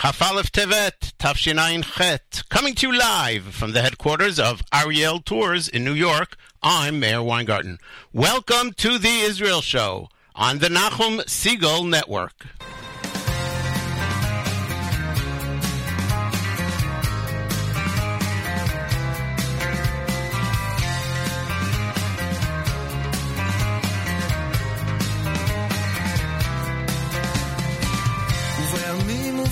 Chafalef 0.00 0.48
Tevet, 0.50 1.12
Tafshinayin 1.18 1.84
Chet, 1.84 2.44
coming 2.48 2.74
to 2.76 2.86
you 2.86 2.98
live 2.98 3.54
from 3.54 3.72
the 3.72 3.82
headquarters 3.82 4.40
of 4.40 4.62
Ariel 4.72 5.20
Tours 5.20 5.68
in 5.68 5.84
New 5.84 5.92
York. 5.92 6.38
I'm 6.62 7.00
Meir 7.00 7.22
Weingarten. 7.22 7.76
Welcome 8.10 8.72
to 8.78 8.96
the 8.96 9.20
Israel 9.20 9.60
Show 9.60 10.08
on 10.34 10.60
the 10.60 10.68
Nachum 10.68 11.18
Segal 11.26 11.86
Network. 11.86 12.46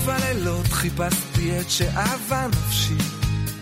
ובלילות 0.09 0.67
חיפשתי 0.67 1.59
את 1.59 1.69
שאהבה 1.69 2.47
נפשי, 2.47 2.97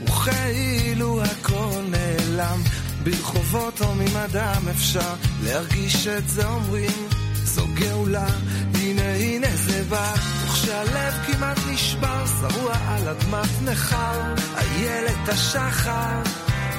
וכאילו 0.04 1.24
הכל 1.24 1.82
נעלם. 1.90 2.62
ברחובות 3.04 3.82
הומים 3.82 4.18
אדם 4.18 4.62
אפשר 4.72 5.14
להרגיש 5.44 6.08
את 6.08 6.30
זה 6.30 6.48
אומרים, 6.48 7.08
זו 7.44 7.66
גאולה, 7.74 8.28
הנה 8.76 9.14
הנה 9.16 9.48
זה 9.56 9.84
בא. 9.90 10.14
וכשהלב 10.46 11.14
כמעט 11.28 11.58
נשבר, 11.70 12.26
שרוע 12.40 12.76
על 12.88 13.10
אדמת 13.10 13.62
נכר, 13.62 14.34
איילת 14.58 15.30
השחר 15.30 16.22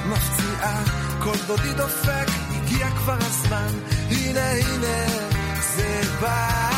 מפציעה, 0.07 0.85
כל 1.23 1.37
דודי 1.47 1.73
דופק, 1.77 2.29
הגיע 2.51 2.91
כבר 2.91 3.19
הזמן, 3.21 3.73
הנה 4.11 4.51
הנה 4.51 5.07
זה 5.77 6.03
בא. 6.21 6.78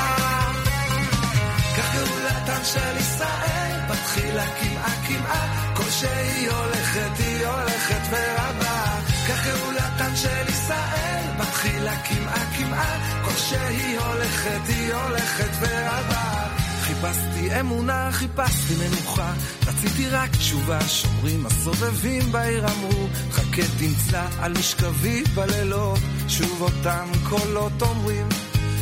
גאולתם 2.61 2.81
של 2.81 2.97
ישראל, 3.01 3.81
בתחילה 3.91 4.45
קמעה 4.47 5.07
קמעה, 5.09 5.75
כל 5.75 5.91
שהיא 5.91 6.51
הולכת 6.51 7.11
היא 7.19 7.47
הולכת 7.47 8.01
ורבה. 8.11 9.01
כך 9.29 9.47
גאולתן 9.47 10.17
של 10.17 10.49
ישראל, 10.49 11.25
בתחילה 11.39 11.97
קמעה 11.97 12.57
קמעה, 12.59 13.23
כל 13.25 13.37
שהיא 13.37 13.99
הולכת 13.99 14.61
היא 14.69 14.95
הולכת 14.95 15.51
ורבה. 15.61 16.49
חיפשתי 16.81 17.61
אמונה, 17.61 18.09
חיפשתי 18.13 18.75
מנוחה, 18.75 19.33
רציתי 19.67 20.09
רק 20.09 20.31
תשובה, 20.31 20.81
שומרים 20.89 21.47
הסובבים 21.47 22.33
בעיר 22.33 22.67
אמרו, 22.67 23.09
חכה 23.33 23.63
תמצא 23.79 24.25
על 24.41 24.53
משכבי 24.53 25.23
בלילות, 25.35 25.99
שוב 26.29 26.63
אותם 26.63 27.09
קולות 27.29 27.83
אומרים, 27.83 28.27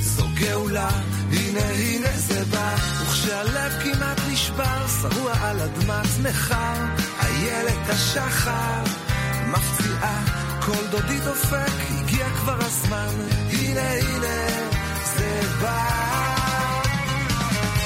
זו 0.00 0.24
גאולה, 0.34 0.88
הנה 1.32 1.60
הנה 1.60 2.08
זה 2.16 2.44
בא, 2.44 2.74
וכשהלב 3.02 3.72
כמעט 3.82 4.18
נשבר, 4.28 4.86
שרוע 5.02 5.32
על 5.40 5.60
אדמת 5.60 6.06
נכר, 6.22 6.84
איילת 7.20 7.88
השחר 7.88 8.82
מפציעה, 9.46 10.24
כל 10.60 10.86
דודי 10.90 11.20
דופק, 11.24 11.72
הגיע 11.90 12.26
כבר 12.30 12.58
הזמן, 12.60 13.14
הנה 13.50 13.92
הנה 13.92 14.48
זה 15.16 15.40
בא. 15.62 16.08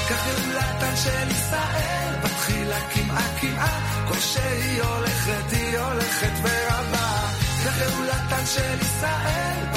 כך 0.09 0.25
גאולתן 0.27 0.95
של 0.95 1.31
ישראל, 1.31 2.13
בתחילה 2.23 2.79
קמעה 2.93 3.39
קמעה, 3.41 4.05
כל 4.07 4.19
שהיא 4.19 4.81
הולכת 4.81 5.51
היא 5.51 5.77
הולכת 5.79 6.31
ורבה. 6.43 7.27
כך 7.65 7.79
גאולתן 7.79 8.45
של 8.45 8.81
ישראל, 8.81 9.72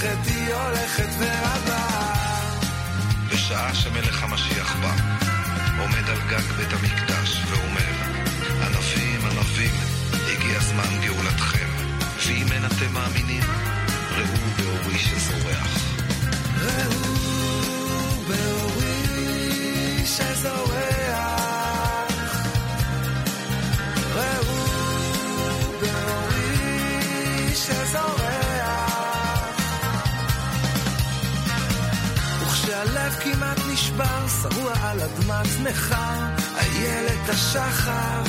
הולכת 0.00 0.26
היא 0.26 0.54
הולכת 0.54 1.08
ורבה. 1.18 1.86
בשעה 3.32 3.74
שמלך 3.74 4.22
המשיח 4.22 4.76
בא, 4.76 4.94
עומד 5.78 6.08
על 6.10 6.18
גג 6.28 6.52
בית 6.56 6.72
המקדש 6.72 7.42
ואומר, 7.48 7.92
ענבים, 8.66 9.20
ענבים, 9.30 9.74
הגיע 10.12 10.60
זמן 10.60 11.00
גאולתכם, 11.06 11.66
ואם 12.26 12.46
אין 12.52 12.64
אתם 12.66 12.92
מאמינים, 12.92 13.42
ראו 14.10 14.50
באורי 14.58 14.98
שזורח. 14.98 15.78
ראו 16.60 17.14
באורי 18.28 20.06
שזורח, 20.06 20.97
שרוע 34.42 34.72
על 34.82 35.00
אדמת 35.00 35.46
נכר, 35.62 36.34
איילת 36.56 37.28
השחר 37.28 38.22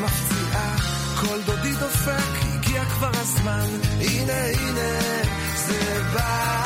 מפציעה, 0.00 0.76
כל 1.20 1.40
דודי 1.46 1.72
דופק, 1.72 2.34
הגיע 2.42 2.84
כבר 2.84 3.10
הזמן, 3.14 3.66
הנה 4.00 4.32
הנה 4.32 5.00
זה 5.54 6.02
בא. 6.14 6.60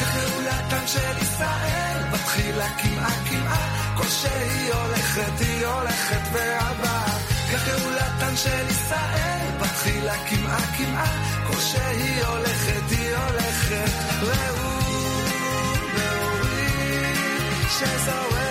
כך 0.00 0.16
גאולתן 0.16 0.86
של 0.86 1.22
ישראל, 1.22 2.02
בתחילה 2.12 2.68
קמעה 2.82 3.24
קמעה, 3.30 3.94
כל 3.96 4.08
שהיא 4.08 4.72
הולכת 4.72 5.40
היא 5.40 5.66
הולכת 5.66 6.20
והבאה. 6.32 7.18
כך 7.52 7.66
גאולתן 7.66 8.36
של 8.36 8.66
ישראל, 8.70 9.50
בתחילה 9.60 10.14
קמעה 10.28 10.76
קמעה, 10.76 11.46
כל 11.46 11.60
שהיא 11.60 12.24
הולכת 12.24 12.90
היא 12.90 13.16
הולכת. 13.16 13.90
ראו 14.22 14.71
chase 17.82 18.08
away. 18.08 18.41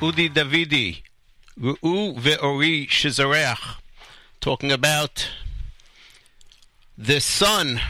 Udi 0.00 0.32
Davidi, 0.32 1.02
Ru'u 1.60 2.18
Ve'ori 2.18 2.88
Shizareach, 2.88 3.76
talking 4.40 4.72
about 4.72 5.28
the 6.96 7.20
sun 7.20 7.82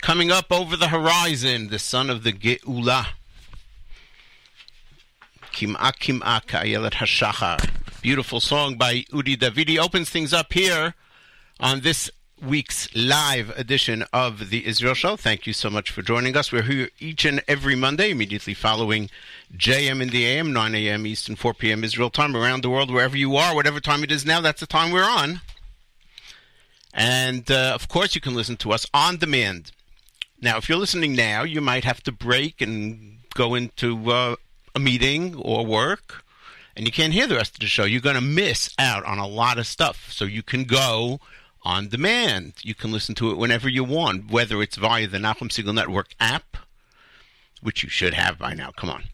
coming 0.00 0.30
up 0.30 0.50
over 0.50 0.78
the 0.78 0.88
horizon, 0.88 1.68
the 1.68 1.78
sun 1.78 2.08
of 2.08 2.22
the 2.22 2.32
Geula. 2.32 3.08
Kim'a 5.52 5.92
Kim'a 5.92 6.46
Ka'ayelet 6.46 6.92
Hashachar. 6.92 7.68
Beautiful 8.00 8.40
song 8.40 8.76
by 8.76 9.02
Udi 9.12 9.36
Davidi 9.36 9.76
opens 9.76 10.08
things 10.08 10.32
up 10.32 10.54
here 10.54 10.94
on 11.60 11.80
this 11.80 12.10
week's 12.42 12.94
live 12.94 13.50
edition 13.58 14.04
of 14.12 14.50
the 14.50 14.66
Israel 14.66 14.94
Show. 14.94 15.16
Thank 15.16 15.46
you 15.46 15.52
so 15.52 15.68
much 15.68 15.90
for 15.90 16.02
joining 16.02 16.36
us. 16.36 16.50
We're 16.50 16.62
here 16.62 16.88
each 16.98 17.24
and 17.24 17.42
every 17.46 17.74
Monday, 17.74 18.10
immediately 18.10 18.54
following 18.54 19.10
JM 19.56 20.00
in 20.00 20.08
the 20.08 20.26
AM, 20.26 20.52
9 20.52 20.74
a.m. 20.74 21.06
Eastern, 21.06 21.36
4 21.36 21.54
p.m. 21.54 21.84
Israel 21.84 22.10
time, 22.10 22.36
around 22.36 22.62
the 22.62 22.70
world, 22.70 22.90
wherever 22.90 23.16
you 23.16 23.36
are, 23.36 23.54
whatever 23.54 23.80
time 23.80 24.02
it 24.02 24.12
is 24.12 24.24
now, 24.24 24.40
that's 24.40 24.60
the 24.60 24.66
time 24.66 24.90
we're 24.90 25.02
on. 25.02 25.40
And 26.94 27.50
uh, 27.50 27.72
of 27.74 27.88
course, 27.88 28.14
you 28.14 28.20
can 28.20 28.34
listen 28.34 28.56
to 28.58 28.72
us 28.72 28.86
on 28.94 29.16
demand. 29.18 29.72
Now, 30.40 30.56
if 30.56 30.68
you're 30.68 30.78
listening 30.78 31.14
now, 31.14 31.42
you 31.42 31.60
might 31.60 31.84
have 31.84 32.02
to 32.04 32.12
break 32.12 32.60
and 32.60 33.18
go 33.34 33.54
into 33.54 34.10
uh, 34.10 34.36
a 34.74 34.80
meeting 34.80 35.34
or 35.36 35.66
work, 35.66 36.24
and 36.74 36.86
you 36.86 36.92
can't 36.92 37.12
hear 37.12 37.26
the 37.26 37.36
rest 37.36 37.54
of 37.54 37.60
the 37.60 37.66
show. 37.66 37.84
You're 37.84 38.00
going 38.00 38.14
to 38.14 38.22
miss 38.22 38.74
out 38.78 39.04
on 39.04 39.18
a 39.18 39.26
lot 39.26 39.58
of 39.58 39.66
stuff. 39.66 40.10
So 40.10 40.24
you 40.24 40.42
can 40.42 40.64
go 40.64 41.20
on 41.62 41.88
demand. 41.88 42.54
You 42.62 42.74
can 42.74 42.92
listen 42.92 43.14
to 43.16 43.30
it 43.30 43.38
whenever 43.38 43.68
you 43.68 43.84
want, 43.84 44.30
whether 44.30 44.62
it's 44.62 44.76
via 44.76 45.06
the 45.06 45.18
Nachum 45.18 45.48
Segal 45.48 45.74
Network 45.74 46.14
app, 46.18 46.56
which 47.62 47.82
you 47.82 47.88
should 47.88 48.14
have 48.14 48.38
by 48.38 48.54
now. 48.54 48.70
Come 48.76 48.90
on. 48.90 49.04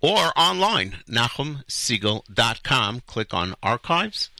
Or 0.00 0.32
online, 0.36 0.98
NachumSegal.com. 1.08 3.02
Click 3.06 3.32
on 3.32 3.54
archives 3.62 4.30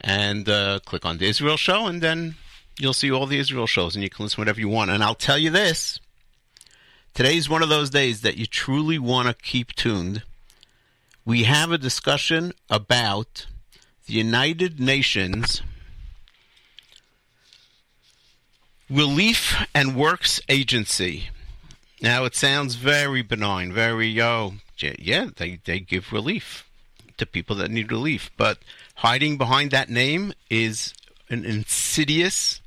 and 0.00 0.48
uh, 0.48 0.80
click 0.84 1.04
on 1.04 1.18
the 1.18 1.28
Israel 1.28 1.56
show, 1.56 1.86
and 1.86 2.02
then 2.02 2.34
you'll 2.78 2.92
see 2.92 3.10
all 3.10 3.26
the 3.26 3.38
Israel 3.38 3.68
shows, 3.68 3.94
and 3.94 4.02
you 4.02 4.10
can 4.10 4.24
listen 4.24 4.40
whatever 4.40 4.58
you 4.58 4.68
want. 4.68 4.90
And 4.90 5.02
I'll 5.02 5.14
tell 5.14 5.38
you 5.38 5.50
this 5.50 6.00
today's 7.14 7.48
one 7.48 7.62
of 7.62 7.68
those 7.68 7.90
days 7.90 8.22
that 8.22 8.36
you 8.36 8.46
truly 8.46 8.98
want 8.98 9.28
to 9.28 9.34
keep 9.34 9.74
tuned. 9.74 10.24
We 11.24 11.44
have 11.44 11.70
a 11.70 11.78
discussion 11.78 12.52
about 12.68 13.46
the 14.06 14.14
United 14.14 14.80
Nations 14.80 15.62
Relief 18.92 19.56
and 19.74 19.96
Works 19.96 20.38
Agency. 20.50 21.30
Now, 22.02 22.24
it 22.24 22.34
sounds 22.34 22.74
very 22.74 23.22
benign, 23.22 23.72
very, 23.72 24.20
oh, 24.20 24.54
yeah, 24.78 25.28
they 25.36 25.60
they 25.64 25.80
give 25.80 26.12
relief 26.12 26.68
to 27.16 27.24
people 27.24 27.56
that 27.56 27.70
need 27.70 27.90
relief, 27.90 28.30
but 28.36 28.58
hiding 28.96 29.38
behind 29.38 29.70
that 29.70 29.88
name 29.88 30.34
is 30.50 30.92
an 31.30 31.44
insidious 31.44 32.60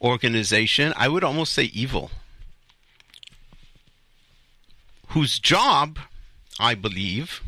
organization. 0.00 0.92
I 0.96 1.08
would 1.08 1.24
almost 1.24 1.54
say 1.54 1.64
evil, 1.64 2.10
whose 5.08 5.40
job, 5.40 5.98
I 6.60 6.74
believe, 6.74 7.40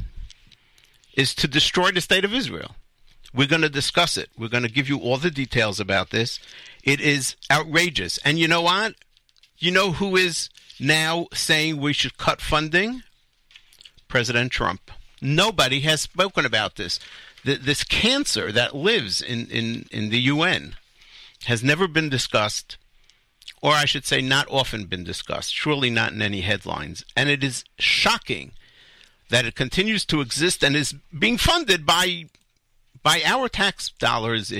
is 1.12 1.32
to 1.36 1.46
destroy 1.46 1.92
the 1.92 2.00
state 2.00 2.24
of 2.24 2.34
Israel. 2.34 2.74
We're 3.32 3.46
going 3.48 3.62
to 3.62 3.68
discuss 3.68 4.16
it. 4.16 4.30
We're 4.38 4.48
going 4.48 4.62
to 4.62 4.68
give 4.70 4.88
you 4.88 4.98
all 4.98 5.18
the 5.18 5.30
details 5.30 5.78
about 5.78 6.10
this. 6.10 6.40
It 6.84 7.00
is 7.00 7.34
outrageous. 7.50 8.18
And 8.18 8.38
you 8.38 8.46
know 8.46 8.62
what? 8.62 8.94
You 9.58 9.70
know 9.70 9.92
who 9.92 10.16
is 10.16 10.50
now 10.78 11.26
saying 11.32 11.78
we 11.78 11.94
should 11.94 12.18
cut 12.18 12.40
funding? 12.40 13.02
President 14.06 14.52
Trump. 14.52 14.90
Nobody 15.20 15.80
has 15.80 16.02
spoken 16.02 16.44
about 16.44 16.76
this. 16.76 17.00
This 17.42 17.84
cancer 17.84 18.52
that 18.52 18.76
lives 18.76 19.20
in, 19.20 19.46
in, 19.48 19.86
in 19.90 20.10
the 20.10 20.20
UN 20.20 20.76
has 21.46 21.62
never 21.62 21.88
been 21.88 22.08
discussed, 22.08 22.76
or 23.62 23.72
I 23.72 23.86
should 23.86 24.06
say, 24.06 24.20
not 24.20 24.46
often 24.50 24.84
been 24.84 25.04
discussed, 25.04 25.54
surely 25.54 25.90
not 25.90 26.12
in 26.12 26.22
any 26.22 26.42
headlines. 26.42 27.04
And 27.16 27.28
it 27.28 27.42
is 27.42 27.64
shocking 27.78 28.52
that 29.30 29.46
it 29.46 29.54
continues 29.54 30.04
to 30.06 30.20
exist 30.20 30.62
and 30.62 30.76
is 30.76 30.94
being 31.18 31.38
funded 31.38 31.86
by 31.86 32.26
by 33.04 33.22
our 33.24 33.48
tax 33.48 33.90
dollars 34.00 34.52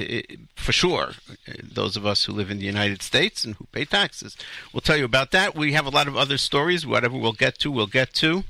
for 0.54 0.70
sure. 0.70 1.12
Those 1.60 1.96
of 1.96 2.06
us 2.06 2.24
who 2.24 2.32
live 2.32 2.50
in 2.50 2.58
the 2.58 2.66
United 2.66 3.02
States 3.02 3.42
and 3.42 3.54
who 3.56 3.64
pay 3.72 3.86
taxes. 3.86 4.36
We'll 4.72 4.82
tell 4.82 4.98
you 4.98 5.06
about 5.06 5.32
that. 5.32 5.56
We 5.56 5.72
have 5.72 5.86
a 5.86 5.90
lot 5.90 6.06
of 6.06 6.16
other 6.16 6.38
stories. 6.38 6.86
Whatever 6.86 7.16
we'll 7.16 7.32
get 7.32 7.58
to, 7.60 7.72
we'll 7.72 7.86
get 7.88 8.12
to. 8.14 8.44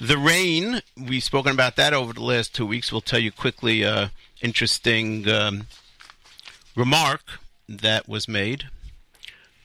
The 0.00 0.18
rain, 0.18 0.82
we've 0.96 1.22
spoken 1.22 1.52
about 1.52 1.76
that 1.76 1.94
over 1.94 2.12
the 2.12 2.22
last 2.22 2.52
two 2.52 2.66
weeks. 2.66 2.90
We'll 2.90 3.00
tell 3.00 3.20
you 3.20 3.30
quickly 3.30 3.84
uh, 3.84 4.08
interesting 4.42 5.28
um, 5.30 5.68
remark 6.74 7.22
that 7.68 8.08
was 8.08 8.26
made 8.26 8.64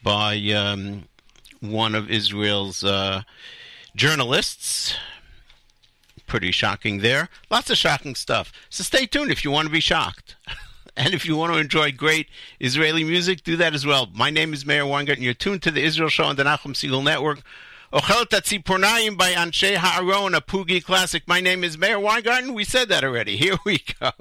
by 0.03 0.37
um, 0.51 1.05
one 1.59 1.95
of 1.95 2.11
Israel's 2.11 2.83
uh, 2.83 3.23
journalists 3.95 4.95
pretty 6.27 6.51
shocking 6.51 6.99
there. 6.99 7.29
Lots 7.49 7.69
of 7.69 7.77
shocking 7.77 8.15
stuff. 8.15 8.51
So 8.69 8.83
stay 8.83 9.05
tuned 9.05 9.31
if 9.31 9.43
you 9.43 9.51
want 9.51 9.67
to 9.67 9.71
be 9.71 9.79
shocked. 9.79 10.35
and 10.97 11.13
if 11.13 11.25
you 11.25 11.35
want 11.35 11.53
to 11.53 11.59
enjoy 11.59 11.91
great 11.91 12.27
Israeli 12.59 13.03
music, 13.03 13.43
do 13.43 13.55
that 13.57 13.73
as 13.73 13.85
well. 13.85 14.09
My 14.13 14.29
name 14.29 14.53
is 14.53 14.65
Meir 14.65 14.85
Weingarten. 14.85 15.23
You're 15.23 15.33
tuned 15.33 15.63
to 15.63 15.71
the 15.71 15.83
Israel 15.83 16.09
Show 16.09 16.25
on 16.25 16.35
the 16.35 16.43
Nachum 16.43 16.73
Segal 16.73 17.03
Network. 17.03 17.41
Ochel 17.93 18.25
Tatzipornayim 18.25 19.17
by 19.17 19.31
Anshe 19.31 19.77
Ha'aron, 19.77 20.35
a 20.35 20.41
Poogie 20.41 20.83
classic. 20.83 21.23
My 21.25 21.39
name 21.39 21.63
is 21.63 21.77
Meir 21.77 21.99
Weingarten. 21.99 22.53
We 22.53 22.65
said 22.65 22.89
that 22.89 23.03
already. 23.03 23.37
Here 23.37 23.57
we 23.65 23.81
go. 23.99 24.11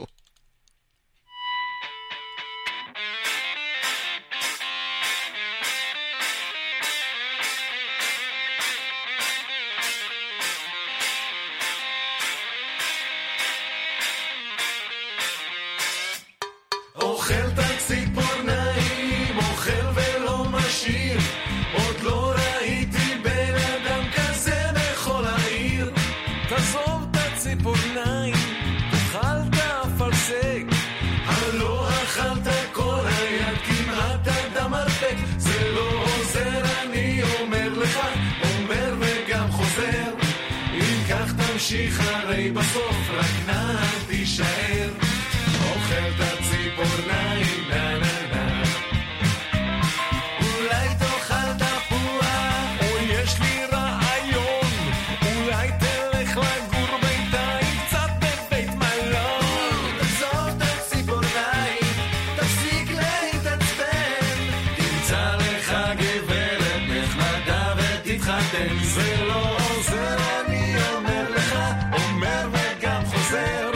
זה 68.97 69.25
לא 69.25 69.57
עוזר, 69.57 70.17
אני 70.41 70.75
אומר 70.95 71.31
לך, 71.31 71.59
אומר 71.93 72.49
וגם 72.53 73.05
חוזר. 73.05 73.71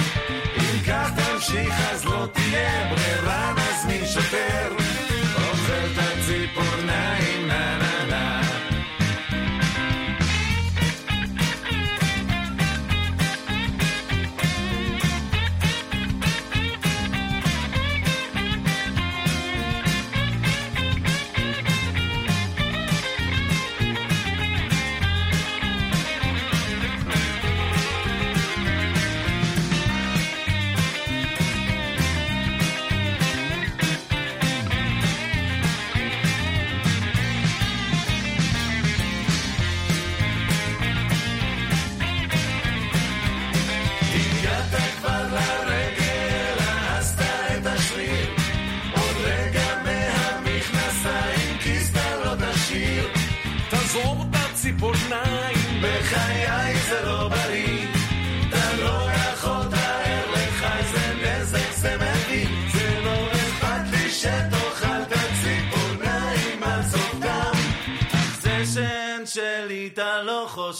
אם 0.56 0.82
כך 0.87 1.11
תמשיך 1.17 1.75
אז 1.93 2.05
לא 2.05 2.26
תהיה 2.32 2.94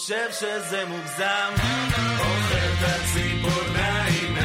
חושב 0.01 0.31
שזה 0.31 0.85
מוגזם, 0.85 1.53
אוכל 2.19 2.55
את 2.55 2.81
הציפורניים, 2.81 4.35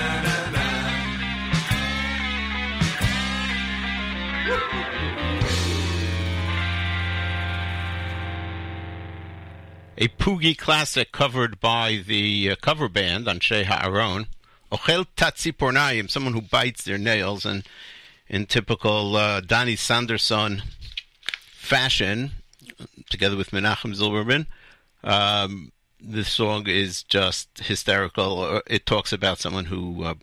a 9.98 10.08
Poogie 10.08 10.54
classic 10.54 11.10
covered 11.10 11.58
by 11.58 12.02
the 12.06 12.50
uh, 12.50 12.56
cover 12.56 12.90
band 12.90 13.26
Anshe 13.26 13.64
Ha'aron, 13.64 14.26
Ochel 14.70 15.06
Tatzipornayim, 15.16 16.10
someone 16.10 16.34
who 16.34 16.42
bites 16.42 16.84
their 16.84 16.98
nails, 16.98 17.46
and 17.46 17.62
in 18.28 18.44
typical 18.44 19.16
uh, 19.16 19.40
Sanderson 19.76 20.62
fashion, 21.54 22.32
together 23.08 23.38
with 23.38 23.52
Menachem 23.52 23.94
Zilberman, 23.96 24.44
um, 25.06 25.72
the 26.00 26.24
song 26.24 26.66
is 26.66 27.02
just 27.04 27.60
hysterical. 27.60 28.60
It 28.66 28.84
talks 28.84 29.12
about 29.12 29.38
someone 29.38 29.66
who 29.66 30.04
uh, 30.04 30.14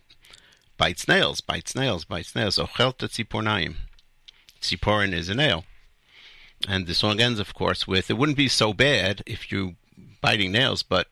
bites 0.76 1.08
nails, 1.08 1.40
bites 1.40 1.74
nails, 1.74 2.04
bites 2.04 2.36
nails. 2.36 2.58
Ochelta 2.58 3.08
tzipornaim. 3.08 3.76
Tziporin 4.60 5.12
is 5.12 5.28
a 5.28 5.34
nail. 5.34 5.64
And 6.68 6.86
the 6.86 6.94
song 6.94 7.20
ends, 7.20 7.40
of 7.40 7.54
course, 7.54 7.86
with 7.86 8.10
it 8.10 8.18
wouldn't 8.18 8.38
be 8.38 8.48
so 8.48 8.72
bad 8.72 9.22
if 9.26 9.50
you 9.50 9.76
biting 10.20 10.52
nails, 10.52 10.82
but 10.82 11.08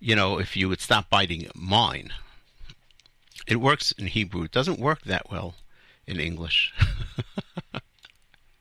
you 0.00 0.14
know, 0.14 0.38
if 0.38 0.56
you 0.56 0.68
would 0.68 0.80
stop 0.80 1.10
biting 1.10 1.48
mine. 1.54 2.12
It 3.46 3.56
works 3.56 3.92
in 3.92 4.08
Hebrew. 4.08 4.42
It 4.42 4.50
doesn't 4.50 4.80
work 4.80 5.02
that 5.02 5.30
well 5.30 5.54
in 6.06 6.18
English. 6.18 6.72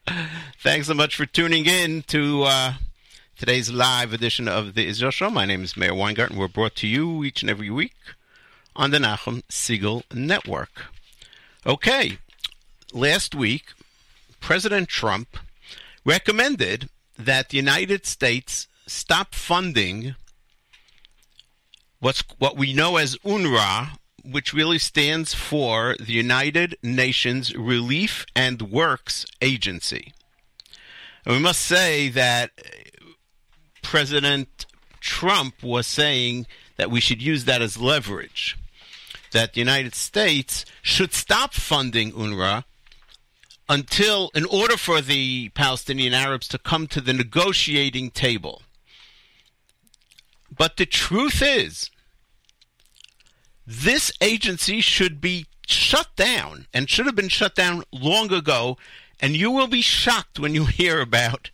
Thanks 0.60 0.88
so 0.88 0.94
much 0.94 1.16
for 1.16 1.26
tuning 1.26 1.66
in 1.66 2.04
to 2.04 2.44
uh, 2.44 2.74
today's 3.38 3.70
live 3.70 4.14
edition 4.14 4.48
of 4.48 4.76
the 4.76 4.88
Israel 4.88 5.12
Show. 5.12 5.30
My 5.30 5.46
name 5.46 5.64
is 5.64 5.76
Meir 5.76 5.94
Weingarten. 5.94 6.38
We're 6.38 6.48
brought 6.48 6.76
to 6.76 6.88
you 6.88 7.24
each 7.24 7.42
and 7.42 7.50
every 7.50 7.70
week 7.70 7.96
on 8.76 8.92
the 8.92 8.98
Nachum 8.98 9.44
Segal 9.50 10.04
Network. 10.14 10.86
Okay, 11.66 12.20
last 12.94 13.36
week, 13.36 13.74
President 14.40 14.88
Trump 14.88 15.38
recommended 16.06 16.88
that 17.20 17.50
the 17.50 17.58
United 17.58 18.06
States 18.06 18.68
stop 18.88 19.36
funding 19.36 20.16
what's 22.00 22.24
what 22.38 22.56
we 22.56 22.74
know 22.74 22.96
as 22.96 23.18
UNRWA, 23.18 23.98
which 24.24 24.54
really 24.54 24.80
stands 24.80 25.34
for 25.34 25.96
the 26.00 26.14
United 26.14 26.78
Nations 26.82 27.54
Relief 27.54 28.26
and 28.34 28.62
Works 28.62 29.26
Agency. 29.42 30.14
And 31.26 31.36
we 31.36 31.42
must 31.42 31.62
say 31.62 32.08
that 32.10 32.52
President 33.96 34.66
Trump 35.00 35.64
was 35.64 35.88
saying 35.88 36.48
that 36.76 36.92
we 36.92 37.00
should 37.00 37.22
use 37.22 37.46
that 37.46 37.62
as 37.62 37.78
leverage, 37.78 38.58
that 39.32 39.54
the 39.54 39.62
United 39.62 39.96
States 39.96 40.66
should 40.82 41.14
stop 41.14 41.54
funding 41.54 42.12
UNRWA 42.12 42.66
until, 43.70 44.32
in 44.36 44.44
order 44.48 44.76
for 44.76 45.00
the 45.00 45.48
Palestinian 45.56 46.14
Arabs 46.14 46.50
to 46.50 46.58
come 46.58 46.88
to 46.88 47.00
the 47.00 47.14
negotiating 47.14 48.12
table. 48.12 48.64
But 50.52 50.76
the 50.76 50.86
truth 50.86 51.42
is, 51.42 51.90
this 53.66 54.12
agency 54.20 54.82
should 54.82 55.22
be 55.22 55.46
shut 55.68 56.14
down 56.18 56.68
and 56.74 56.90
should 56.90 57.06
have 57.06 57.16
been 57.16 57.30
shut 57.30 57.56
down 57.56 57.86
long 57.94 58.34
ago. 58.34 58.76
And 59.22 59.38
you 59.38 59.52
will 59.52 59.68
be 59.68 59.82
shocked 59.82 60.38
when 60.38 60.54
you 60.54 60.66
hear 60.82 61.00
about 61.00 61.50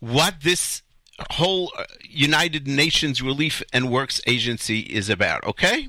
what 0.00 0.42
this 0.42 0.82
whole 1.32 1.72
uh, 1.76 1.84
United 2.02 2.66
Nations 2.66 3.22
Relief 3.22 3.62
and 3.72 3.90
Works 3.90 4.20
Agency 4.26 4.80
is 4.80 5.08
about. 5.10 5.44
Okay? 5.44 5.88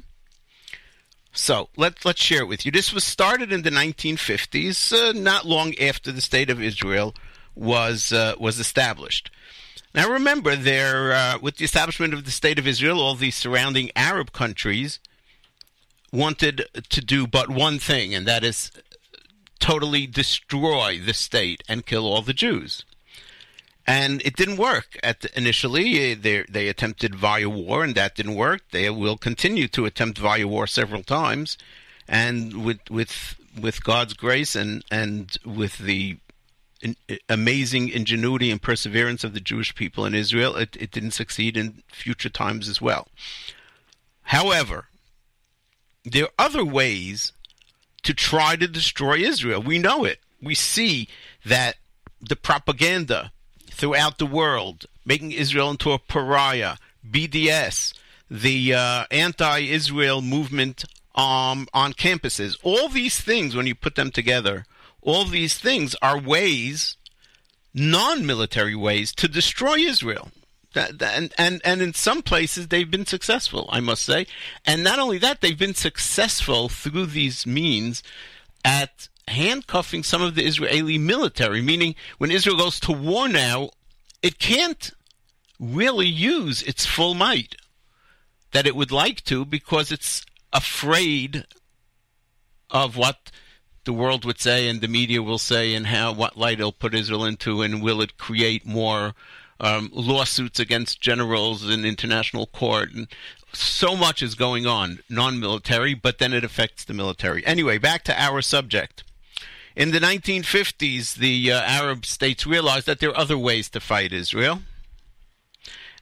So 1.31 1.69
let 1.77 2.03
let's 2.05 2.21
share 2.21 2.41
it 2.41 2.47
with 2.47 2.65
you. 2.65 2.71
This 2.71 2.91
was 2.91 3.03
started 3.03 3.51
in 3.51 3.61
the 3.61 3.69
1950s, 3.69 4.91
uh, 4.91 5.13
not 5.13 5.45
long 5.45 5.77
after 5.79 6.11
the 6.11 6.21
state 6.21 6.49
of 6.49 6.61
Israel 6.61 7.13
was 7.55 8.11
uh, 8.11 8.33
was 8.39 8.59
established. 8.59 9.29
Now 9.93 10.09
remember, 10.09 10.55
there 10.55 11.13
uh, 11.13 11.37
with 11.39 11.57
the 11.57 11.65
establishment 11.65 12.13
of 12.13 12.25
the 12.25 12.31
state 12.31 12.59
of 12.59 12.67
Israel, 12.67 12.99
all 12.99 13.15
the 13.15 13.31
surrounding 13.31 13.91
Arab 13.95 14.31
countries 14.31 14.99
wanted 16.11 16.65
to 16.89 17.01
do 17.01 17.27
but 17.27 17.49
one 17.49 17.77
thing, 17.77 18.15
and 18.15 18.27
that 18.27 18.43
is 18.43 18.71
totally 19.59 20.07
destroy 20.07 20.99
the 20.99 21.13
state 21.13 21.63
and 21.69 21.85
kill 21.85 22.05
all 22.05 22.21
the 22.21 22.33
Jews 22.33 22.83
and 23.89 24.21
it 24.23 24.35
didn't 24.35 24.57
work 24.57 24.99
at 25.01 25.21
the, 25.21 25.35
initially. 25.35 26.11
Eh, 26.11 26.15
they 26.19 26.43
they 26.47 26.67
attempted 26.67 27.15
via 27.15 27.49
war, 27.49 27.83
and 27.83 27.95
that 27.95 28.15
didn't 28.15 28.35
work. 28.35 28.61
They 28.69 28.87
will 28.91 29.17
continue 29.17 29.67
to 29.69 29.85
attempt 29.85 30.19
via 30.19 30.47
war 30.47 30.67
several 30.67 31.01
times, 31.01 31.57
and 32.07 32.63
with 32.63 32.81
with 32.91 33.35
with 33.59 33.83
God's 33.83 34.13
grace 34.13 34.55
and 34.55 34.85
and 34.91 35.35
with 35.43 35.79
the 35.79 36.17
in, 36.81 36.97
eh, 37.09 37.17
amazing 37.27 37.89
ingenuity 37.89 38.51
and 38.51 38.61
perseverance 38.61 39.23
of 39.23 39.33
the 39.33 39.39
Jewish 39.39 39.73
people 39.73 40.05
in 40.05 40.13
Israel, 40.13 40.55
it, 40.55 40.77
it 40.79 40.91
didn't 40.91 41.11
succeed 41.11 41.57
in 41.57 41.81
future 41.91 42.29
times 42.29 42.69
as 42.69 42.79
well. 42.79 43.07
However, 44.21 44.85
there 46.05 46.25
are 46.25 46.45
other 46.45 46.63
ways 46.63 47.33
to 48.03 48.13
try 48.13 48.55
to 48.55 48.67
destroy 48.67 49.15
Israel. 49.15 49.63
We 49.63 49.79
know 49.79 50.05
it. 50.05 50.19
We 50.39 50.53
see 50.53 51.09
that 51.43 51.77
the 52.21 52.35
propaganda 52.35 53.31
throughout 53.79 54.17
the 54.17 54.25
world, 54.25 54.85
making 55.05 55.31
Israel 55.31 55.71
into 55.71 55.91
a 55.91 55.99
pariah, 55.99 56.75
BDS, 57.09 57.93
the 58.29 58.73
uh, 58.73 59.05
anti-Israel 59.09 60.21
movement 60.21 60.83
um, 61.15 61.67
on 61.73 61.93
campuses. 61.93 62.57
All 62.61 62.89
these 62.89 63.19
things, 63.19 63.55
when 63.55 63.65
you 63.65 63.75
put 63.75 63.95
them 63.95 64.11
together, 64.11 64.65
all 65.01 65.25
these 65.25 65.57
things 65.57 65.95
are 66.01 66.19
ways, 66.19 66.97
non-military 67.73 68.75
ways, 68.75 69.13
to 69.15 69.27
destroy 69.27 69.77
Israel. 69.77 70.29
And, 70.75 71.33
and 71.35 71.61
and 71.65 71.81
in 71.81 71.95
some 71.95 72.21
places 72.21 72.67
they've 72.67 72.91
been 72.91 73.07
successful, 73.07 73.67
I 73.71 73.79
must 73.79 74.03
say. 74.03 74.27
And 74.65 74.83
not 74.83 74.99
only 74.99 75.17
that, 75.17 75.41
they've 75.41 75.57
been 75.57 75.73
successful 75.73 76.69
through 76.69 77.07
these 77.07 77.47
means 77.47 78.03
at 78.63 79.08
handcuffing 79.29 80.03
some 80.03 80.21
of 80.21 80.35
the 80.35 80.45
Israeli 80.45 80.97
military, 80.97 81.61
meaning 81.61 81.95
when 82.17 82.31
Israel 82.31 82.57
goes 82.57 82.79
to 82.81 82.91
war 82.91 83.27
now, 83.27 83.69
it 84.21 84.39
can't 84.39 84.91
really 85.59 86.07
use 86.07 86.61
its 86.63 86.85
full 86.85 87.13
might 87.13 87.55
that 88.51 88.65
it 88.65 88.75
would 88.75 88.91
like 88.91 89.23
to 89.25 89.45
because 89.45 89.91
it's 89.91 90.25
afraid 90.51 91.45
of 92.71 92.97
what 92.97 93.31
the 93.83 93.93
world 93.93 94.25
would 94.25 94.39
say 94.39 94.67
and 94.67 94.81
the 94.81 94.87
media 94.87 95.21
will 95.21 95.37
say 95.37 95.73
and 95.73 95.87
how 95.87 96.11
what 96.11 96.37
light 96.37 96.59
it'll 96.59 96.71
put 96.71 96.93
Israel 96.93 97.25
into 97.25 97.61
and 97.61 97.81
will 97.81 98.01
it 98.01 98.17
create 98.17 98.65
more 98.65 99.13
um, 99.59 99.89
lawsuits 99.93 100.59
against 100.59 101.01
generals 101.01 101.69
in 101.69 101.85
international 101.85 102.45
court 102.47 102.91
and 102.93 103.07
so 103.51 103.95
much 103.95 104.21
is 104.21 104.35
going 104.35 104.65
on 104.65 104.99
non-military 105.09 105.93
but 105.93 106.19
then 106.19 106.33
it 106.33 106.43
affects 106.43 106.85
the 106.85 106.93
military. 106.93 107.45
Anyway 107.45 107.77
back 107.77 108.03
to 108.03 108.21
our 108.21 108.41
subject 108.41 109.03
in 109.75 109.91
the 109.91 109.99
1950s, 109.99 111.15
the 111.15 111.51
uh, 111.51 111.61
Arab 111.61 112.05
states 112.05 112.45
realized 112.45 112.85
that 112.85 112.99
there 112.99 113.09
are 113.09 113.17
other 113.17 113.37
ways 113.37 113.69
to 113.69 113.79
fight 113.79 114.11
Israel. 114.11 114.61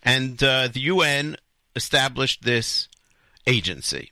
And 0.04 0.42
uh, 0.42 0.70
the 0.70 0.80
UN 0.82 1.38
established 1.76 2.44
this 2.44 2.88
agency. 3.46 4.12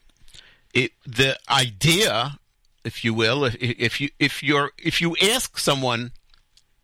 It, 0.74 0.92
the 1.06 1.38
idea, 1.48 2.38
if 2.84 3.04
you 3.04 3.14
will, 3.14 3.44
if, 3.44 3.56
if 3.60 4.00
you 4.00 4.10
if 4.18 4.42
you're 4.42 4.72
if 4.78 5.00
you 5.00 5.16
ask 5.22 5.58
someone 5.58 6.12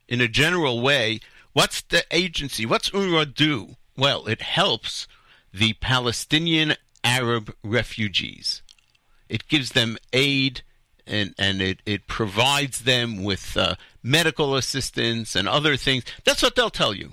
in 0.09 0.21
a 0.21 0.29
general 0.29 0.81
way, 0.81 1.21
what's 1.53 1.83
the 1.83 2.05
agency? 2.11 2.65
What's 2.65 2.91
UNRWA 2.91 3.35
do? 3.35 3.77
Well, 3.97 4.27
it 4.27 4.41
helps 4.41 5.07
the 5.53 5.75
Palestinian 5.75 6.75
Arab 7.05 7.55
refugees. 7.63 8.63
It 9.29 9.49
gives 9.49 9.71
them 9.71 9.99
aid 10.13 10.63
and 11.07 11.35
and 11.39 11.61
it, 11.61 11.81
it 11.87 12.07
provides 12.07 12.83
them 12.83 13.23
with 13.23 13.57
uh, 13.57 13.75
medical 14.03 14.57
assistance 14.57 15.35
and 15.35 15.49
other 15.49 15.77
things. 15.77 16.05
That's 16.25 16.43
what 16.43 16.55
they'll 16.55 16.71
tell 16.71 16.95
you. 16.95 17.13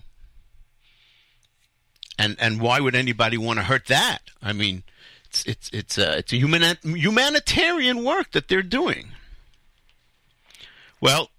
And 2.17 2.35
and 2.39 2.61
why 2.61 2.79
would 2.79 2.95
anybody 2.95 3.37
want 3.37 3.59
to 3.59 3.65
hurt 3.65 3.85
that? 3.87 4.19
I 4.41 4.53
mean, 4.53 4.83
it's 5.25 5.45
it's 5.45 5.69
it's 5.71 5.97
a 5.97 6.17
it's 6.17 6.33
a 6.33 6.37
human, 6.37 6.77
humanitarian 6.83 8.03
work 8.03 8.31
that 8.31 8.47
they're 8.47 8.61
doing. 8.61 9.09
Well, 11.01 11.29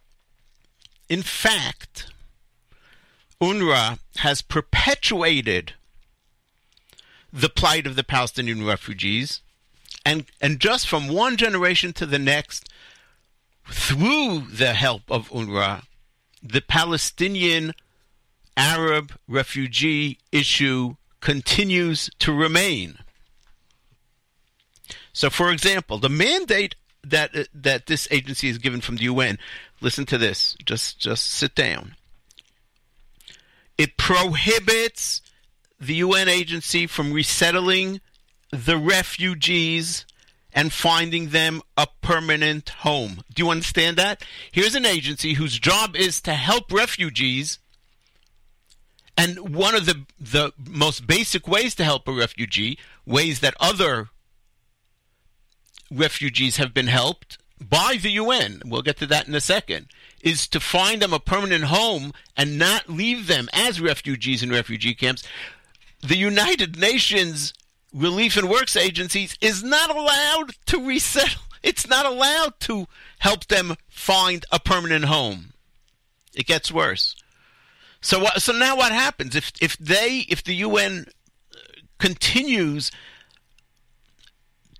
in 1.09 1.23
fact, 1.23 2.07
UNRWA 3.41 3.99
has 4.17 4.43
perpetuated 4.43 5.75
the 7.33 7.49
plight 7.49 7.87
of 7.87 7.97
the 7.97 8.05
Palestinian 8.05 8.65
refugees 8.65 9.43
and 10.05 10.25
and 10.41 10.61
just 10.61 10.89
from 10.89 11.09
one 11.09 11.37
generation 11.37 11.93
to 11.95 12.07
the 12.07 12.19
next, 12.19 12.69
through 13.69 14.47
the 14.51 14.75
help 14.75 15.03
of 15.09 15.29
UNRWA, 15.31 15.85
the 16.43 16.61
Palestinian 16.61 17.75
Arab 18.57 19.13
refugee 19.29 20.19
issue 20.33 20.97
continues 21.21 22.11
to 22.19 22.33
remain. 22.33 22.99
So, 25.13 25.29
for 25.29 25.51
example, 25.51 25.99
the 25.99 26.09
mandate 26.09 26.75
that 27.05 27.35
uh, 27.37 27.45
that 27.55 27.87
this 27.87 28.09
agency 28.11 28.49
is 28.49 28.59
given 28.59 28.81
from 28.81 28.97
the 28.97 29.05
UN. 29.05 29.39
Listen 29.81 30.07
to 30.07 30.19
this. 30.19 30.57
Just 30.65 30.99
just 30.99 31.31
sit 31.31 31.55
down. 31.55 31.95
It 33.79 33.97
prohibits 33.97 35.23
the 35.81 35.95
UN 35.97 36.29
agency 36.29 36.87
from 36.87 37.13
resettling 37.13 38.01
the 38.53 38.77
refugees 38.77 40.05
and 40.53 40.73
finding 40.73 41.29
them 41.29 41.63
a 41.77 41.87
permanent 42.03 42.71
home. 42.71 43.23
Do 43.33 43.45
you 43.45 43.51
understand 43.51 43.97
that? 43.97 44.25
Here's 44.51 44.75
an 44.75 44.87
agency 44.87 45.35
whose 45.35 45.59
job 45.59 45.95
is 45.95 46.21
to 46.23 46.35
help 46.35 46.73
refugees. 46.73 47.59
And 49.17 49.55
one 49.55 49.75
of 49.75 49.87
the, 49.87 50.07
the 50.19 50.53
most 50.59 51.07
basic 51.07 51.47
ways 51.47 51.75
to 51.77 51.85
help 51.85 52.09
a 52.09 52.13
refugee, 52.13 52.79
ways 53.07 53.41
that 53.41 53.55
other 53.61 54.09
refugees 55.91 56.57
have 56.57 56.73
been 56.75 56.87
helped 56.87 57.39
by 57.61 57.99
the 58.01 58.13
UN, 58.13 58.63
we'll 58.65 58.83
get 58.83 58.97
to 58.99 59.07
that 59.07 59.29
in 59.29 59.35
a 59.35 59.41
second, 59.41 59.87
is 60.23 60.49
to 60.49 60.61
find 60.61 61.03
them 61.03 61.13
a 61.13 61.21
permanent 61.21 61.65
home 61.65 62.13
and 62.37 62.59
not 62.59 62.89
leave 62.89 63.27
them 63.27 63.49
as 63.53 63.81
refugees 63.81 64.43
in 64.43 64.51
refugee 64.51 64.95
camps. 64.95 65.23
The 66.01 66.17
United 66.17 66.79
Nations 66.79 67.53
relief 67.93 68.37
and 68.37 68.49
works 68.49 68.77
agencies 68.77 69.37
is 69.41 69.63
not 69.63 69.95
allowed 69.95 70.53
to 70.67 70.85
resettle. 70.85 71.43
It's 71.63 71.87
not 71.87 72.07
allowed 72.07 72.59
to 72.61 72.87
help 73.19 73.49
them 73.49 73.77
find 73.87 74.47
a 74.51 74.59
permanent 74.59 75.05
home. 75.05 75.53
It 76.35 76.47
gets 76.47 76.73
worse. 76.73 77.15
So 78.01 78.25
so 78.39 78.53
now 78.53 78.77
what 78.77 78.93
happens 78.93 79.37
if 79.37 79.53
if 79.61 79.77
they 79.77 80.25
if 80.31 80.43
the 80.43 80.55
UN 80.55 81.05
continues 81.99 82.91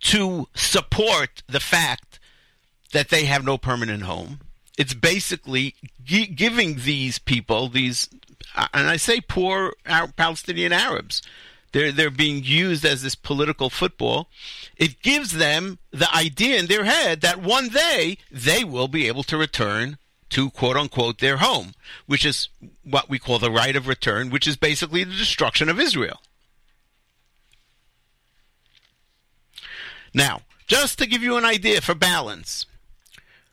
to 0.01 0.49
support 0.55 1.43
the 1.47 1.61
fact 1.61 2.19
that 2.93 3.11
they 3.11 3.25
have 3.27 3.45
no 3.45 3.59
permanent 3.59 4.05
home? 4.05 4.41
It's 4.79 4.95
basically 4.95 5.75
gi- 6.03 6.29
giving 6.29 6.77
these 6.77 7.19
people 7.19 7.69
these, 7.69 8.09
uh, 8.57 8.69
and 8.73 8.89
I 8.89 8.97
say 8.97 9.21
poor 9.21 9.75
Palestinian 10.17 10.73
Arabs. 10.73 11.21
They're 11.73 11.93
they're 11.93 12.11
being 12.11 12.43
used 12.45 12.85
as 12.85 13.03
this 13.03 13.15
political 13.15 13.71
football. 13.71 14.29
It 14.77 15.03
gives 15.03 15.33
them 15.33 15.79
the 15.91 16.13
idea 16.15 16.59
in 16.59 16.67
their 16.67 16.85
head 16.85 17.21
that 17.21 17.41
one 17.41 17.69
day 17.69 18.19
they 18.31 18.65
will 18.65 18.89
be 18.89 19.07
able 19.07 19.23
to 19.25 19.37
return 19.37 19.99
to 20.31 20.51
quote 20.51 20.77
unquote 20.77 21.19
their 21.19 21.39
home, 21.39 21.75
which 22.07 22.25
is 22.25 22.49
what 22.83 23.09
we 23.09 23.19
call 23.19 23.39
the 23.39 23.51
right 23.51 23.77
of 23.77 23.87
return, 23.87 24.31
which 24.31 24.47
is 24.47 24.57
basically 24.57 25.05
the 25.05 25.15
destruction 25.15 25.69
of 25.69 25.79
Israel. 25.79 26.21
Now, 30.13 30.43
just 30.67 30.99
to 30.99 31.07
give 31.07 31.23
you 31.23 31.37
an 31.37 31.45
idea 31.45 31.81
for 31.81 31.95
balance, 31.95 32.67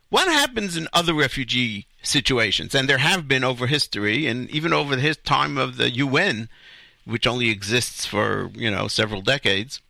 what 0.09 0.27
happens 0.27 0.77
in 0.77 0.87
other 0.93 1.13
refugee 1.13 1.85
situations, 2.01 2.73
and 2.73 2.87
there 2.87 2.99
have 2.99 3.27
been 3.27 3.43
over 3.43 3.67
history, 3.67 4.25
and 4.27 4.49
even 4.49 4.73
over 4.73 4.95
the 4.95 5.15
time 5.15 5.57
of 5.57 5.77
the 5.77 5.91
UN, 5.91 6.49
which 7.07 7.25
only 7.25 7.49
exists 7.49 8.05
for 8.05 8.51
you 8.53 8.69
know 8.69 8.87
several 8.87 9.21
decades, 9.21 9.81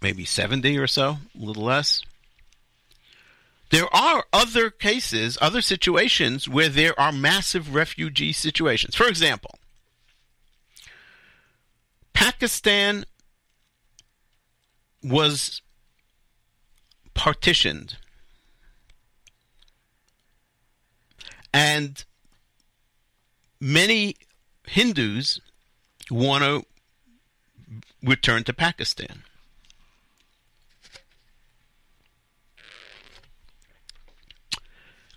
maybe 0.00 0.24
seventy 0.24 0.78
or 0.78 0.86
so, 0.86 1.18
a 1.40 1.44
little 1.44 1.64
less. 1.64 2.02
There 3.70 3.94
are 3.94 4.24
other 4.32 4.70
cases, 4.70 5.36
other 5.40 5.60
situations 5.60 6.48
where 6.48 6.68
there 6.68 6.98
are 6.98 7.12
massive 7.12 7.74
refugee 7.74 8.32
situations. 8.32 8.94
For 8.94 9.08
example, 9.08 9.58
Pakistan 12.14 13.04
was 15.02 15.62
partitioned. 17.14 17.96
And 21.52 22.04
many 23.60 24.16
Hindus 24.66 25.40
want 26.10 26.44
to 26.44 26.64
return 28.02 28.44
to 28.44 28.52
Pakistan. 28.52 29.22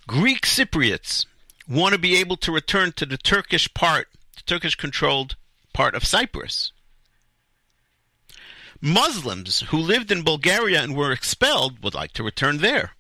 Greek 0.08 0.42
Cypriots 0.48 1.26
want 1.68 1.94
to 1.94 2.00
be 2.00 2.18
able 2.18 2.38
to 2.38 2.52
return 2.52 2.92
to 2.94 3.06
the 3.06 3.18
Turkish 3.18 3.72
part, 3.76 4.08
the 4.36 4.42
Turkish 4.44 4.74
controlled 4.74 5.36
part 5.72 5.94
of 5.94 6.04
Cyprus. 6.04 6.72
Muslims 8.82 9.60
who 9.70 9.78
lived 9.78 10.12
in 10.12 10.24
Bulgaria 10.24 10.82
and 10.82 10.96
were 10.96 11.12
expelled 11.12 11.84
would 11.84 11.94
like 11.94 12.14
to 12.14 12.24
return 12.24 12.58
there. 12.58 12.94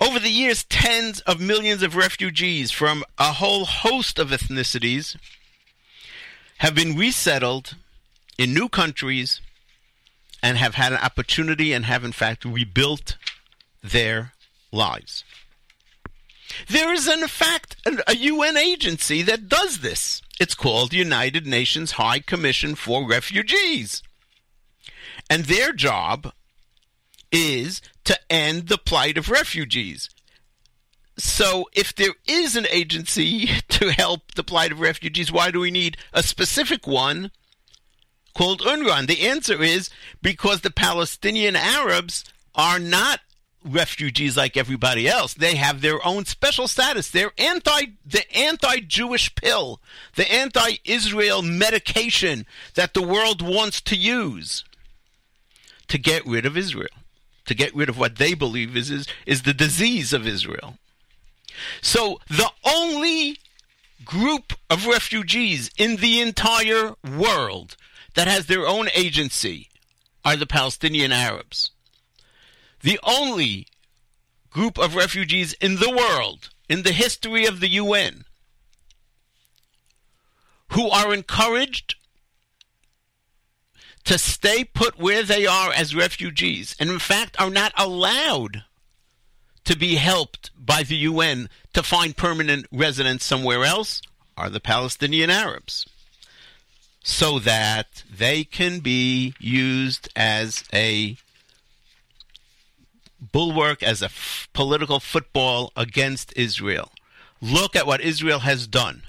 Over 0.00 0.18
the 0.18 0.30
years, 0.30 0.64
tens 0.64 1.20
of 1.20 1.40
millions 1.40 1.82
of 1.82 1.96
refugees 1.96 2.70
from 2.70 3.04
a 3.18 3.34
whole 3.34 3.64
host 3.66 4.18
of 4.18 4.30
ethnicities 4.30 5.16
have 6.58 6.74
been 6.74 6.96
resettled 6.96 7.76
in 8.36 8.54
new 8.54 8.68
countries 8.68 9.40
and 10.42 10.56
have 10.58 10.74
had 10.74 10.92
an 10.92 10.98
opportunity 10.98 11.72
and 11.72 11.84
have, 11.84 12.04
in 12.04 12.12
fact, 12.12 12.44
rebuilt 12.44 13.16
their 13.82 14.32
lives. 14.70 15.24
There 16.68 16.92
is, 16.92 17.06
in 17.06 17.26
fact, 17.28 17.76
a 18.06 18.16
UN 18.16 18.56
agency 18.56 19.22
that 19.22 19.48
does 19.48 19.78
this. 19.78 20.22
It's 20.40 20.54
called 20.54 20.92
United 20.92 21.46
Nations 21.46 21.92
High 21.92 22.20
Commission 22.20 22.74
for 22.74 23.06
Refugees. 23.06 24.02
And 25.28 25.44
their 25.44 25.72
job 25.72 26.32
is 27.30 27.82
to 28.04 28.18
end 28.30 28.68
the 28.68 28.78
plight 28.78 29.18
of 29.18 29.30
refugees. 29.30 30.08
So, 31.18 31.68
if 31.72 31.94
there 31.94 32.14
is 32.26 32.54
an 32.54 32.66
agency 32.70 33.46
to 33.68 33.92
help 33.92 34.34
the 34.34 34.44
plight 34.44 34.72
of 34.72 34.80
refugees, 34.80 35.32
why 35.32 35.50
do 35.50 35.60
we 35.60 35.70
need 35.70 35.96
a 36.12 36.22
specific 36.22 36.86
one 36.86 37.32
called 38.34 38.60
UNRWA? 38.60 39.06
The 39.06 39.26
answer 39.26 39.60
is 39.62 39.90
because 40.22 40.60
the 40.60 40.70
Palestinian 40.70 41.56
Arabs 41.56 42.24
are 42.54 42.78
not 42.78 43.20
refugees 43.64 44.36
like 44.36 44.56
everybody 44.56 45.08
else. 45.08 45.34
They 45.34 45.56
have 45.56 45.80
their 45.80 46.04
own 46.06 46.24
special 46.24 46.68
status. 46.68 47.10
They're 47.10 47.32
anti 47.36 47.82
the 48.06 48.24
anti-Jewish 48.36 49.34
pill, 49.34 49.80
the 50.14 50.30
anti-Israel 50.30 51.42
medication 51.42 52.46
that 52.74 52.94
the 52.94 53.02
world 53.02 53.42
wants 53.42 53.80
to 53.82 53.96
use 53.96 54.64
to 55.88 55.98
get 55.98 56.24
rid 56.26 56.46
of 56.46 56.56
Israel, 56.56 56.88
to 57.46 57.54
get 57.54 57.74
rid 57.74 57.88
of 57.88 57.98
what 57.98 58.16
they 58.16 58.34
believe 58.34 58.76
is 58.76 58.90
is, 58.90 59.06
is 59.26 59.42
the 59.42 59.54
disease 59.54 60.12
of 60.12 60.26
Israel. 60.26 60.76
So 61.80 62.20
the 62.28 62.50
only 62.64 63.38
group 64.04 64.54
of 64.70 64.86
refugees 64.86 65.70
in 65.76 65.96
the 65.96 66.20
entire 66.20 66.94
world 67.04 67.76
that 68.14 68.28
has 68.28 68.46
their 68.46 68.66
own 68.66 68.88
agency 68.94 69.68
are 70.24 70.36
the 70.36 70.46
Palestinian 70.46 71.12
Arabs. 71.12 71.70
The 72.82 72.98
only 73.02 73.66
group 74.50 74.78
of 74.78 74.94
refugees 74.94 75.52
in 75.54 75.76
the 75.76 75.90
world, 75.90 76.50
in 76.68 76.82
the 76.82 76.92
history 76.92 77.46
of 77.46 77.60
the 77.60 77.68
UN, 77.68 78.24
who 80.72 80.88
are 80.90 81.14
encouraged 81.14 81.96
to 84.04 84.18
stay 84.18 84.64
put 84.64 84.98
where 84.98 85.22
they 85.22 85.46
are 85.46 85.72
as 85.72 85.94
refugees, 85.94 86.74
and 86.80 86.88
in 86.88 86.98
fact 86.98 87.38
are 87.38 87.50
not 87.50 87.72
allowed 87.76 88.64
to 89.68 89.76
be 89.76 89.96
helped 89.96 90.50
by 90.58 90.82
the 90.82 90.96
UN 90.96 91.46
to 91.74 91.82
find 91.82 92.16
permanent 92.16 92.64
residence 92.72 93.22
somewhere 93.22 93.66
else, 93.66 94.00
are 94.34 94.48
the 94.48 94.60
Palestinian 94.60 95.28
Arabs. 95.28 95.86
So 97.02 97.38
that 97.40 98.02
they 98.10 98.44
can 98.44 98.80
be 98.80 99.34
used 99.38 100.08
as 100.16 100.64
a 100.72 101.18
bulwark 103.20 103.82
as 103.82 104.00
a 104.00 104.06
f- 104.06 104.48
political 104.54 105.00
football 105.00 105.70
against 105.76 106.32
Israel. 106.34 106.90
Look 107.42 107.76
at 107.76 107.86
what 107.86 108.00
Israel 108.00 108.38
has 108.38 108.66
done. 108.66 109.02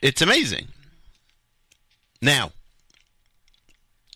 It's 0.00 0.22
amazing. 0.22 0.68
Now, 2.20 2.52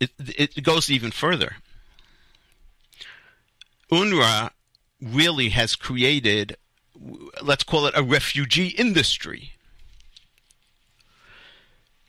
it, 0.00 0.10
it 0.56 0.62
goes 0.62 0.90
even 0.90 1.10
further. 1.10 1.56
UNRWA 3.90 4.50
really 5.00 5.50
has 5.50 5.76
created, 5.76 6.56
let's 7.42 7.64
call 7.64 7.86
it 7.86 7.94
a 7.96 8.02
refugee 8.02 8.68
industry 8.68 9.52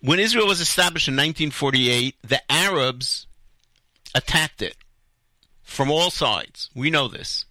when 0.02 0.20
Israel 0.20 0.48
was 0.48 0.62
established 0.62 1.08
in 1.08 1.16
1948, 1.16 2.16
the 2.22 2.42
Arabs 2.52 3.28
attacked 4.14 4.62
it 4.62 4.76
from 5.64 5.90
all 5.90 6.10
sides. 6.10 6.70
We 6.76 6.90
know 6.90 7.08
this. 7.08 7.46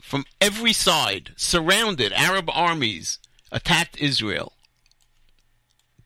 From 0.00 0.24
every 0.40 0.72
side, 0.72 1.32
surrounded, 1.36 2.12
Arab 2.12 2.50
armies 2.52 3.18
attacked 3.52 4.00
Israel. 4.00 4.54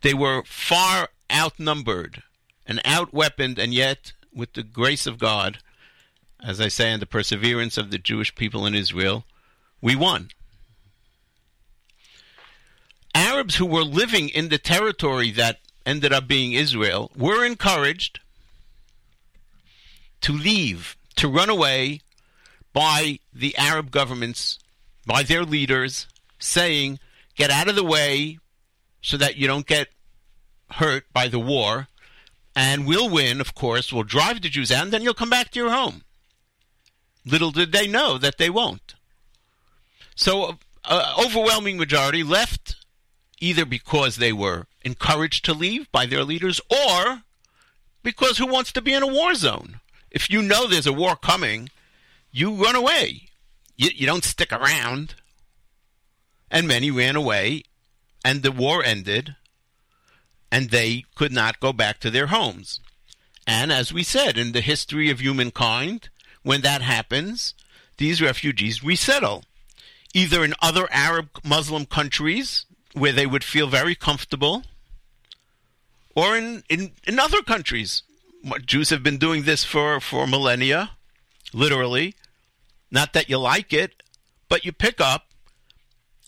They 0.03 0.13
were 0.13 0.43
far 0.45 1.09
outnumbered 1.33 2.23
and 2.67 2.81
outweaponed, 2.85 3.59
and 3.59 3.75
yet, 3.75 4.13
with 4.33 4.53
the 4.55 4.63
grace 4.63 5.07
of 5.07 5.19
God, 5.19 5.59
as 6.43 6.61
I 6.61 6.69
say, 6.69 6.93
and 6.93 7.01
the 7.01 7.07
perseverance 7.07 7.79
of 7.79 7.91
the 7.91 7.99
Jewish 7.99 8.35
people 8.35 8.67
in 8.67 8.75
Israel, 8.75 9.25
we 9.81 9.97
won. 9.97 10.29
Arabs 13.15 13.57
who 13.57 13.67
were 13.67 13.85
living 13.85 14.29
in 14.29 14.49
the 14.49 14.59
territory 14.59 15.31
that 15.31 15.61
ended 15.87 16.13
up 16.13 16.27
being 16.27 16.53
Israel 16.53 17.11
were 17.17 17.45
encouraged 17.45 18.21
to 20.23 20.33
leave, 20.33 20.97
to 21.17 21.29
run 21.29 21.51
away 21.51 22.01
by 22.73 23.19
the 23.33 23.57
Arab 23.57 23.91
governments, 23.91 24.59
by 25.07 25.23
their 25.23 25.45
leaders, 25.45 26.07
saying, 26.39 26.99
get 27.37 27.51
out 27.51 27.69
of 27.69 27.77
the 27.77 27.85
way 27.85 28.39
so 29.01 29.17
that 29.17 29.37
you 29.37 29.47
don't 29.47 29.67
get 29.67 29.89
hurt 30.75 31.13
by 31.13 31.29
the 31.29 31.39
war, 31.39 31.89
and 32.57 32.87
we'll 32.87 33.09
win, 33.09 33.41
of 33.41 33.55
course, 33.55 33.93
we'll 33.93 34.03
drive 34.03 34.41
the 34.41 34.49
Jews 34.49 34.71
out, 34.71 34.85
and 34.85 34.93
then 34.93 35.03
you'll 35.03 35.15
come 35.15 35.31
back 35.31 35.51
to 35.51 35.59
your 35.59 35.71
home. 35.71 36.03
Little 37.25 37.51
did 37.51 37.73
they 37.73 37.87
know 37.87 38.19
that 38.19 38.39
they 38.39 38.51
won't. 38.51 38.95
So, 40.15 40.59
uh, 40.85 41.15
overwhelming 41.19 41.77
majority 41.77 42.23
left 42.23 42.77
either 43.41 43.65
because 43.65 44.17
they 44.17 44.33
were 44.33 44.67
encouraged 44.83 45.45
to 45.45 45.55
leave 45.55 45.91
by 45.91 46.07
their 46.07 46.25
leaders 46.25 46.61
or 46.71 47.23
because 48.03 48.39
who 48.39 48.47
wants 48.47 48.71
to 48.73 48.83
be 48.83 48.93
in 48.93 49.03
a 49.03 49.07
war 49.07 49.35
zone? 49.35 49.81
If 50.11 50.31
you 50.31 50.43
know 50.43 50.67
there's 50.67 50.87
a 50.87 50.93
war 50.93 51.17
coming, 51.17 51.71
you 52.31 52.53
run 52.53 52.77
away. 52.77 53.29
You, 53.77 53.91
you 53.95 54.07
don't 54.07 54.25
stick 54.25 54.53
around. 54.53 55.15
And 56.51 56.69
many 56.69 56.91
ran 56.91 57.17
away, 57.17 57.65
and 58.25 58.43
the 58.43 58.53
war 58.53 58.85
ended, 58.85 59.35
and 60.55 60.71
they 60.71 61.05
could 61.17 61.33
not 61.33 61.59
go 61.59 61.73
back 61.73 61.99
to 61.99 62.13
their 62.13 62.29
homes. 62.29 62.79
And 63.45 63.73
as 63.73 63.93
we 63.93 64.05
said, 64.05 64.39
in 64.39 64.53
the 64.53 64.61
history 64.61 65.11
of 65.11 65.19
humankind, 65.19 66.11
when 66.45 66.61
that 66.61 66.81
happens, 66.81 67.55
these 67.97 68.23
refugees 68.23 68.85
resettle, 68.85 69.43
either 70.15 70.45
in 70.45 70.55
other 70.63 70.87
Arab 70.93 71.29
Muslim 71.43 71.87
countries 71.87 72.67
where 72.93 73.11
they 73.11 73.27
would 73.27 73.43
feel 73.43 73.67
very 73.67 73.97
comfortable, 73.97 74.63
or 76.15 76.37
in, 76.37 76.63
in, 76.69 76.93
in 77.05 77.19
other 77.19 77.43
countries. 77.43 78.05
Jews 78.65 78.91
have 78.91 79.03
been 79.03 79.19
doing 79.19 79.43
this 79.43 79.65
for, 79.65 79.99
for 79.99 80.25
millennia, 80.25 80.91
literally. 81.53 82.15
Not 82.93 83.13
that 83.15 83.29
you 83.29 83.39
like 83.39 83.73
it, 83.73 84.05
but 84.49 84.65
you 84.65 84.71
pick 84.71 85.01
up 85.01 85.27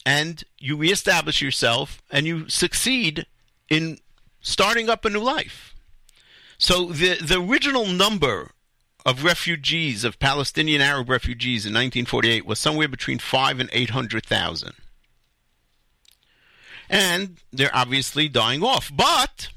and 0.04 0.42
you 0.58 0.76
reestablish 0.76 1.40
yourself 1.40 2.02
and 2.10 2.26
you 2.26 2.48
succeed 2.48 3.26
in 3.68 4.00
starting 4.46 4.88
up 4.88 5.04
a 5.04 5.10
new 5.10 5.20
life. 5.20 5.74
So 6.56 6.86
the 6.86 7.16
the 7.16 7.40
original 7.40 7.86
number 7.86 8.52
of 9.04 9.24
refugees 9.24 10.04
of 10.04 10.18
Palestinian 10.18 10.80
Arab 10.80 11.08
refugees 11.10 11.66
in 11.66 11.72
1948 11.72 12.46
was 12.46 12.58
somewhere 12.58 12.88
between 12.88 13.18
5 13.18 13.60
and 13.60 13.70
800,000. 13.72 14.72
And 16.88 17.38
they're 17.52 17.74
obviously 17.74 18.28
dying 18.28 18.62
off. 18.62 18.90
But 18.94 19.48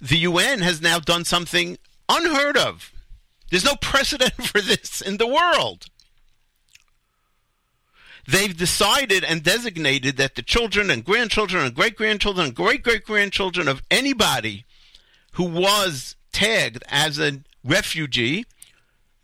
the 0.00 0.18
UN 0.18 0.60
has 0.60 0.80
now 0.80 0.98
done 1.00 1.24
something 1.24 1.78
unheard 2.08 2.56
of. 2.56 2.92
There's 3.50 3.64
no 3.64 3.76
precedent 3.76 4.34
for 4.46 4.60
this 4.60 5.00
in 5.00 5.16
the 5.16 5.26
world. 5.26 5.86
They've 8.26 8.56
decided 8.56 9.24
and 9.24 9.42
designated 9.42 10.16
that 10.16 10.36
the 10.36 10.42
children 10.42 10.90
and 10.90 11.04
grandchildren 11.04 11.64
and 11.64 11.74
great 11.74 11.96
grandchildren 11.96 12.46
and 12.46 12.54
great 12.54 12.82
great 12.82 13.04
grandchildren 13.04 13.66
of 13.66 13.82
anybody 13.90 14.64
who 15.32 15.44
was 15.44 16.16
tagged 16.32 16.84
as 16.88 17.18
a 17.18 17.40
refugee, 17.64 18.44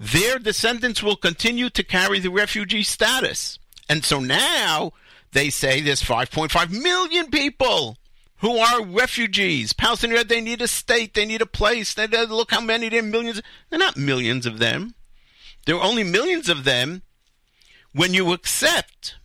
their 0.01 0.39
descendants 0.39 1.03
will 1.03 1.17
continue 1.17 1.71
to 1.71 1.83
carry 1.83 2.19
the 2.19 2.31
refugee 2.31 2.83
status. 2.83 3.59
And 3.89 4.05
so 4.05 4.21
now 4.21 4.93
they 5.33 5.51
say 5.51 5.81
there's 5.81 6.03
5.5 6.03 6.71
million 6.71 7.31
people 7.31 7.97
who 8.39 8.57
are 8.59 8.85
refugees. 8.85 9.73
Palestinians, 9.73 10.29
they 10.29 10.41
need 10.41 10.63
a 10.63 10.69
state, 10.69 11.15
they 11.15 11.25
need 11.25 11.43
a 11.43 11.47
place. 11.47 11.95
They, 11.95 12.07
look 12.07 12.51
how 12.51 12.61
many, 12.61 12.89
there 12.89 13.01
are 13.01 13.03
millions. 13.03 13.43
They're 13.71 13.79
not 13.79 13.97
millions 13.97 14.47
of 14.47 14.59
them. 14.59 14.95
There 15.67 15.77
are 15.77 15.83
only 15.83 16.05
millions 16.05 16.49
of 16.49 16.65
them 16.65 17.03
when 17.93 18.15
you 18.15 18.33
accept 18.33 19.17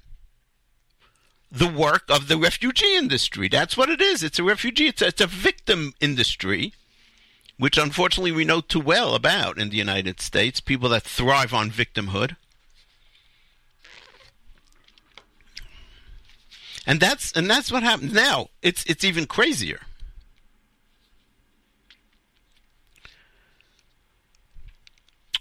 the 1.52 1.68
work 1.68 2.04
of 2.10 2.28
the 2.28 2.38
refugee 2.38 2.96
industry. 2.96 3.48
That's 3.48 3.78
what 3.78 3.90
it 3.90 4.02
is. 4.02 4.24
It's 4.24 4.40
a 4.40 4.44
refugee, 4.44 4.88
it's 4.88 5.02
a, 5.02 5.08
it's 5.08 5.22
a 5.22 5.28
victim 5.28 5.94
industry, 6.00 6.74
which 7.60 7.78
unfortunately 7.78 8.32
we 8.32 8.44
know 8.44 8.60
too 8.60 8.80
well 8.80 9.14
about 9.14 9.60
in 9.60 9.70
the 9.70 9.78
United 9.78 10.20
States, 10.20 10.60
people 10.60 10.90
that 10.90 11.04
thrive 11.04 11.54
on 11.54 11.70
victimhood. 11.70 12.36
And 16.86 17.00
that's 17.00 17.32
and 17.32 17.50
that's 17.50 17.72
what 17.72 17.84
happens 17.84 18.14
now. 18.14 18.50
It's 18.62 18.84
it's 18.86 19.04
even 19.04 19.26
crazier. 19.26 19.82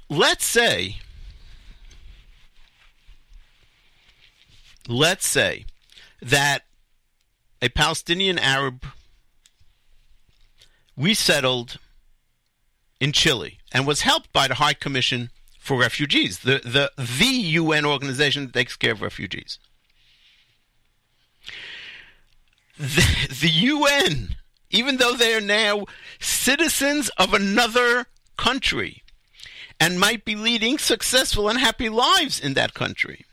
Let's 0.08 0.44
say 0.44 0.98
let's 4.88 5.26
say 5.26 5.64
that 6.20 6.64
a 7.60 7.68
Palestinian 7.68 8.38
Arab 8.38 8.84
resettled 10.96 11.78
in 13.00 13.12
Chile 13.12 13.58
and 13.72 13.86
was 13.86 14.02
helped 14.02 14.32
by 14.32 14.48
the 14.48 14.54
High 14.54 14.74
Commission 14.74 15.30
for 15.58 15.78
Refugees, 15.78 16.40
the, 16.40 16.60
the, 16.64 16.90
the 16.96 17.24
UN 17.24 17.86
organization 17.86 18.46
that 18.46 18.52
takes 18.52 18.76
care 18.76 18.92
of 18.92 19.00
refugees. 19.00 19.58
The, 22.78 23.36
the 23.40 23.48
UN, 23.48 24.36
even 24.70 24.96
though 24.96 25.14
they 25.14 25.34
are 25.34 25.40
now 25.40 25.86
citizens 26.18 27.10
of 27.10 27.32
another 27.32 28.06
country 28.36 29.02
and 29.78 30.00
might 30.00 30.24
be 30.24 30.34
leading 30.34 30.78
successful 30.78 31.48
and 31.48 31.58
happy 31.58 31.88
lives 31.88 32.40
in 32.40 32.54
that 32.54 32.74
country, 32.74 33.24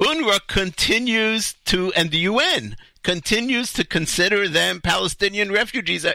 UNRWA 0.00 0.46
continues 0.46 1.54
to, 1.64 1.92
and 1.94 2.10
the 2.10 2.18
UN 2.18 2.76
continues 3.02 3.72
to 3.72 3.84
consider 3.84 4.48
them 4.48 4.80
Palestinian 4.80 5.50
refugees. 5.50 6.04
Uh, 6.04 6.12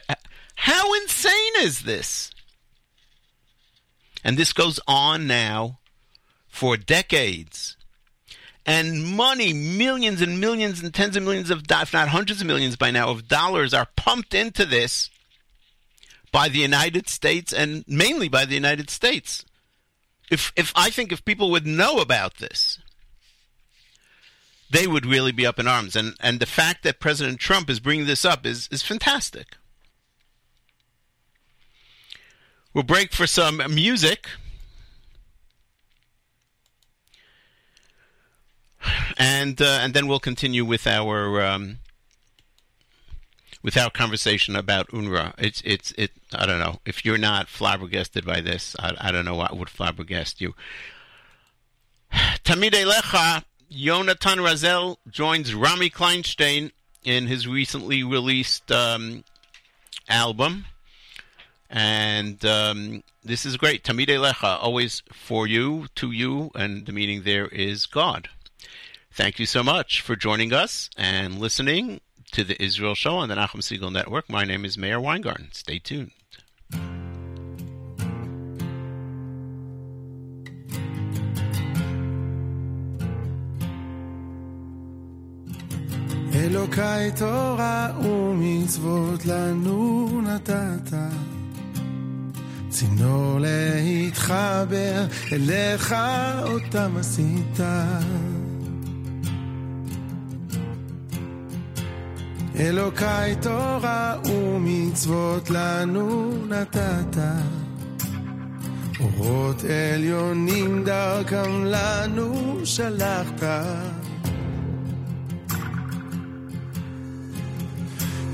how 0.56 0.93
insane 0.93 1.54
is 1.60 1.82
this? 1.82 2.32
And 4.24 4.38
this 4.38 4.54
goes 4.54 4.80
on 4.88 5.28
now 5.28 5.80
for 6.48 6.78
decades. 6.78 7.76
And 8.65 9.04
money, 9.04 9.52
millions 9.52 10.22
and 10.22 10.39
millions 10.39 10.82
and 10.82 10.93
tens 10.93 11.17
of 11.17 11.24
millions 11.24 11.50
of, 11.50 11.63
if 11.69 11.93
not 11.93 12.08
hundreds 12.08 12.39
of 12.39 12.48
millions 12.48 12.78
by 12.78 12.91
now, 12.91 13.10
of 13.10 13.28
dollars 13.28 13.74
are 13.74 13.88
pumped 13.98 14.34
into 14.34 14.65
this 14.65 15.10
by 16.32 16.48
the 16.48 16.60
United 16.60 17.10
States 17.10 17.52
and 17.52 17.84
mainly 17.88 18.30
by 18.30 18.46
the 18.46 18.56
United 18.56 18.89
States. 18.89 19.43
If, 20.32 20.54
if 20.56 20.72
I 20.76 20.89
think 20.89 21.12
if 21.12 21.26
people 21.26 21.52
would 21.52 21.67
know 21.67 21.98
about 21.98 22.38
this, 22.38 22.80
they 24.73 24.88
would 24.88 25.05
really 25.05 25.31
be 25.31 25.45
up 25.45 25.59
in 25.59 25.67
arms. 25.67 25.95
And 25.95 26.15
and 26.19 26.39
the 26.39 26.45
fact 26.47 26.83
that 26.83 26.99
President 26.99 27.39
Trump 27.39 27.69
is 27.69 27.79
bringing 27.79 28.07
this 28.07 28.25
up 28.25 28.45
is 28.45 28.67
is 28.71 28.81
fantastic. 28.81 29.55
We'll 32.73 32.83
break 32.83 33.13
for 33.13 33.27
some 33.27 33.62
music. 33.69 34.27
And 39.17 39.62
uh, 39.62 39.79
and 39.81 39.93
then 39.93 40.07
we'll 40.07 40.19
continue 40.19 40.65
with 40.65 40.88
our 40.88 41.41
um, 41.41 41.77
with 43.62 43.77
our 43.77 43.91
conversation 43.91 44.55
about 44.55 44.88
UNRWA. 44.88 45.36
It's 45.38 45.62
it's 45.63 45.93
it. 45.99 46.12
I 46.33 46.47
don't 46.47 46.59
know 46.59 46.79
if 46.83 47.05
you're 47.05 47.19
not 47.19 47.47
flabbergasted 47.47 48.25
by 48.25 48.41
this. 48.41 48.75
I, 48.79 48.95
I 48.99 49.12
don't 49.12 49.23
know 49.23 49.36
what 49.36 49.55
would 49.55 49.69
flabbergast 49.69 50.41
you. 50.41 50.55
Tamid 52.12 52.71
Lecha 52.71 53.43
Yonatan 53.73 54.38
Razel 54.38 54.97
joins 55.09 55.55
Rami 55.55 55.89
Kleinstein 55.89 56.71
in 57.03 57.27
his 57.27 57.47
recently 57.47 58.03
released 58.03 58.71
um, 58.71 59.23
album. 60.07 60.65
And 61.69 62.43
um, 62.45 63.03
this 63.23 63.45
is 63.45 63.57
great. 63.57 63.83
Tamid 63.83 64.07
Lecha, 64.07 64.62
always 64.62 65.01
for 65.12 65.47
you, 65.47 65.88
to 65.95 66.12
you, 66.12 66.51
and 66.53 66.86
the 66.86 66.91
meaning 66.91 67.23
there 67.23 67.47
is 67.47 67.88
God. 67.88 68.29
Thank 69.12 69.39
you 69.39 69.47
so 69.47 69.63
much 69.63 70.01
for 70.01 70.15
joining 70.15 70.53
us 70.53 70.89
and 70.95 71.39
listening 71.39 71.99
to 72.31 72.43
the 72.43 72.62
Israel 72.62 72.95
Show 72.95 73.15
on 73.17 73.29
the 73.29 73.36
Nachum 73.36 73.62
Segal 73.62 73.91
Network. 73.91 74.29
My 74.29 74.43
name 74.43 74.65
is 74.65 74.77
Meir 74.77 74.99
Weingarten. 74.99 75.49
Stay 75.51 75.79
tuned. 75.79 76.12
אלוקיי 86.43 87.12
תורה 87.12 87.88
ומצוות 88.06 89.25
לנו 89.25 90.21
נתת. 90.21 90.95
צינור 92.69 93.39
להתחבר 93.39 95.06
אליך 95.32 95.95
אותם 96.43 96.91
עשית. 96.99 97.60
אלוקיי 102.56 103.36
תורה 103.41 104.15
ומצוות 104.25 105.49
לנו 105.49 106.32
נתת. 106.49 107.17
אורות 108.99 109.63
עליונים 109.63 110.84
דרכם 110.84 111.63
לנו 111.65 112.60
שלחת. 112.65 114.02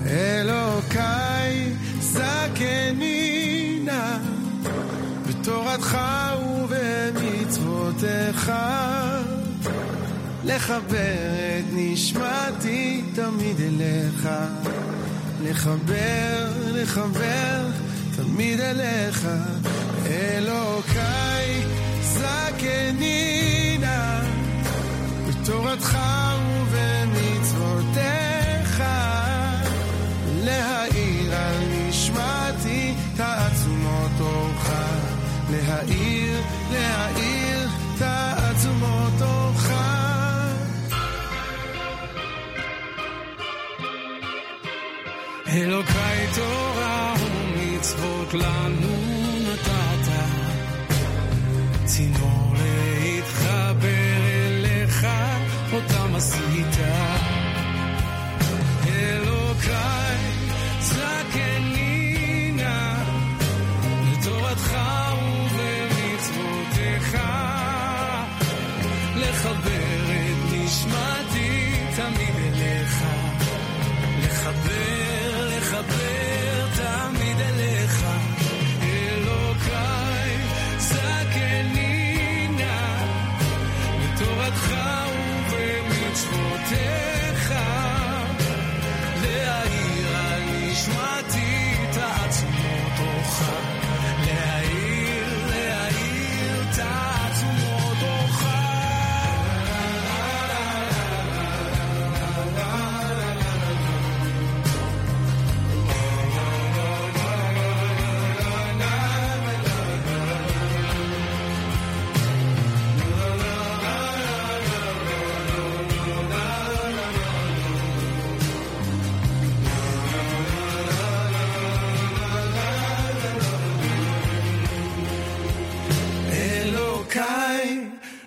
אלוקיי 0.05 1.73
זקני 1.99 3.79
נא 3.85 4.17
בתורתך 5.27 5.97
ובמצוותיך. 6.63 8.51
לחבר 10.45 11.33
את 11.59 11.65
נשמתי 11.73 13.01
תמיד 13.15 13.59
אליך. 13.59 14.29
לחבר, 15.43 16.47
לחבר 16.73 17.65
תמיד 18.15 18.59
אליך, 18.59 19.27
אלוקיי, 20.07 21.63
זקני 22.01 23.77
נא, 23.79 24.19
בתורתך 25.27 25.97
ובמצוותיך, 25.97 26.98
להאיר, 35.79 36.41
להאיר 36.71 37.69
תעצומות 37.99 39.21
אורך. 39.21 39.71
אלוקיי 45.47 46.27
תורה 46.35 47.13
ומצוות 47.19 48.33
לנו 48.33 49.08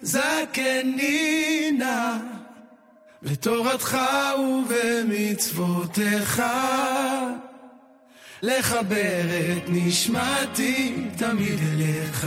זקני 0.03 1.71
נא, 1.79 2.17
בתורתך 3.23 3.99
ובמצוותיך, 4.39 6.43
לחבר 8.43 9.25
את 9.57 9.63
נשמתי 9.69 10.95
תמיד 11.17 11.59
אליך. 11.73 12.27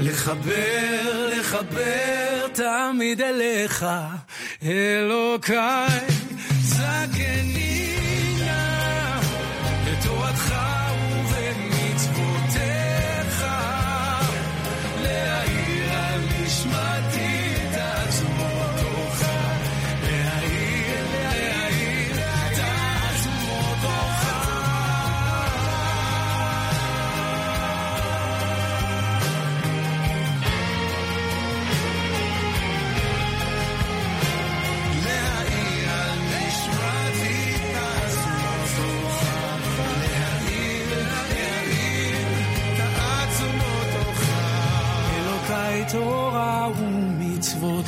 לחבר, 0.00 1.30
לחבר 1.36 2.46
תמיד 2.52 3.20
אליך, 3.20 3.86
אלוקיי, 4.62 6.06
זקני 6.62 7.96
נא, 8.38 9.20
בתורתך 9.86 10.69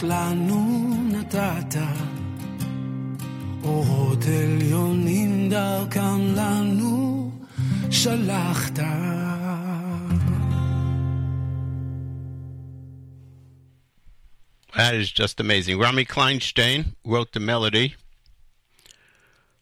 לנו 0.03 0.93
נתת, 1.11 1.79
אורות 3.63 4.23
עליונים 4.25 5.49
דרכם 5.49 6.35
לנו 6.35 7.31
שלחת. 7.91 8.79
That 14.77 14.93
is 14.93 15.11
just 15.11 15.39
amazing. 15.39 15.79
Rami 15.79 16.05
Kleinstein 16.05 16.95
wrote 17.03 17.31
the 17.31 17.39
melody. 17.39 17.95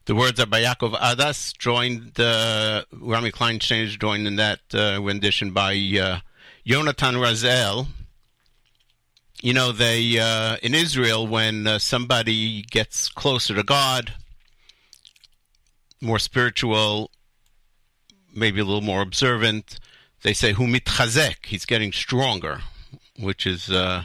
The 0.06 0.13
words 0.13 0.39
are 0.41 0.45
by 0.45 0.62
Yaakov 0.62 0.93
Adas, 0.99 1.58
joined, 1.58 2.19
uh, 2.19 2.84
Rami 2.91 3.32
Kleinstein 3.32 3.86
is 3.86 3.95
joined 3.95 4.28
in 4.28 4.36
that 4.36 4.60
uh, 4.73 4.99
rendition 5.01 5.51
by 5.51 5.71
uh, 5.73 6.19
Yonatan 6.67 7.15
Razel. 7.23 7.88
you 9.42 9.55
know, 9.55 9.72
they, 9.72 10.18
uh, 10.18 10.57
in 10.62 10.74
Israel, 10.74 11.26
when 11.26 11.66
uh, 11.66 11.79
somebody 11.79 12.62
gets 12.62 13.09
closer 13.09 13.55
to 13.55 13.62
God, 13.62 14.12
more 16.00 16.18
spiritual, 16.18 17.11
maybe 18.35 18.61
a 18.61 18.64
little 18.64 18.83
more 18.83 19.00
observant, 19.00 19.79
they 20.22 20.35
say, 20.35 20.53
Hu 20.53 20.66
mitchazek, 20.66 21.46
he's 21.46 21.64
getting 21.64 21.92
stronger, 21.92 22.61
which 23.18 23.46
is. 23.46 23.70
Uh, 23.70 24.05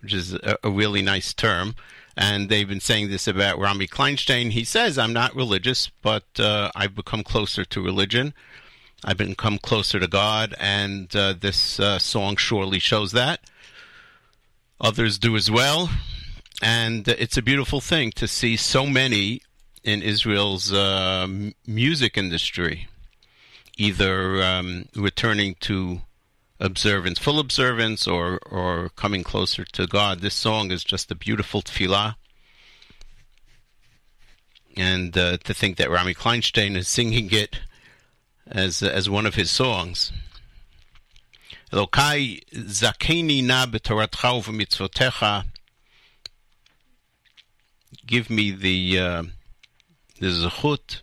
which 0.00 0.14
is 0.14 0.34
a, 0.34 0.56
a 0.64 0.70
really 0.70 1.02
nice 1.02 1.32
term. 1.32 1.74
And 2.16 2.48
they've 2.48 2.68
been 2.68 2.80
saying 2.80 3.08
this 3.08 3.26
about 3.26 3.58
Rami 3.58 3.86
Kleinstein. 3.86 4.50
He 4.50 4.64
says, 4.64 4.98
I'm 4.98 5.12
not 5.12 5.34
religious, 5.34 5.90
but 6.02 6.24
uh, 6.38 6.70
I've 6.74 6.94
become 6.94 7.22
closer 7.22 7.64
to 7.64 7.82
religion. 7.82 8.34
I've 9.04 9.16
become 9.16 9.58
closer 9.58 9.98
to 9.98 10.06
God, 10.06 10.54
and 10.60 11.14
uh, 11.16 11.32
this 11.32 11.80
uh, 11.80 11.98
song 11.98 12.36
surely 12.36 12.78
shows 12.78 13.12
that. 13.12 13.40
Others 14.80 15.18
do 15.18 15.36
as 15.36 15.50
well. 15.50 15.90
And 16.62 17.06
it's 17.08 17.36
a 17.36 17.42
beautiful 17.42 17.80
thing 17.80 18.12
to 18.12 18.28
see 18.28 18.56
so 18.56 18.86
many 18.86 19.42
in 19.82 20.02
Israel's 20.02 20.72
uh, 20.72 21.26
music 21.66 22.18
industry 22.18 22.88
either 23.80 24.42
um, 24.42 24.84
returning 24.94 25.56
to 25.60 26.02
observance, 26.60 27.18
full 27.18 27.40
observance, 27.40 28.06
or 28.06 28.38
or 28.50 28.90
coming 28.90 29.24
closer 29.24 29.64
to 29.64 29.86
God. 29.86 30.20
This 30.20 30.34
song 30.34 30.70
is 30.70 30.84
just 30.84 31.10
a 31.10 31.14
beautiful 31.14 31.62
tefillah, 31.62 32.16
and 34.76 35.16
uh, 35.16 35.38
to 35.38 35.54
think 35.54 35.78
that 35.78 35.90
Rami 35.90 36.14
Kleinstein 36.14 36.76
is 36.76 36.88
singing 36.88 37.30
it 37.32 37.60
as 38.46 38.82
as 38.82 39.08
one 39.08 39.26
of 39.26 39.34
his 39.34 39.50
songs. 39.50 40.12
Elokai 41.72 42.42
zakeni 42.52 43.44
na 43.44 43.66
b'toratcha 43.66 44.42
u'v'mitzvotecha. 44.42 45.44
Give 48.06 48.28
me 48.28 48.50
the 48.50 48.98
uh, 48.98 49.22
the 50.18 50.26
zechut 50.26 51.02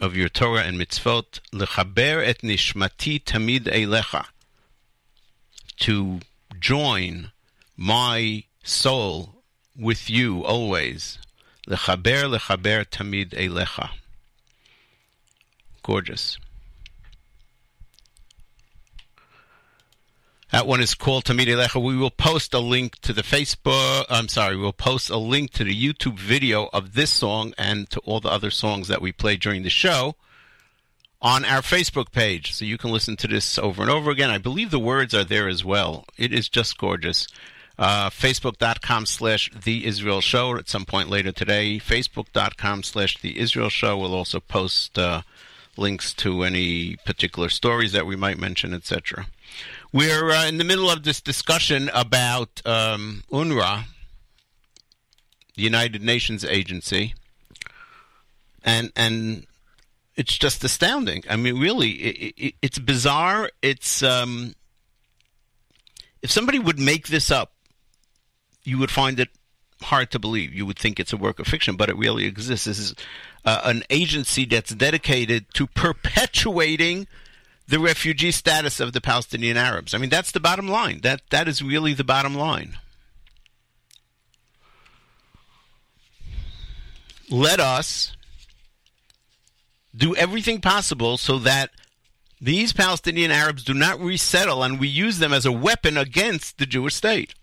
of 0.00 0.16
your 0.16 0.30
Torah 0.30 0.62
and 0.62 0.80
mitzvot, 0.80 1.40
lechaber 1.52 2.26
et 2.26 2.38
nishmati 2.38 3.22
tamid 3.22 3.64
eilecha, 3.64 4.24
to 5.80 6.20
join 6.58 7.32
my 7.76 8.44
soul 8.64 9.42
with 9.76 10.08
you 10.08 10.42
always. 10.44 11.18
Lechaber, 11.68 12.38
lechaber 12.38 12.86
tamid 12.86 13.30
eilecha. 13.30 13.90
Gorgeous. 15.82 16.38
That 20.50 20.66
one 20.66 20.80
is 20.80 20.94
called 20.94 21.24
Tamid 21.24 21.46
Elecha. 21.46 21.80
We 21.80 21.96
will 21.96 22.10
post 22.10 22.54
a 22.54 22.58
link 22.58 22.98
to 23.02 23.12
the 23.12 23.22
Facebook. 23.22 24.04
I'm 24.10 24.26
sorry, 24.26 24.56
we'll 24.56 24.72
post 24.72 25.08
a 25.08 25.16
link 25.16 25.52
to 25.52 25.64
the 25.64 25.74
YouTube 25.74 26.18
video 26.18 26.68
of 26.72 26.94
this 26.94 27.10
song 27.10 27.54
and 27.56 27.88
to 27.90 28.00
all 28.00 28.18
the 28.18 28.30
other 28.30 28.50
songs 28.50 28.88
that 28.88 29.00
we 29.00 29.12
play 29.12 29.36
during 29.36 29.62
the 29.62 29.70
show 29.70 30.16
on 31.22 31.44
our 31.44 31.60
Facebook 31.60 32.10
page. 32.10 32.52
So 32.52 32.64
you 32.64 32.78
can 32.78 32.90
listen 32.90 33.16
to 33.18 33.28
this 33.28 33.58
over 33.58 33.80
and 33.80 33.90
over 33.90 34.10
again. 34.10 34.30
I 34.30 34.38
believe 34.38 34.72
the 34.72 34.80
words 34.80 35.14
are 35.14 35.22
there 35.22 35.46
as 35.46 35.64
well. 35.64 36.04
It 36.16 36.32
is 36.32 36.48
just 36.48 36.76
gorgeous. 36.78 37.28
Uh, 37.78 38.10
Facebook.com 38.10 39.06
slash 39.06 39.50
The 39.52 39.86
Israel 39.86 40.20
Show 40.20 40.56
at 40.56 40.68
some 40.68 40.84
point 40.84 41.08
later 41.08 41.30
today. 41.30 41.78
Facebook.com 41.78 42.82
slash 42.82 43.18
The 43.18 43.38
Israel 43.38 43.70
Show 43.70 43.96
will 43.96 44.14
also 44.14 44.40
post 44.40 44.98
uh, 44.98 45.22
links 45.76 46.12
to 46.14 46.42
any 46.42 46.96
particular 47.06 47.48
stories 47.48 47.92
that 47.92 48.04
we 48.04 48.16
might 48.16 48.38
mention, 48.38 48.74
etc. 48.74 49.28
We're 49.92 50.30
uh, 50.30 50.46
in 50.46 50.58
the 50.58 50.64
middle 50.64 50.88
of 50.88 51.02
this 51.02 51.20
discussion 51.20 51.90
about 51.92 52.62
um, 52.64 53.24
UNRWA, 53.32 53.84
the 55.56 55.62
United 55.62 56.00
Nations 56.00 56.44
agency, 56.44 57.14
and 58.62 58.92
and 58.94 59.46
it's 60.14 60.38
just 60.38 60.62
astounding. 60.62 61.24
I 61.28 61.34
mean, 61.34 61.58
really, 61.58 61.90
it, 61.90 62.34
it, 62.36 62.54
it's 62.62 62.78
bizarre. 62.78 63.50
It's 63.62 64.00
um, 64.04 64.54
if 66.22 66.30
somebody 66.30 66.60
would 66.60 66.78
make 66.78 67.08
this 67.08 67.32
up, 67.32 67.52
you 68.62 68.78
would 68.78 68.92
find 68.92 69.18
it 69.18 69.30
hard 69.82 70.12
to 70.12 70.20
believe. 70.20 70.54
You 70.54 70.66
would 70.66 70.78
think 70.78 71.00
it's 71.00 71.12
a 71.12 71.16
work 71.16 71.40
of 71.40 71.48
fiction, 71.48 71.74
but 71.74 71.88
it 71.88 71.96
really 71.96 72.26
exists. 72.26 72.66
This 72.66 72.78
is 72.78 72.94
uh, 73.44 73.62
an 73.64 73.82
agency 73.90 74.44
that's 74.44 74.72
dedicated 74.72 75.46
to 75.54 75.66
perpetuating 75.66 77.08
the 77.70 77.78
refugee 77.78 78.32
status 78.32 78.80
of 78.80 78.92
the 78.92 79.00
Palestinian 79.00 79.56
Arabs. 79.56 79.94
I 79.94 79.98
mean, 79.98 80.10
that's 80.10 80.32
the 80.32 80.40
bottom 80.40 80.66
line. 80.66 81.00
That 81.02 81.22
that 81.30 81.46
is 81.46 81.62
really 81.62 81.94
the 81.94 82.04
bottom 82.04 82.34
line. 82.34 82.78
Let 87.30 87.60
us 87.60 88.16
do 89.94 90.16
everything 90.16 90.60
possible 90.60 91.16
so 91.16 91.38
that 91.38 91.70
these 92.40 92.72
Palestinian 92.72 93.30
Arabs 93.30 93.62
do 93.62 93.72
not 93.72 94.00
resettle 94.00 94.64
and 94.64 94.80
we 94.80 94.88
use 94.88 95.18
them 95.18 95.32
as 95.32 95.46
a 95.46 95.52
weapon 95.52 95.96
against 95.96 96.58
the 96.58 96.66
Jewish 96.66 96.96
state. 96.96 97.34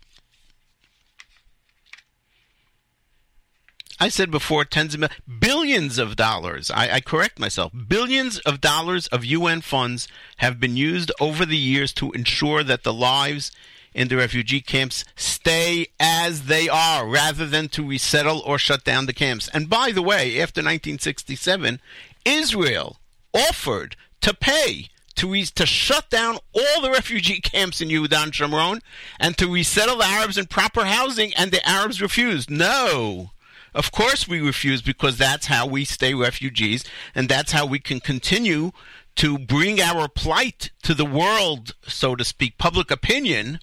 I 4.00 4.08
said 4.08 4.30
before, 4.30 4.64
tens 4.64 4.94
of 4.94 5.10
billions 5.40 5.98
of 5.98 6.14
dollars. 6.14 6.70
I, 6.70 6.90
I, 6.90 7.00
correct 7.00 7.38
myself. 7.38 7.72
Billions 7.88 8.38
of 8.40 8.60
dollars 8.60 9.08
of 9.08 9.24
UN 9.24 9.60
funds 9.60 10.06
have 10.36 10.60
been 10.60 10.76
used 10.76 11.10
over 11.20 11.44
the 11.44 11.56
years 11.56 11.92
to 11.94 12.12
ensure 12.12 12.62
that 12.62 12.84
the 12.84 12.92
lives 12.92 13.50
in 13.94 14.06
the 14.08 14.16
refugee 14.16 14.60
camps 14.60 15.04
stay 15.16 15.88
as 15.98 16.44
they 16.44 16.68
are, 16.68 17.08
rather 17.08 17.46
than 17.46 17.68
to 17.70 17.86
resettle 17.86 18.40
or 18.46 18.58
shut 18.58 18.84
down 18.84 19.06
the 19.06 19.12
camps. 19.12 19.48
And 19.48 19.68
by 19.68 19.90
the 19.90 20.02
way, 20.02 20.40
after 20.40 20.60
1967, 20.60 21.80
Israel 22.24 22.98
offered 23.34 23.96
to 24.20 24.32
pay 24.34 24.88
to, 25.16 25.28
re- 25.28 25.44
to 25.44 25.66
shut 25.66 26.08
down 26.10 26.38
all 26.54 26.80
the 26.80 26.90
refugee 26.90 27.40
camps 27.40 27.80
in 27.80 27.88
Yehuda 27.88 28.22
and 28.22 28.32
Shomron 28.32 28.80
and 29.18 29.36
to 29.38 29.52
resettle 29.52 29.96
the 29.96 30.04
Arabs 30.04 30.38
in 30.38 30.46
proper 30.46 30.84
housing, 30.84 31.34
and 31.34 31.50
the 31.50 31.66
Arabs 31.68 32.00
refused. 32.00 32.50
No. 32.50 33.30
Of 33.78 33.92
course 33.92 34.26
we 34.26 34.40
refuse 34.40 34.82
because 34.82 35.18
that's 35.18 35.46
how 35.46 35.64
we 35.64 35.84
stay 35.84 36.12
refugees 36.12 36.84
and 37.14 37.28
that's 37.28 37.52
how 37.52 37.64
we 37.64 37.78
can 37.78 38.00
continue 38.00 38.72
to 39.14 39.38
bring 39.38 39.80
our 39.80 40.08
plight 40.08 40.72
to 40.82 40.94
the 40.94 41.04
world, 41.04 41.76
so 41.86 42.16
to 42.16 42.24
speak, 42.24 42.58
public 42.58 42.90
opinion, 42.90 43.60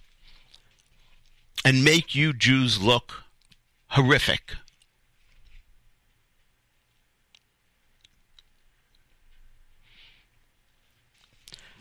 and 1.65 1.83
make 1.83 2.15
you 2.15 2.31
Jews 2.31 2.81
look 2.81 3.23
horrific. 3.87 4.55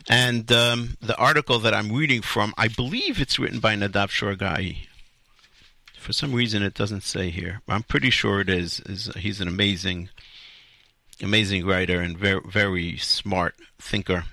And 0.09 0.51
um, 0.51 0.97
the 1.01 1.15
article 1.15 1.59
that 1.59 1.73
I'm 1.73 1.89
reading 1.89 2.21
from, 2.21 2.53
I 2.57 2.67
believe 2.67 3.21
it's 3.21 3.39
written 3.39 3.59
by 3.59 3.75
Nadav 3.75 4.09
Shragai. 4.09 4.87
For 6.05 6.13
some 6.13 6.35
reason, 6.35 6.61
it 6.61 6.75
doesn't 6.75 7.01
say 7.01 7.31
here. 7.31 7.63
I'm 7.67 7.81
pretty 7.81 8.11
sure 8.11 8.39
it 8.39 8.47
is. 8.47 8.79
is 8.81 9.09
he's 9.17 9.41
an 9.41 9.47
amazing, 9.47 10.09
amazing 11.19 11.65
writer 11.65 11.99
and 11.99 12.15
very, 12.15 12.41
very 12.47 12.95
smart 12.97 13.55
thinker. 13.79 14.25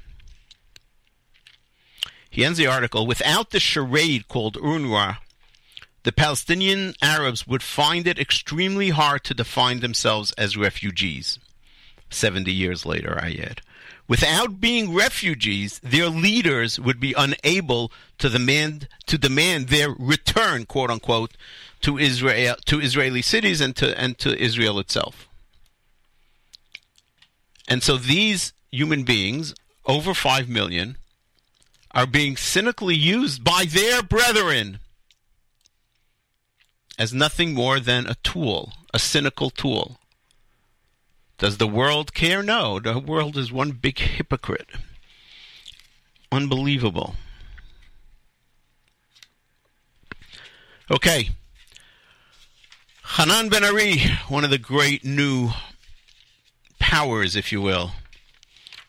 He 2.29 2.45
ends 2.45 2.59
the 2.59 2.67
article 2.67 3.07
without 3.07 3.53
the 3.53 3.59
charade 3.59 4.29
called 4.29 4.59
UNRWA, 4.59 5.17
the 6.03 6.13
Palestinian 6.13 6.93
Arabs 7.01 7.47
would 7.47 7.63
find 7.63 8.07
it 8.07 8.19
extremely 8.19 8.91
hard 8.91 9.25
to 9.25 9.33
define 9.33 9.81
themselves 9.81 10.33
as 10.33 10.59
refugees. 10.59 11.39
70 12.11 12.53
years 12.53 12.85
later, 12.85 13.19
I 13.19 13.33
add. 13.33 13.63
Without 14.13 14.61
being 14.61 14.93
refugees, 14.93 15.81
their 15.83 16.11
leaders 16.11 16.79
would 16.79 17.01
be 17.01 17.15
unable 17.17 17.91
to 18.19 18.29
demand 18.29 18.87
to 19.07 19.17
demand 19.17 19.69
their 19.69 19.89
return, 19.89 20.67
quote 20.67 20.91
unquote, 20.91 21.35
to 21.81 21.97
Israel 21.97 22.57
to 22.67 22.79
Israeli 22.79 23.23
cities 23.23 23.63
and 23.63 23.75
to 23.77 23.99
and 23.99 24.19
to 24.19 24.39
Israel 24.39 24.79
itself. 24.79 25.31
And 27.67 27.83
so 27.83 27.97
these 27.97 28.53
human 28.71 29.05
beings, 29.05 29.55
over 29.87 30.13
five 30.13 30.47
million, 30.47 30.99
are 31.93 32.07
being 32.07 32.37
cynically 32.37 32.95
used 32.95 33.43
by 33.43 33.65
their 33.65 34.03
brethren 34.03 34.81
as 36.99 37.15
nothing 37.15 37.55
more 37.55 37.81
than 37.81 38.07
a 38.07 38.17
tool, 38.17 38.75
a 38.93 38.99
cynical 38.99 39.49
tool. 39.49 40.02
Does 41.43 41.57
the 41.57 41.67
world 41.67 42.15
care? 42.15 42.41
No, 42.41 42.79
the 42.79 43.01
world 43.01 43.37
is 43.37 43.51
one 43.51 43.73
big 43.73 43.99
hypocrite. 43.99 44.69
Unbelievable. 46.31 47.17
Okay. 50.89 51.31
Hanan 53.17 53.49
Ben 53.49 53.65
Ari, 53.65 54.03
one 54.29 54.45
of 54.45 54.51
the 54.51 54.57
great 54.57 55.05
new 55.05 55.51
powers, 56.79 57.35
if 57.35 57.51
you 57.51 57.61
will. 57.61 57.91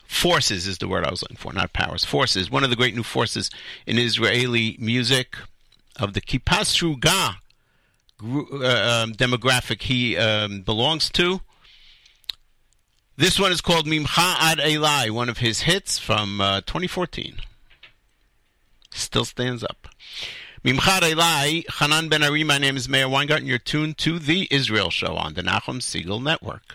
Forces 0.06 0.68
is 0.68 0.78
the 0.78 0.86
word 0.86 1.04
I 1.04 1.10
was 1.10 1.22
looking 1.22 1.36
for, 1.36 1.52
not 1.52 1.72
powers. 1.72 2.04
Forces. 2.04 2.52
One 2.52 2.62
of 2.62 2.70
the 2.70 2.76
great 2.76 2.94
new 2.94 3.02
forces 3.02 3.50
in 3.84 3.98
Israeli 3.98 4.76
music 4.78 5.34
of 5.96 6.12
the 6.12 6.20
Kippas 6.20 6.70
Sruga 6.70 7.38
uh, 8.22 9.02
um, 9.02 9.12
demographic 9.12 9.82
he 9.82 10.16
um, 10.16 10.60
belongs 10.60 11.10
to. 11.10 11.40
This 13.16 13.38
one 13.38 13.52
is 13.52 13.60
called 13.60 13.86
Mimcha 13.86 14.34
Ad 14.40 14.58
Eli, 14.58 15.08
one 15.08 15.28
of 15.28 15.38
his 15.38 15.60
hits 15.60 16.00
from 16.00 16.40
uh, 16.40 16.62
2014. 16.62 17.36
Still 18.90 19.24
stands 19.24 19.62
up. 19.62 19.86
Mimcha 20.64 20.96
Ad 20.96 21.04
Eli, 21.04 21.60
Hanan 21.78 22.08
Ben 22.08 22.24
Ari, 22.24 22.42
my 22.42 22.58
name 22.58 22.76
is 22.76 22.88
Meir 22.88 23.08
Weingarten. 23.08 23.46
You're 23.46 23.58
tuned 23.58 23.98
to 23.98 24.18
The 24.18 24.48
Israel 24.50 24.90
Show 24.90 25.14
on 25.14 25.34
the 25.34 25.42
Nachum 25.42 25.78
Segal 25.80 26.20
Network. 26.20 26.74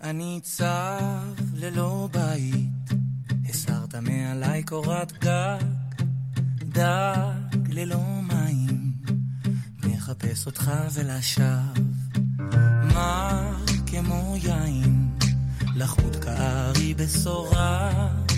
אני 0.00 0.40
צב 0.42 1.34
ללא 1.54 2.08
בית, 2.12 2.98
הסרת 3.48 3.94
מעלי 3.94 4.62
קורת 4.62 5.12
גג, 5.12 5.64
דג 6.58 7.56
ללא 7.68 8.00
מים, 8.22 8.92
מחפש 9.84 10.46
אותך 10.46 10.70
מר 12.94 13.54
כמו 13.86 14.36
יין. 14.42 15.23
לחוט 15.76 16.24
כארי 16.24 16.94
בסורק, 16.94 18.32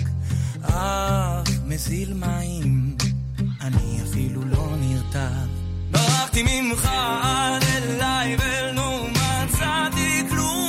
אף 0.61 1.47
מזיל 1.65 2.13
מים, 2.13 2.95
אני 3.61 3.99
אפילו 4.03 4.45
לא 4.45 4.67
נרתע. 4.79 5.29
ברחתי 5.91 6.43
ממך 6.43 6.85
עד 7.23 7.63
אליי 7.63 8.37
ולא 8.39 9.07
מצאתי 9.11 10.23
כלום. 10.29 10.67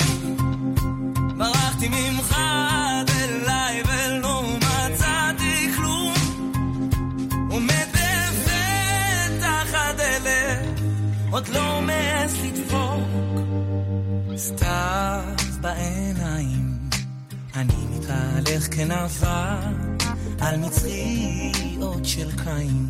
ברחתי 1.38 1.88
ממך 1.88 2.32
עד 2.38 3.10
אליי 3.10 3.82
ולא 3.88 4.42
מצאתי 4.56 5.72
כלום. 5.76 6.14
עומד 7.50 7.86
בפתח 7.92 9.74
הדלת, 9.74 10.80
עוד 11.30 11.48
לא 11.48 11.82
מעז 11.82 12.34
לדפוק. 12.44 13.08
סתיו 14.36 15.22
בעיניים, 15.60 16.07
אני 17.58 17.74
מתהלך 17.90 18.74
כנבל 18.74 19.74
על 20.40 20.56
מצריות 20.56 22.04
של 22.04 22.30
קין. 22.44 22.88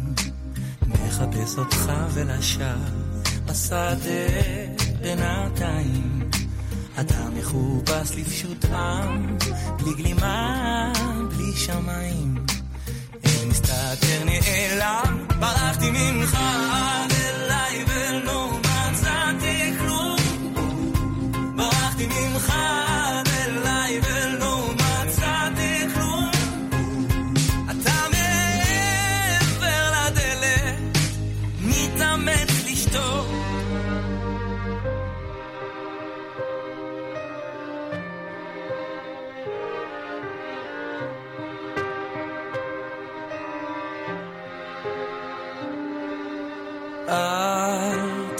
מחפש 0.87 1.59
אותך 1.59 1.93
ולשווא 2.15 2.67
בשדה 3.47 3.87
בינתיים. 5.03 6.31
אתה 7.01 7.29
מכובס 7.35 8.15
לפשוט 8.15 8.65
עם, 8.65 9.37
בלי 9.79 9.95
גלימה, 9.95 10.93
בלי 11.29 11.53
שמיים. 11.57 12.35
אין 13.25 13.49
מסתתר 13.49 14.25
נעלם, 14.25 15.27
ברחתי 15.41 15.91
ממך 15.91 16.35
עד 16.71 17.13
אליי 17.13 17.85
ולא 17.89 18.58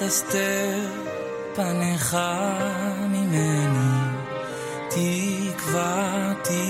תסתר 0.09 0.81
פניך 1.55 2.17
ממני, 3.09 4.01
תקוותי 4.89 6.65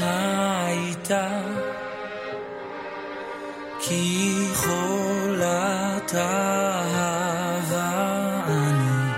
הייתה. 0.00 1.28
כי 3.80 4.46
חולת 4.54 6.14
אהבה 6.14 7.90
אני, 8.46 9.12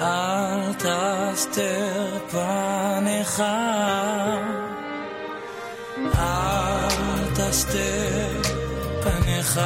אל 0.00 0.72
תסתר 0.74 2.18
פניך. 2.30 3.42
אל 6.18 6.88
תסתר 7.34 8.42
פניך 9.02 9.60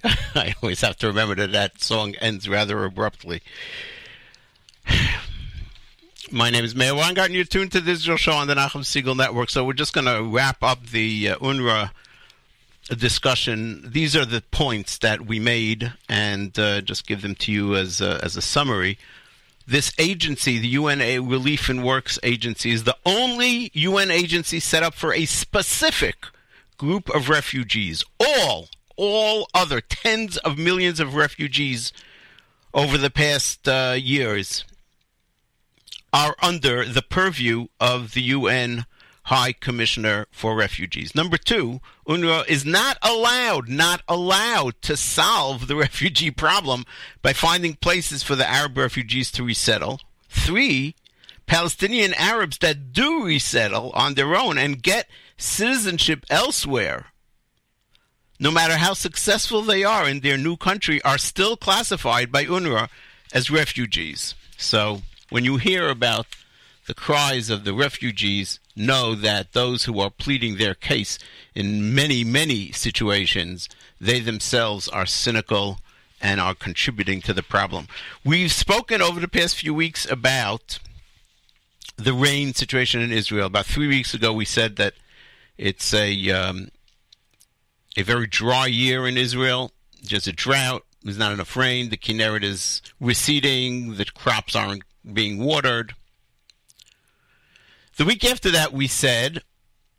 I 0.34 0.54
always 0.62 0.80
have 0.80 0.96
to 0.98 1.06
remember 1.06 1.34
that 1.36 1.52
that 1.52 1.80
song 1.80 2.14
ends 2.16 2.48
rather 2.48 2.84
abruptly. 2.84 3.42
My 6.30 6.50
name 6.50 6.64
is 6.64 6.74
Meir 6.74 6.94
Weingarten. 6.94 7.34
You're 7.34 7.44
tuned 7.44 7.72
to 7.72 7.80
the 7.80 7.92
Israel 7.92 8.18
Show 8.18 8.32
on 8.32 8.48
the 8.48 8.54
Nachum 8.54 8.82
Segal 8.82 9.16
Network. 9.16 9.48
So 9.50 9.64
we're 9.64 9.72
just 9.72 9.92
going 9.92 10.06
to 10.06 10.22
wrap 10.22 10.62
up 10.62 10.86
the 10.86 11.30
uh, 11.30 11.36
UNRWA 11.38 11.90
discussion. 12.96 13.82
These 13.86 14.16
are 14.16 14.24
the 14.24 14.42
points 14.50 14.98
that 14.98 15.26
we 15.26 15.38
made, 15.38 15.92
and 16.08 16.58
uh, 16.58 16.80
just 16.80 17.06
give 17.06 17.22
them 17.22 17.34
to 17.36 17.52
you 17.52 17.76
as 17.76 18.00
a, 18.00 18.20
as 18.22 18.36
a 18.36 18.42
summary. 18.42 18.98
This 19.66 19.92
agency, 19.98 20.58
the 20.58 20.68
UNA 20.68 21.20
Relief 21.20 21.68
and 21.68 21.84
Works 21.84 22.18
Agency, 22.22 22.70
is 22.70 22.84
the 22.84 22.96
only 23.04 23.70
UN 23.74 24.10
agency 24.10 24.60
set 24.60 24.82
up 24.82 24.94
for 24.94 25.12
a 25.12 25.26
specific 25.26 26.16
group 26.78 27.10
of 27.14 27.28
refugees. 27.28 28.02
All, 28.18 28.68
all 28.98 29.48
other 29.54 29.80
tens 29.80 30.36
of 30.38 30.58
millions 30.58 31.00
of 31.00 31.14
refugees 31.14 31.92
over 32.74 32.98
the 32.98 33.10
past 33.10 33.66
uh, 33.66 33.96
years 33.96 34.64
are 36.12 36.34
under 36.42 36.84
the 36.84 37.02
purview 37.02 37.68
of 37.80 38.12
the 38.12 38.22
UN 38.22 38.84
High 39.24 39.52
Commissioner 39.52 40.26
for 40.30 40.54
Refugees. 40.56 41.14
Number 41.14 41.36
two, 41.36 41.80
UNRWA 42.08 42.48
is 42.48 42.64
not 42.64 42.96
allowed, 43.02 43.68
not 43.68 44.02
allowed 44.08 44.80
to 44.82 44.96
solve 44.96 45.66
the 45.66 45.76
refugee 45.86 46.30
problem 46.30 46.84
by 47.20 47.34
finding 47.34 47.74
places 47.74 48.22
for 48.22 48.36
the 48.36 48.48
Arab 48.48 48.76
refugees 48.78 49.30
to 49.32 49.44
resettle. 49.44 50.00
Three, 50.30 50.94
Palestinian 51.46 52.14
Arabs 52.14 52.58
that 52.58 52.92
do 52.92 53.24
resettle 53.24 53.90
on 53.92 54.14
their 54.14 54.34
own 54.34 54.56
and 54.56 54.82
get 54.82 55.08
citizenship 55.36 56.24
elsewhere, 56.30 57.06
no 58.38 58.50
matter 58.50 58.76
how 58.76 58.94
successful 58.94 59.62
they 59.62 59.84
are 59.84 60.08
in 60.08 60.20
their 60.20 60.38
new 60.38 60.56
country, 60.56 61.02
are 61.02 61.18
still 61.18 61.56
classified 61.56 62.30
by 62.30 62.44
UNRWA 62.44 62.88
as 63.32 63.50
refugees. 63.50 64.34
So 64.56 65.02
when 65.30 65.44
you 65.44 65.56
hear 65.56 65.88
about 65.88 66.26
the 66.86 66.94
cries 66.94 67.50
of 67.50 67.64
the 67.64 67.74
refugees, 67.74 68.60
know 68.74 69.14
that 69.14 69.52
those 69.52 69.84
who 69.84 70.00
are 70.00 70.10
pleading 70.10 70.56
their 70.56 70.74
case 70.74 71.18
in 71.54 71.94
many, 71.94 72.24
many 72.24 72.72
situations, 72.72 73.68
they 74.00 74.20
themselves 74.20 74.88
are 74.88 75.04
cynical 75.04 75.80
and 76.20 76.40
are 76.40 76.54
contributing 76.54 77.20
to 77.22 77.32
the 77.32 77.42
problem. 77.42 77.86
We've 78.24 78.52
spoken 78.52 79.02
over 79.02 79.20
the 79.20 79.28
past 79.28 79.56
few 79.56 79.74
weeks 79.74 80.10
about 80.10 80.78
the 81.96 82.12
rain 82.12 82.54
situation 82.54 83.00
in 83.00 83.12
Israel. 83.12 83.46
About 83.46 83.66
three 83.66 83.88
weeks 83.88 84.14
ago, 84.14 84.32
we 84.32 84.44
said 84.44 84.76
that 84.76 84.94
it's 85.58 85.92
a 85.92 86.30
um, 86.30 86.70
a 87.98 88.02
very 88.02 88.28
dry 88.28 88.66
year 88.66 89.08
in 89.08 89.18
Israel. 89.18 89.72
Just 90.02 90.28
a 90.28 90.32
drought. 90.32 90.84
There's 91.02 91.18
not 91.18 91.32
enough 91.32 91.56
rain. 91.56 91.90
The 91.90 91.96
Kinneret 91.96 92.44
is 92.44 92.80
receding. 93.00 93.96
The 93.96 94.04
crops 94.04 94.54
aren't 94.54 94.84
being 95.12 95.38
watered. 95.44 95.94
The 97.96 98.04
week 98.04 98.24
after 98.24 98.52
that, 98.52 98.72
we 98.72 98.86
said 98.86 99.42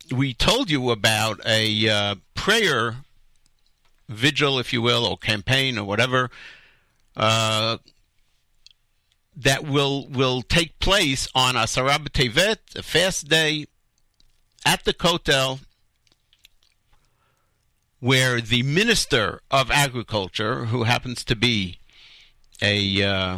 we 0.09 0.33
told 0.33 0.71
you 0.71 0.91
about 0.91 1.41
a 1.45 1.89
uh, 1.89 2.15
prayer 2.35 3.03
vigil, 4.07 4.59
if 4.59 4.71
you 4.71 4.81
will, 4.81 5.05
or 5.05 5.17
campaign 5.17 5.77
or 5.77 5.83
whatever. 5.83 6.29
Uh, 7.17 7.79
that 9.35 9.65
will 9.65 10.07
will 10.07 10.41
take 10.41 10.79
place 10.79 11.27
on 11.35 11.55
Asara 11.55 11.97
B'Tevet, 11.97 12.77
a 12.77 12.83
fast 12.83 13.27
day, 13.27 13.67
at 14.65 14.85
the 14.85 14.93
Kotel, 14.93 15.59
where 17.99 18.39
the 18.39 18.63
Minister 18.63 19.41
of 19.51 19.69
Agriculture, 19.71 20.65
who 20.65 20.83
happens 20.83 21.23
to 21.25 21.35
be 21.35 21.79
a, 22.61 23.03
uh, 23.03 23.37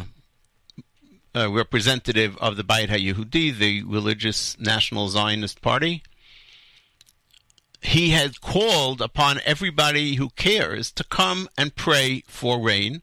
a 1.34 1.48
representative 1.50 2.36
of 2.38 2.56
the 2.56 2.64
Bayit 2.64 2.88
HaYehudi, 2.88 3.56
the 3.56 3.82
religious 3.82 4.58
National 4.58 5.08
Zionist 5.08 5.60
Party, 5.62 6.02
he 7.80 8.10
had 8.10 8.40
called 8.40 9.00
upon 9.00 9.40
everybody 9.44 10.14
who 10.14 10.30
cares 10.30 10.92
to 10.92 11.02
come 11.02 11.48
and 11.58 11.74
pray 11.74 12.22
for 12.28 12.60
rain. 12.60 13.02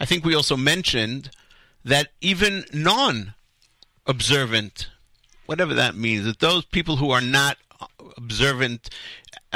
I 0.00 0.06
think 0.06 0.24
we 0.24 0.34
also 0.34 0.56
mentioned 0.56 1.30
that 1.84 2.08
even 2.22 2.64
non 2.72 3.34
observant, 4.06 4.88
whatever 5.44 5.74
that 5.74 5.94
means, 5.94 6.24
that 6.24 6.40
those 6.40 6.64
people 6.64 6.96
who 6.96 7.10
are 7.10 7.20
not 7.20 7.58
observant 8.16 8.88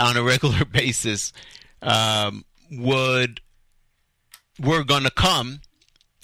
on 0.01 0.17
a 0.17 0.23
regular 0.23 0.65
basis 0.71 1.33
um, 1.83 2.45
would 2.71 3.41
were 4.59 4.85
going 4.85 5.05
to 5.05 5.11
come 5.11 5.61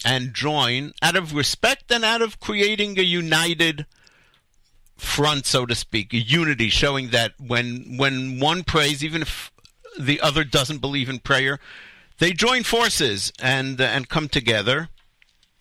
and 0.04 0.34
join 0.34 0.92
out 1.02 1.16
of 1.16 1.34
respect 1.34 1.90
and 1.90 2.04
out 2.04 2.22
of 2.22 2.38
creating 2.38 2.98
a 2.98 3.02
united 3.02 3.86
front, 4.96 5.46
so 5.46 5.66
to 5.66 5.74
speak, 5.74 6.12
a 6.12 6.18
unity, 6.18 6.68
showing 6.68 7.08
that 7.10 7.32
when 7.38 7.96
when 7.96 8.38
one 8.40 8.64
prays, 8.64 9.04
even 9.04 9.22
if 9.22 9.50
the 9.98 10.20
other 10.20 10.44
doesn't 10.44 10.78
believe 10.78 11.08
in 11.08 11.18
prayer, 11.18 11.58
they 12.18 12.32
join 12.32 12.62
forces 12.62 13.32
and 13.40 13.80
uh, 13.80 13.84
and 13.84 14.08
come 14.08 14.28
together. 14.28 14.88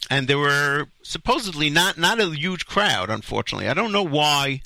And 0.10 0.28
there 0.28 0.38
were 0.38 0.88
supposedly 1.02 1.70
not 1.70 1.98
not 1.98 2.20
a 2.20 2.30
huge 2.30 2.66
crowd, 2.66 3.10
unfortunately. 3.10 3.68
I 3.68 3.74
don't 3.74 3.92
know 3.92 4.04
why. 4.04 4.62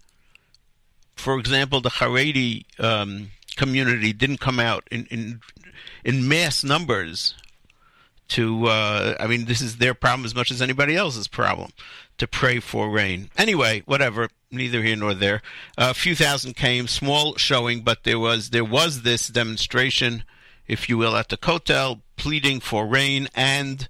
For 1.16 1.38
example, 1.38 1.82
the 1.82 1.90
Haredi 1.90 2.66
um, 2.80 3.32
community 3.60 4.14
didn't 4.14 4.40
come 4.40 4.60
out 4.60 4.88
in 4.90 5.06
in, 5.12 5.42
in 6.04 6.28
mass 6.28 6.64
numbers 6.64 7.36
to. 8.30 8.66
Uh, 8.66 9.16
I 9.20 9.28
mean, 9.28 9.46
this 9.46 9.62
is 9.62 9.78
their 9.78 9.94
problem 9.94 10.26
as 10.26 10.34
much 10.34 10.50
as 10.50 10.62
anybody 10.62 10.96
else's 10.96 11.28
problem 11.28 11.72
to 12.18 12.28
pray 12.28 12.60
for 12.60 12.90
rain. 12.90 13.30
Anyway, 13.38 13.84
whatever. 13.86 14.30
Neither 14.52 14.82
here 14.82 14.96
nor 14.96 15.14
there. 15.14 15.44
a 15.78 15.94
few 15.94 16.16
thousand 16.16 16.56
came, 16.56 16.88
small 16.88 17.36
showing, 17.36 17.82
but 17.82 18.04
there 18.04 18.18
was 18.18 18.50
there 18.50 18.66
was 18.66 19.04
this 19.04 19.28
demonstration, 19.28 20.24
if 20.68 20.90
you 20.90 20.98
will, 20.98 21.16
at 21.16 21.30
the 21.30 21.38
Kotel, 21.38 22.02
pleading 22.18 22.60
for 22.60 22.88
rain, 22.88 23.28
and 23.36 23.88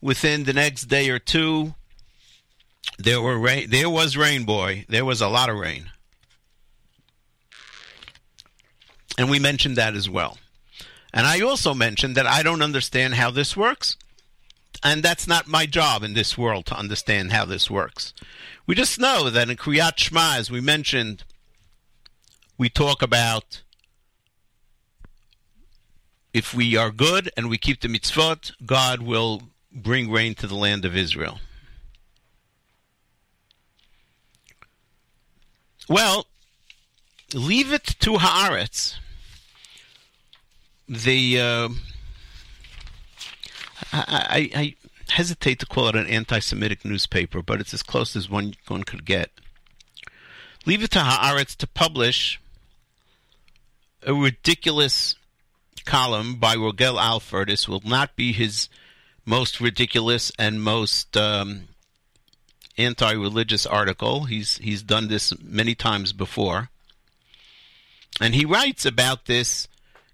within 0.00 0.44
the 0.44 0.54
next 0.54 0.84
day 0.84 1.10
or 1.10 1.18
two, 1.18 1.74
there 2.98 3.20
were 3.20 3.38
rain. 3.38 3.68
There 3.68 3.90
was 3.90 4.16
rain, 4.16 4.44
boy. 4.44 4.86
There 4.88 5.04
was 5.04 5.20
a 5.20 5.28
lot 5.28 5.50
of 5.50 5.56
rain, 5.58 5.90
and 9.18 9.28
we 9.28 9.38
mentioned 9.40 9.76
that 9.76 9.94
as 9.96 10.08
well. 10.08 10.38
And 11.12 11.26
I 11.26 11.40
also 11.40 11.74
mentioned 11.74 12.14
that 12.14 12.26
I 12.26 12.42
don't 12.42 12.62
understand 12.62 13.16
how 13.16 13.30
this 13.30 13.56
works. 13.56 13.96
and 14.84 15.02
that's 15.02 15.26
not 15.26 15.48
my 15.48 15.66
job 15.66 16.04
in 16.04 16.14
this 16.14 16.38
world 16.38 16.64
to 16.66 16.78
understand 16.78 17.32
how 17.32 17.44
this 17.44 17.68
works. 17.68 18.14
We 18.64 18.76
just 18.76 19.00
know 19.00 19.28
that 19.28 19.50
in 19.50 19.56
Kriyat 19.56 19.98
Shema, 19.98 20.36
as 20.36 20.52
we 20.52 20.60
mentioned, 20.60 21.24
we 22.56 22.68
talk 22.68 23.02
about 23.02 23.62
if 26.32 26.54
we 26.54 26.76
are 26.76 26.92
good 26.92 27.30
and 27.36 27.50
we 27.50 27.58
keep 27.58 27.80
the 27.80 27.88
mitzvot, 27.88 28.52
God 28.64 29.02
will 29.02 29.42
bring 29.72 30.12
rain 30.12 30.34
to 30.36 30.46
the 30.46 30.54
land 30.54 30.84
of 30.84 30.96
Israel. 30.96 31.40
Well, 35.88 36.26
leave 37.34 37.72
it 37.72 37.96
to 38.00 38.18
Haaretz. 38.18 38.94
The 40.88 41.40
uh, 41.40 41.68
I, 43.92 44.50
I, 44.54 44.60
I 44.60 44.74
hesitate 45.10 45.58
to 45.60 45.66
call 45.66 45.88
it 45.88 45.96
an 45.96 46.06
anti-Semitic 46.06 46.84
newspaper, 46.84 47.42
but 47.42 47.60
it's 47.60 47.74
as 47.74 47.82
close 47.82 48.16
as 48.16 48.30
one 48.30 48.54
one 48.68 48.84
could 48.84 49.04
get. 49.04 49.30
Leave 50.64 50.82
it 50.82 50.90
to 50.92 51.00
Haaretz 51.00 51.56
to 51.56 51.66
publish 51.66 52.40
a 54.02 54.14
ridiculous 54.14 55.16
column 55.84 56.36
by 56.36 56.54
Rogel 56.56 56.98
Alfer. 56.98 57.46
This 57.46 57.68
will 57.68 57.82
not 57.84 58.16
be 58.16 58.32
his 58.32 58.68
most 59.24 59.60
ridiculous 59.60 60.32
and 60.38 60.62
most 60.62 61.16
um, 61.16 61.68
anti-religious 62.78 63.66
article. 63.66 64.24
He's 64.24 64.56
he's 64.58 64.82
done 64.82 65.08
this 65.08 65.32
many 65.42 65.74
times 65.74 66.12
before, 66.12 66.70
and 68.20 68.34
he 68.34 68.44
writes 68.46 68.86
about 68.86 69.26
this 69.26 69.68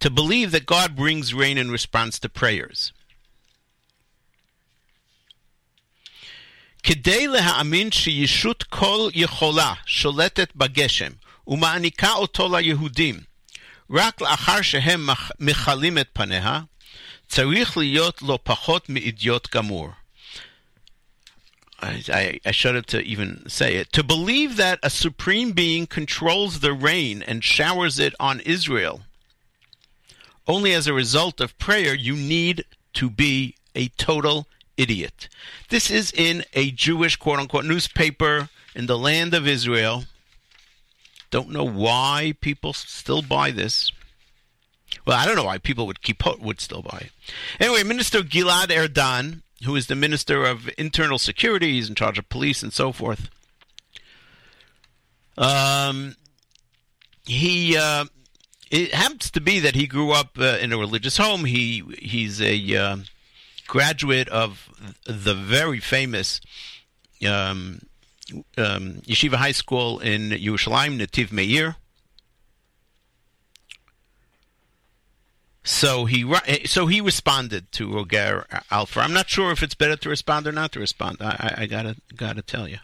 to 0.00 0.10
believe 0.10 0.50
that 0.52 0.66
God 0.66 0.96
brings 0.96 1.34
rain 1.34 1.58
in 1.58 1.70
response 1.70 2.18
to 2.20 2.28
prayers. 2.28 2.92
כדי 6.82 7.26
להאמין 7.26 7.92
שישות 7.92 8.62
כל 8.62 9.08
יכולה 9.14 9.74
שולטת 9.86 10.52
בגשם 10.56 11.12
ומעניקה 11.46 12.12
אותו 12.12 12.56
ליהודים 12.56 13.20
רק 13.90 14.20
לאחר 14.20 14.62
שהם 14.62 15.08
מכלים 15.40 15.98
את 15.98 16.08
פניה, 16.12 16.60
צריך 17.28 17.76
להיות 17.76 18.22
לא 18.22 18.38
פחות 18.42 18.88
מאידיוט 18.88 19.54
גמור. 19.54 19.90
I, 21.78 22.02
I, 22.08 22.40
I 22.44 22.52
shudder 22.52 22.80
to 22.82 23.02
even 23.02 23.44
say 23.48 23.74
it. 23.76 23.92
To 23.92 24.02
believe 24.02 24.56
that 24.56 24.78
a 24.82 24.88
supreme 24.88 25.52
being 25.52 25.86
controls 25.86 26.60
the 26.60 26.72
rain 26.72 27.22
and 27.22 27.44
showers 27.44 27.98
it 27.98 28.14
on 28.18 28.40
Israel 28.40 29.02
only 30.47 30.73
as 30.73 30.87
a 30.87 30.93
result 30.93 31.39
of 31.39 31.57
prayer, 31.57 31.93
you 31.93 32.15
need 32.15 32.65
to 32.93 33.09
be 33.09 33.55
a 33.75 33.87
total 33.89 34.47
idiot. 34.77 35.29
This 35.69 35.89
is 35.89 36.11
in 36.11 36.43
a 36.53 36.71
Jewish 36.71 37.15
quote 37.15 37.39
unquote 37.39 37.65
newspaper 37.65 38.49
in 38.75 38.87
the 38.87 38.97
land 38.97 39.33
of 39.33 39.47
Israel. 39.47 40.05
Don't 41.29 41.49
know 41.49 41.63
why 41.63 42.33
people 42.41 42.73
still 42.73 43.21
buy 43.21 43.51
this. 43.51 43.91
Well, 45.05 45.17
I 45.17 45.25
don't 45.25 45.35
know 45.35 45.45
why 45.45 45.57
people 45.57 45.87
would 45.87 46.01
keep 46.01 46.21
would 46.39 46.59
still 46.59 46.81
buy 46.81 46.97
it. 47.05 47.11
Anyway, 47.59 47.83
Minister 47.83 48.21
Gilad 48.21 48.67
Erdan, 48.67 49.41
who 49.63 49.75
is 49.75 49.87
the 49.87 49.95
Minister 49.95 50.43
of 50.43 50.69
Internal 50.77 51.17
Security, 51.17 51.73
he's 51.73 51.87
in 51.89 51.95
charge 51.95 52.19
of 52.19 52.27
police 52.27 52.61
and 52.61 52.73
so 52.73 52.91
forth. 52.91 53.29
Um, 55.37 56.15
he 57.25 57.77
uh, 57.77 58.05
it 58.71 58.93
happens 58.93 59.29
to 59.31 59.41
be 59.41 59.59
that 59.59 59.75
he 59.75 59.85
grew 59.85 60.11
up 60.11 60.37
uh, 60.39 60.57
in 60.61 60.71
a 60.71 60.77
religious 60.77 61.17
home. 61.17 61.43
He 61.43 61.83
he's 61.99 62.41
a 62.41 62.75
uh, 62.75 62.97
graduate 63.67 64.29
of 64.29 64.69
the 65.05 65.35
very 65.35 65.79
famous 65.79 66.39
um, 67.27 67.81
um, 68.57 69.01
Yeshiva 69.05 69.35
High 69.35 69.51
School 69.51 69.99
in 69.99 70.29
Yerushalayim, 70.29 70.97
Netiv 70.99 71.31
Meir. 71.33 71.75
So 75.63 76.05
he 76.05 76.25
so 76.65 76.87
he 76.87 77.01
responded 77.01 77.71
to 77.73 77.89
Rogel 77.89 78.45
Alfer. 78.71 79.01
I'm 79.01 79.13
not 79.13 79.29
sure 79.29 79.51
if 79.51 79.61
it's 79.61 79.75
better 79.75 79.97
to 79.97 80.09
respond 80.09 80.47
or 80.47 80.51
not 80.53 80.71
to 80.71 80.79
respond. 80.79 81.17
I, 81.19 81.25
I, 81.25 81.61
I 81.63 81.65
gotta 81.67 81.97
gotta 82.15 82.41
tell 82.41 82.67
you. 82.67 82.79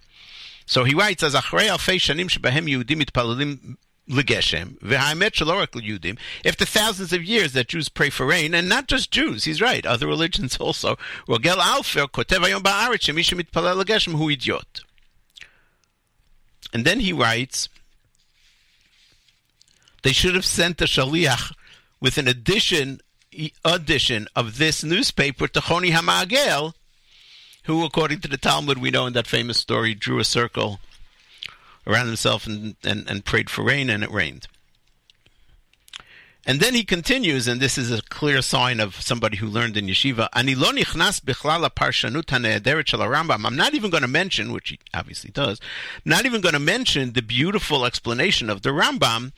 So 0.66 0.84
he 0.84 0.94
writes 0.94 1.24
as 1.24 1.34
Achrei 1.34 1.70
Alfei 1.70 1.96
Shanim 1.96 2.30
Shebahem 2.30 2.68
Yehudim 2.70 3.02
Mitpalalim 3.02 3.78
Legeshem 4.10 4.80
V'Ha'emet 4.80 5.32
Shelo 5.32 5.66
Yudim. 5.68 6.18
If 6.44 6.58
the 6.58 6.66
thousands 6.66 7.14
of 7.14 7.24
years 7.24 7.54
that 7.54 7.68
Jews 7.68 7.90
pray 7.90 8.10
for 8.10 8.26
rain, 8.26 8.54
and 8.54 8.70
not 8.70 8.88
just 8.88 9.12
Jews, 9.12 9.44
he's 9.44 9.62
right, 9.62 9.86
other 9.86 10.08
religions 10.08 10.58
also. 10.60 10.98
Rogel 11.28 11.58
Alfer 11.58 12.08
Kotev 12.08 12.40
Ba'aretz 12.62 13.10
Legeshem 13.12 14.14
Hu 14.14 14.30
Idiot. 14.30 14.82
And 16.74 16.86
then 16.86 17.00
he 17.00 17.14
writes, 17.14 17.70
they 20.04 20.12
should 20.14 20.36
have 20.36 20.46
sent 20.46 20.82
a 20.82 20.86
shaliach 20.86 21.54
with 22.00 22.18
an 22.18 22.28
edition 22.28 23.02
edition 23.64 24.28
of 24.36 24.58
this 24.58 24.84
newspaper 24.84 25.48
to 25.48 25.60
Choni 25.60 25.92
Hamagel, 25.92 26.74
who, 27.64 27.84
according 27.84 28.22
to 28.22 28.28
the 28.28 28.38
Talmud, 28.38 28.78
we 28.78 28.90
know 28.90 29.06
in 29.06 29.14
that 29.14 29.28
famous 29.28 29.58
story, 29.58 29.94
drew 29.94 30.20
a 30.20 30.24
circle 30.24 30.80
around 31.88 32.08
himself 32.08 32.46
and, 32.46 32.76
and, 32.84 33.10
and 33.10 33.26
prayed 33.26 33.50
for 33.50 33.64
rain, 33.64 33.90
and 33.90 34.04
it 34.04 34.12
rained. 34.12 34.48
And 36.48 36.62
then 36.62 36.74
he 36.74 36.86
continues, 36.86 37.46
and 37.46 37.60
this 37.60 37.78
is 37.78 37.92
a 37.92 38.02
clear 38.04 38.42
sign 38.42 38.80
of 38.80 39.02
somebody 39.02 39.36
who 39.36 39.48
learned 39.48 39.76
in 39.76 39.88
yeshiva. 39.88 40.30
I'm 40.32 40.46
not 43.58 43.74
even 43.74 43.90
going 43.90 44.02
to 44.02 44.08
mention, 44.08 44.54
which 44.54 44.70
he 44.70 44.80
obviously 44.94 45.30
does, 45.32 45.60
not 46.06 46.26
even 46.26 46.40
going 46.40 46.54
to 46.54 46.60
mention 46.60 47.12
the 47.12 47.22
beautiful 47.22 47.86
explanation 47.86 48.50
of 48.50 48.62
the 48.62 48.70
Rambam, 48.70 49.34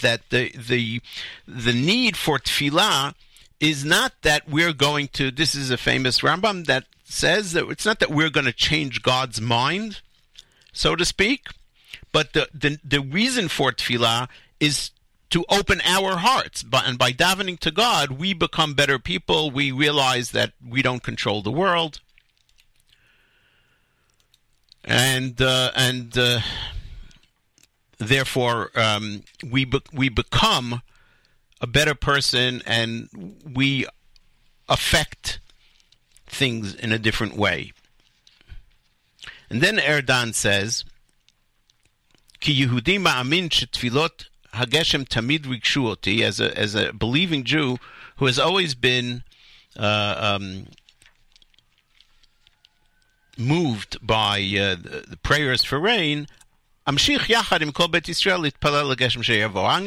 that 0.00 0.20
the, 0.28 0.52
the, 0.68 1.00
the 1.46 1.72
need 1.72 2.16
for 2.18 2.38
tefillah 2.38 3.14
is 3.60 3.84
not 3.86 4.12
that 4.22 4.46
we're 4.46 4.74
going 4.74 5.08
to, 5.08 5.30
this 5.30 5.54
is 5.54 5.70
a 5.70 5.78
famous 5.78 6.20
Rambam 6.20 6.66
that 6.66 6.84
says 7.08 7.52
that 7.52 7.68
it's 7.68 7.86
not 7.86 8.00
that 8.00 8.10
we're 8.10 8.30
going 8.30 8.46
to 8.46 8.52
change 8.52 9.02
God's 9.02 9.40
mind, 9.40 10.00
so 10.72 10.94
to 10.94 11.04
speak 11.04 11.48
but 12.12 12.32
the, 12.32 12.48
the, 12.54 12.78
the 12.84 13.00
reason 13.00 13.48
for 13.48 13.72
tefillah 13.72 14.28
is 14.60 14.90
to 15.30 15.44
open 15.50 15.80
our 15.84 16.16
hearts. 16.16 16.64
And 16.72 16.98
by 16.98 17.12
davening 17.12 17.58
to 17.60 17.70
God, 17.70 18.12
we 18.12 18.32
become 18.32 18.74
better 18.74 18.98
people. 18.98 19.50
We 19.50 19.70
realize 19.70 20.30
that 20.30 20.52
we 20.66 20.82
don't 20.82 21.02
control 21.02 21.42
the 21.42 21.50
world. 21.50 22.00
And, 24.84 25.40
uh, 25.40 25.70
and 25.76 26.16
uh, 26.16 26.40
therefore, 27.98 28.70
um, 28.74 29.22
we, 29.44 29.66
be- 29.66 29.82
we 29.92 30.08
become 30.08 30.80
a 31.60 31.66
better 31.66 31.94
person 31.94 32.62
and 32.64 33.36
we 33.44 33.84
affect 34.68 35.40
things 36.28 36.74
in 36.74 36.92
a 36.92 36.98
different 36.98 37.36
way. 37.36 37.72
And 39.50 39.60
then 39.60 39.78
Erdan 39.78 40.34
says, 40.34 40.84
Ki 42.40 42.64
Yehudim 42.64 43.02
ma'amin 43.02 43.48
shetfilot 43.48 44.26
hageshem 44.54 45.08
tamid 45.08 45.44
rikshuoti." 45.44 46.22
as 46.22 46.40
a, 46.40 46.56
as 46.56 46.74
a 46.74 46.92
believing 46.92 47.44
Jew 47.44 47.78
who 48.16 48.26
has 48.26 48.38
always 48.38 48.74
been 48.74 49.22
uh, 49.76 50.38
um, 50.38 50.66
moved 53.36 54.04
by 54.04 54.38
uh, 54.40 54.74
the, 54.74 55.04
the, 55.08 55.16
prayers 55.16 55.62
for 55.64 55.78
rain, 55.78 56.26
I'm 56.86 56.96
going 56.96 57.18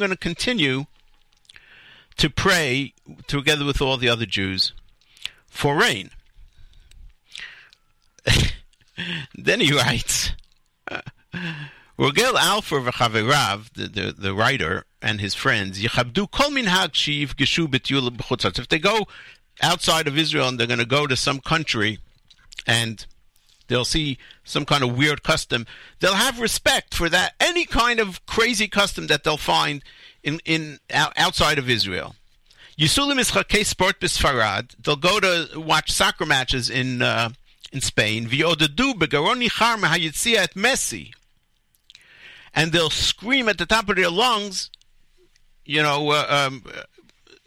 to 0.09 0.17
continue 0.17 0.85
to 2.17 2.29
pray 2.29 2.93
together 3.27 3.65
with 3.65 3.81
all 3.81 3.97
the 3.97 4.09
other 4.09 4.25
Jews 4.25 4.73
for 5.47 5.75
rain. 5.75 6.11
then 9.35 9.59
he 9.59 9.73
writes, 9.73 10.31
Rogel 11.97 12.33
Alfer 12.33 12.89
v'chaverav, 12.89 13.73
the, 13.73 13.87
the, 13.87 14.11
the 14.11 14.33
writer, 14.33 14.85
and 15.01 15.21
his 15.21 15.35
friends, 15.35 15.81
Yichabdu 15.81 16.29
kol 16.31 16.49
minhag 16.49 16.93
shiv 16.93 17.35
geshu 17.35 17.67
b'tiyul. 17.67 18.59
If 18.59 18.67
they 18.69 18.79
go 18.79 19.07
outside 19.61 20.07
of 20.07 20.17
Israel 20.17 20.47
and 20.47 20.59
they're 20.59 20.67
going 20.67 20.79
to 20.79 20.85
go 20.85 21.07
to 21.07 21.15
some 21.15 21.39
country 21.39 21.99
and 22.65 23.05
they'll 23.67 23.85
see 23.85 24.17
some 24.43 24.65
kind 24.65 24.83
of 24.83 24.97
weird 24.97 25.23
custom, 25.23 25.65
they'll 25.99 26.15
have 26.15 26.39
respect 26.39 26.93
for 26.93 27.09
that 27.09 27.33
any 27.39 27.65
kind 27.65 27.99
of 27.99 28.25
crazy 28.25 28.67
custom 28.67 29.07
that 29.07 29.23
they'll 29.23 29.37
find 29.37 29.83
in 30.23 30.39
in 30.45 30.79
outside 30.91 31.57
of 31.57 31.69
Israel. 31.69 32.15
Yisulim 32.77 33.19
Ischakei 33.19 33.65
Sport 33.65 33.99
Bisfarad. 33.99 34.75
They'll 34.81 34.95
go 34.95 35.19
to 35.19 35.59
watch 35.59 35.91
soccer 35.91 36.25
matches 36.25 36.69
in 36.69 37.01
uh, 37.01 37.29
in 37.71 37.81
Spain. 37.81 38.27
V'odadu 38.27 38.93
begaroni 38.93 39.49
charme 39.49 39.83
hayitzia 39.83 40.37
at 40.37 40.53
Messi. 40.55 41.13
And 42.53 42.71
they'll 42.71 42.89
scream 42.89 43.47
at 43.47 43.57
the 43.57 43.65
top 43.65 43.87
of 43.89 43.95
their 43.95 44.09
lungs, 44.09 44.69
you 45.65 45.81
know, 45.81 46.11
uh, 46.11 46.25
um, 46.29 46.63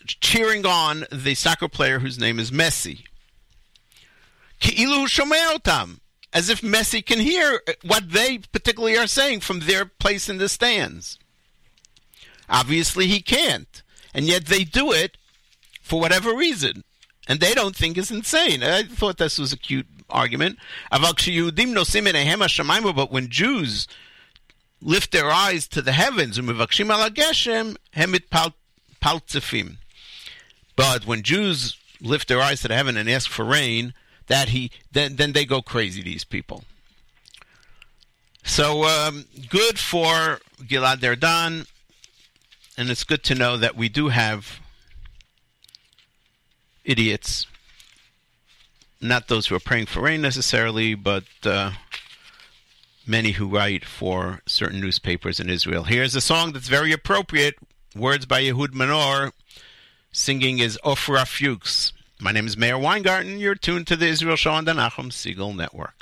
cheering 0.07 0.65
on 0.65 1.05
the 1.13 1.35
soccer 1.35 1.69
player 1.69 1.99
whose 1.99 2.19
name 2.19 2.39
is 2.39 2.51
Messi. 2.51 3.05
As 6.33 6.49
if 6.49 6.63
Messi 6.63 7.05
can 7.05 7.21
hear 7.21 7.61
what 7.83 8.11
they 8.11 8.39
particularly 8.39 8.97
are 8.97 9.07
saying 9.07 9.41
from 9.41 9.61
their 9.61 9.85
place 9.85 10.29
in 10.29 10.39
the 10.39 10.49
stands. 10.49 11.19
Obviously, 12.49 13.07
he 13.07 13.21
can't, 13.21 13.83
and 14.13 14.25
yet 14.27 14.47
they 14.47 14.65
do 14.65 14.91
it 14.91 15.17
for 15.81 16.01
whatever 16.01 16.35
reason, 16.35 16.83
and 17.29 17.41
they 17.41 17.55
don't 17.55 17.77
think 17.77 17.97
it's 17.97 18.11
insane. 18.11 18.63
I 18.63 18.83
thought 18.83 19.19
this 19.19 19.39
was 19.39 19.53
a 19.53 19.59
cute 19.59 19.87
argument. 20.11 20.59
But 20.91 21.23
when 23.11 23.29
Jews 23.29 23.89
lift 24.81 25.13
their 25.13 25.31
eyes 25.31 25.69
to 25.69 25.83
the 25.83 25.93
heavens, 25.93 26.39
but 30.77 31.07
when 31.07 31.23
Jews 31.23 31.77
lift 32.01 32.29
their 32.29 32.41
eyes 32.41 32.61
to 32.61 32.69
the 32.69 32.75
heaven 32.75 32.97
and 32.97 33.09
ask 33.11 33.31
for 33.31 33.45
rain, 33.45 33.95
that 34.27 34.49
he 34.49 34.71
then 34.93 35.17
then 35.17 35.33
they 35.33 35.45
go 35.45 35.61
crazy. 35.63 36.03
These 36.03 36.25
people. 36.25 36.65
So 38.43 38.85
um, 38.85 39.25
good 39.49 39.79
for 39.79 40.41
Gilad 40.63 41.01
Erdan, 41.01 41.67
and 42.77 42.91
it's 42.91 43.05
good 43.05 43.23
to 43.25 43.35
know 43.35 43.57
that 43.57 43.75
we 43.75 43.89
do 43.89 44.09
have 44.09 44.61
idiots, 46.85 47.47
not 49.05 49.29
those 49.29 49.47
who 49.47 49.55
are 49.55 49.61
praying 49.61 49.87
for 49.87 50.01
rain 50.01 50.23
necessarily, 50.23 50.95
but 50.95 51.25
uh, 51.45 51.73
many 53.07 53.33
who 53.33 53.47
write 53.47 53.85
for 53.85 54.41
certain 54.47 54.81
newspapers 54.81 55.39
in 55.39 55.51
Israel. 55.51 55.85
Here's 55.85 56.15
a 56.15 56.21
song 56.21 56.53
that's 56.53 56.69
very 56.69 56.93
appropriate. 56.93 57.57
Words 57.95 58.27
by 58.27 58.43
Ehud 58.43 58.75
Manor. 58.75 59.33
Singing 60.11 60.59
is 60.59 60.79
Ofra 60.85 61.27
Fuchs. 61.27 61.93
My 62.21 62.33
name 62.33 62.47
is 62.47 62.57
Meir 62.57 62.79
Weingarten. 62.79 63.39
You're 63.39 63.55
tuned 63.55 63.87
to 63.89 63.97
the 63.97 64.07
Israel 64.07 64.37
Show 64.37 64.53
on 64.53 64.65
the 64.65 64.73
Nachum 64.73 65.11
Segal 65.13 65.55
Network. 65.55 66.01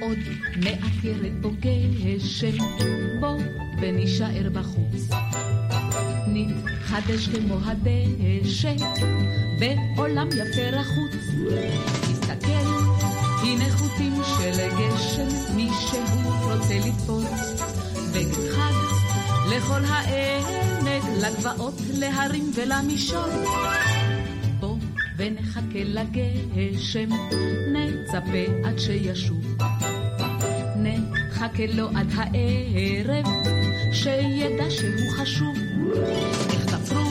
עוד 0.00 0.18
מעט 0.56 1.04
ירד 1.04 1.42
בו 1.42 1.50
גשם, 1.60 2.56
בוא 3.20 3.38
ונישאר 3.80 4.50
בחוץ. 4.52 5.08
נתחדש 6.32 7.28
כמו 7.28 7.58
הדשא, 7.64 8.74
בעולם 9.58 10.28
יפה 10.28 10.62
רחוץ. 10.72 11.14
תסתכל, 12.00 12.68
הנה 13.42 13.70
חוטים 13.70 14.14
של 14.38 14.68
גשם, 14.78 15.56
מי 15.56 15.68
שהוא 15.80 16.52
רוצה 16.52 16.78
לתפוס. 16.86 17.62
בגד 18.14 18.52
חג 18.54 18.72
לכל 19.50 19.84
העמק, 19.84 21.02
לגבעות, 21.22 21.74
להרים 21.94 22.52
ולמישור. 22.54 23.26
בוא 24.60 24.76
ונחכה 25.16 25.82
לגשם, 25.84 27.08
נצפה 27.72 28.64
עד 28.64 28.78
שישוב. 28.78 29.56
נחכה 30.76 31.66
לו 31.66 31.88
עד 31.88 32.12
הערב, 32.14 33.26
שידע 33.92 34.70
שהוא 34.70 35.10
חשוב. 35.16 35.56
איך 36.50 36.64
תפרו 36.64 37.10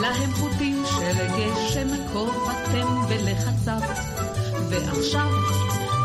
להם 0.00 0.30
חוטים 0.32 0.82
של 0.86 1.26
גשם, 1.38 1.88
כובעתם 2.12 2.86
בלחציו. 3.08 3.80
ועכשיו 4.70 5.30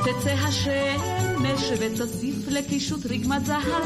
תצא 0.05 0.29
השמש 0.29 1.71
ותוסיף 1.79 2.47
לקישוט 2.47 3.05
רקמת 3.05 3.45
זהב. 3.45 3.83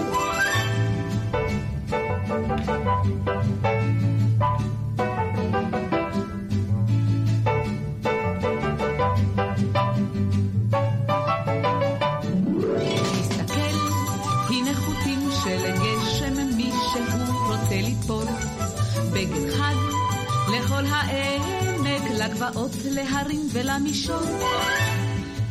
לגבעות, 22.19 22.71
להרים 22.85 23.49
ולמישור. 23.53 24.23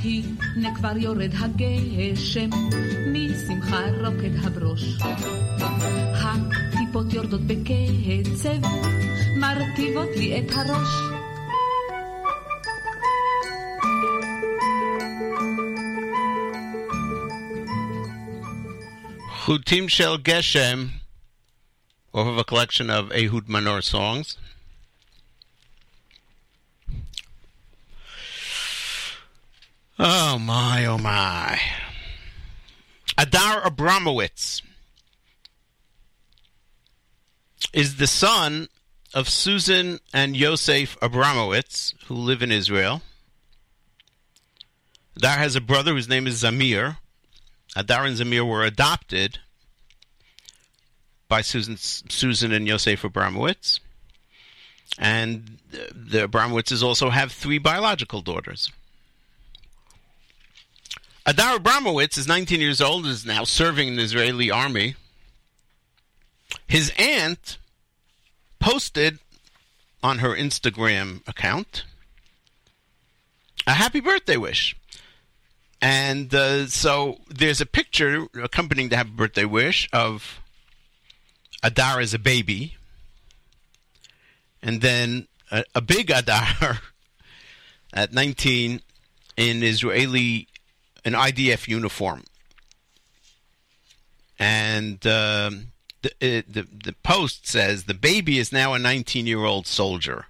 הנה 0.04 0.76
כבר 0.76 0.98
יורד 0.98 1.32
הגשם, 1.40 2.50
משמחה 3.14 3.86
רוקד 4.06 4.46
הברוש. 4.46 4.82
הטיפות 6.14 7.14
יורדות 7.14 7.42
בקצב, 7.42 8.68
מרטיבות 9.38 10.10
לי 10.16 10.40
את 10.40 10.52
הראש. 10.52 10.90
חוטים 19.30 19.90
של 19.90 20.18
גשם, 20.22 20.88
off 22.16 22.20
of 22.20 22.40
a 22.40 22.44
collection 22.44 22.90
of 22.90 23.12
Ehud 23.12 23.48
Manor 23.48 23.82
songs. 23.82 24.38
Oh 30.05 30.37
my, 30.37 30.85
oh 30.87 30.99
my. 30.99 31.61
Adar 33.17 33.61
Abramowitz 33.61 34.61
is 37.73 37.99
the 37.99 38.09
son 38.09 38.67
of 39.15 39.29
Susan 39.29 40.01
and 40.13 40.37
Yosef 40.37 40.99
Abramowitz, 40.99 41.95
who 42.07 42.15
live 42.15 42.43
in 42.43 42.51
Israel. 42.51 43.03
Adar 45.15 45.37
has 45.37 45.55
a 45.55 45.61
brother 45.61 45.93
whose 45.93 46.09
name 46.09 46.27
is 46.27 46.43
Zamir. 46.43 46.97
Adar 47.77 48.05
and 48.05 48.17
Zamir 48.17 48.45
were 48.45 48.65
adopted 48.65 49.39
by 51.29 51.43
Susan, 51.43 51.77
Susan 51.77 52.51
and 52.51 52.67
Yosef 52.67 53.03
Abramowitz. 53.03 53.79
And 54.99 55.59
the 55.71 56.27
Abramowitzes 56.27 56.83
also 56.83 57.11
have 57.11 57.31
three 57.31 57.59
biological 57.59 58.21
daughters. 58.21 58.73
Adar 61.25 61.59
Abramowitz 61.59 62.19
is 62.19 62.27
19 62.27 62.61
years 62.61 62.81
old, 62.81 63.07
is 63.07 63.25
now 63.25 63.45
serving 63.45 63.89
in 63.89 63.97
the 63.97 64.03
Israeli 64.03 64.51
army. 64.51 64.97
His 66.67 66.93
aunt 66.99 67.59
posted 68.59 69.19
on 70.03 70.19
her 70.19 70.35
Instagram 70.35 71.27
account 71.29 71.85
a 73.67 73.75
happy 73.75 74.01
birthday 74.01 74.37
wish. 74.37 74.77
And 75.81 76.35
uh, 76.35 76.67
so 76.67 77.19
there's 77.29 77.61
a 77.61 77.67
picture 77.67 78.27
accompanying 78.43 78.89
the 78.89 78.97
happy 78.97 79.11
birthday 79.11 79.45
wish 79.45 79.89
of 79.93 80.41
Adar 81.63 82.01
as 82.01 82.15
a 82.15 82.19
baby, 82.19 82.77
and 84.61 84.81
then 84.81 85.29
a, 85.53 85.65
a 85.75 85.81
big 85.81 86.11
Adar 86.11 86.81
at 87.93 88.13
19 88.13 88.81
in 89.37 89.63
Israeli 89.63 90.49
an 91.05 91.15
IDF 91.15 91.69
uniform, 91.69 92.25
and 94.39 95.07
um, 95.07 95.69
the, 96.03 96.11
uh, 96.21 96.43
the 96.49 96.67
the 96.85 96.95
post 97.03 97.47
says 97.47 97.85
the 97.85 97.95
baby 97.95 98.39
is 98.39 98.53
now 98.53 98.75
a 98.75 98.79
19 98.79 99.27
year 99.27 99.45
old 99.45 99.67
soldier. 99.67 100.27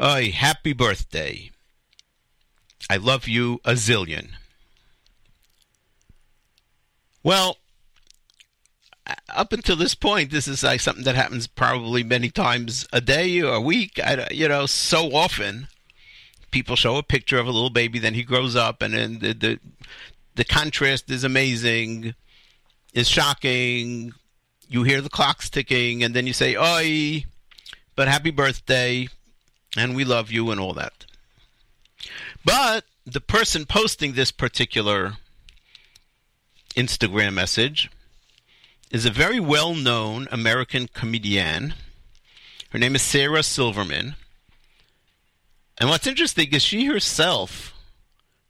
Oy, 0.00 0.30
happy 0.30 0.72
birthday! 0.72 1.50
I 2.88 2.96
love 2.96 3.26
you 3.26 3.60
a 3.64 3.72
zillion. 3.72 4.30
Well, 7.22 7.56
up 9.34 9.52
until 9.52 9.76
this 9.76 9.94
point, 9.94 10.30
this 10.30 10.48
is 10.48 10.62
like 10.62 10.80
something 10.80 11.04
that 11.04 11.14
happens 11.14 11.46
probably 11.46 12.02
many 12.02 12.30
times 12.30 12.86
a 12.92 13.00
day 13.00 13.40
or 13.40 13.54
a 13.54 13.60
week. 13.60 13.98
I, 14.02 14.28
you 14.30 14.48
know, 14.48 14.66
so 14.66 15.14
often 15.14 15.68
people 16.56 16.74
show 16.74 16.96
a 16.96 17.02
picture 17.02 17.38
of 17.38 17.46
a 17.46 17.50
little 17.50 17.68
baby, 17.68 17.98
then 17.98 18.14
he 18.14 18.22
grows 18.22 18.56
up, 18.56 18.80
and 18.80 18.94
then 18.94 19.18
the 19.18 19.34
the, 19.34 19.60
the 20.36 20.44
contrast 20.44 21.10
is 21.10 21.22
amazing, 21.22 22.14
is 22.94 23.06
shocking. 23.06 24.14
You 24.66 24.82
hear 24.82 25.02
the 25.02 25.10
clocks 25.10 25.50
ticking, 25.50 26.02
and 26.02 26.14
then 26.14 26.26
you 26.26 26.32
say, 26.32 26.56
"Oi!" 26.56 27.26
But 27.94 28.08
happy 28.08 28.30
birthday, 28.30 29.08
and 29.76 29.94
we 29.94 30.04
love 30.04 30.32
you, 30.32 30.50
and 30.50 30.58
all 30.58 30.72
that. 30.72 31.04
But 32.42 32.84
the 33.04 33.20
person 33.20 33.66
posting 33.66 34.14
this 34.14 34.30
particular 34.30 35.18
Instagram 36.74 37.34
message 37.34 37.90
is 38.90 39.04
a 39.04 39.10
very 39.10 39.40
well 39.40 39.74
known 39.74 40.26
American 40.30 40.88
comedian. 40.88 41.74
Her 42.70 42.78
name 42.78 42.94
is 42.94 43.02
Sarah 43.02 43.42
Silverman. 43.42 44.16
And 45.78 45.90
what's 45.90 46.06
interesting 46.06 46.52
is 46.52 46.62
she 46.62 46.86
herself 46.86 47.74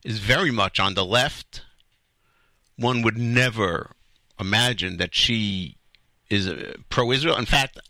is 0.05 0.19
very 0.19 0.51
much 0.51 0.79
on 0.79 0.95
the 0.95 1.05
left. 1.05 1.63
One 2.77 3.03
would 3.03 3.19
never 3.19 3.91
imagine 4.39 4.99
that 4.99 5.15
she 5.15 5.77
is 6.31 6.47
uh, 6.47 6.75
pro 6.89 7.11
Israel. 7.11 7.37
In 7.37 7.47
fact, 7.47 7.81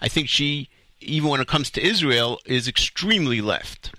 I 0.00 0.08
think 0.08 0.28
she, 0.28 0.68
even 1.00 1.28
when 1.28 1.40
it 1.40 1.48
comes 1.48 1.70
to 1.72 1.84
Israel, 1.84 2.38
is 2.46 2.68
extremely 2.68 3.40
left. 3.40 3.94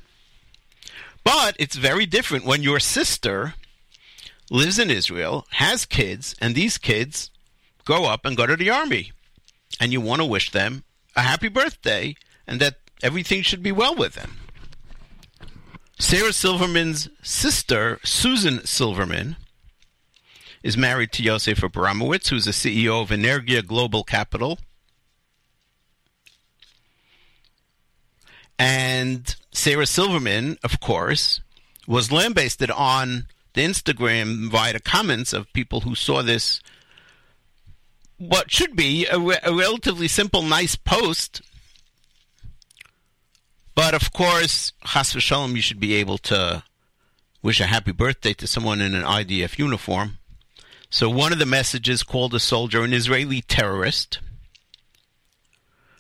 But 1.23 1.55
it's 1.59 1.75
very 1.75 2.05
different 2.05 2.45
when 2.45 2.63
your 2.63 2.79
sister 2.79 3.53
lives 4.49 4.79
in 4.79 4.89
Israel, 4.89 5.45
has 5.51 5.85
kids, 5.85 6.35
and 6.39 6.55
these 6.55 6.77
kids 6.77 7.29
grow 7.85 8.05
up 8.05 8.25
and 8.25 8.37
go 8.37 8.47
to 8.47 8.55
the 8.55 8.69
army. 8.69 9.11
And 9.79 9.91
you 9.91 10.01
want 10.01 10.21
to 10.21 10.25
wish 10.25 10.51
them 10.51 10.83
a 11.15 11.21
happy 11.21 11.49
birthday 11.49 12.15
and 12.47 12.59
that 12.61 12.75
everything 13.03 13.41
should 13.41 13.61
be 13.61 13.71
well 13.71 13.93
with 13.93 14.13
them. 14.13 14.37
Sarah 15.99 16.33
Silverman's 16.33 17.09
sister, 17.23 17.99
Susan 18.03 18.63
Silverman, 18.65 19.35
is 20.61 20.77
married 20.77 21.11
to 21.13 21.23
Yosef 21.23 21.61
Abramowitz, 21.61 22.29
who's 22.29 22.45
the 22.45 22.51
CEO 22.51 23.01
of 23.01 23.09
Energiya 23.09 23.65
Global 23.65 24.03
Capital. 24.03 24.59
And 28.59 29.35
Sarah 29.51 29.87
Silverman, 29.87 30.57
of 30.63 30.79
course, 30.79 31.41
was 31.87 32.11
lambasted 32.11 32.69
on 32.69 33.27
the 33.53 33.61
Instagram 33.61 34.49
via 34.51 34.73
the 34.73 34.79
comments 34.79 35.33
of 35.33 35.51
people 35.53 35.81
who 35.81 35.95
saw 35.95 36.21
this, 36.21 36.61
what 38.17 38.51
should 38.51 38.75
be 38.75 39.07
a, 39.07 39.19
re- 39.19 39.39
a 39.43 39.53
relatively 39.53 40.07
simple, 40.07 40.43
nice 40.43 40.75
post. 40.75 41.41
But 43.77 43.93
of 43.93 44.11
course, 44.11 44.73
Chas 44.87 45.13
v'shalom, 45.13 45.55
you 45.55 45.61
should 45.61 45.79
be 45.79 45.93
able 45.93 46.17
to 46.33 46.63
wish 47.43 47.59
a 47.59 47.67
happy 47.67 47.91
birthday 47.91 48.33
to 48.33 48.47
someone 48.47 48.81
in 48.81 48.95
an 48.95 49.03
IDF 49.03 49.59
uniform. 49.59 50.17
So 50.89 51.11
one 51.11 51.31
of 51.31 51.37
the 51.37 51.45
messages 51.45 52.01
called 52.01 52.33
a 52.33 52.39
soldier 52.39 52.83
an 52.83 52.91
Israeli 52.91 53.41
terrorist. 53.41 54.17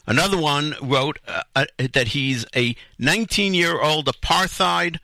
Another 0.07 0.39
one 0.39 0.73
wrote 0.81 1.19
uh, 1.27 1.43
uh, 1.55 1.65
that 1.93 2.07
he's 2.09 2.47
a 2.55 2.75
19 2.97 3.53
year 3.53 3.79
old 3.79 4.07
apartheid 4.07 4.97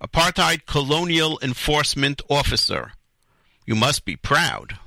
apartheid 0.00 0.64
colonial 0.64 1.40
enforcement 1.42 2.22
officer. 2.30 2.92
You 3.66 3.74
must 3.74 4.04
be 4.04 4.14
proud. 4.14 4.78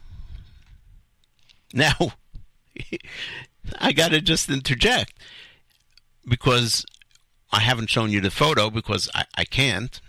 Now, 1.74 2.14
I 3.78 3.92
got 3.92 4.12
to 4.12 4.22
just 4.22 4.50
interject 4.50 5.12
because 6.26 6.86
I 7.56 7.62
haven't 7.62 7.90
shown 7.90 8.12
you 8.12 8.20
the 8.20 8.30
photo 8.32 8.70
because 8.70 9.10
I, 9.16 9.24
I 9.36 9.46
can't. 9.46 10.02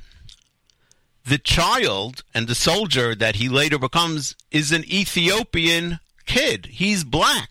The 1.24 1.38
child 1.38 2.24
and 2.34 2.48
the 2.48 2.56
soldier 2.56 3.14
that 3.14 3.36
he 3.36 3.48
later 3.48 3.78
becomes 3.78 4.34
is 4.50 4.72
an 4.72 4.82
Ethiopian 4.92 6.00
kid. 6.26 6.66
He's 6.66 7.04
black. 7.04 7.50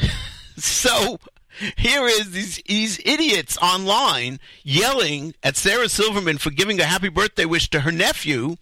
so 0.56 1.18
here 1.76 2.06
is 2.06 2.30
these, 2.30 2.62
these 2.66 3.00
idiots 3.04 3.58
online 3.58 4.38
yelling 4.62 5.34
at 5.42 5.56
Sarah 5.56 5.88
Silverman 5.88 6.38
for 6.38 6.50
giving 6.50 6.78
a 6.80 6.84
happy 6.84 7.08
birthday 7.08 7.46
wish 7.46 7.68
to 7.70 7.80
her 7.80 7.92
nephew. 7.92 8.56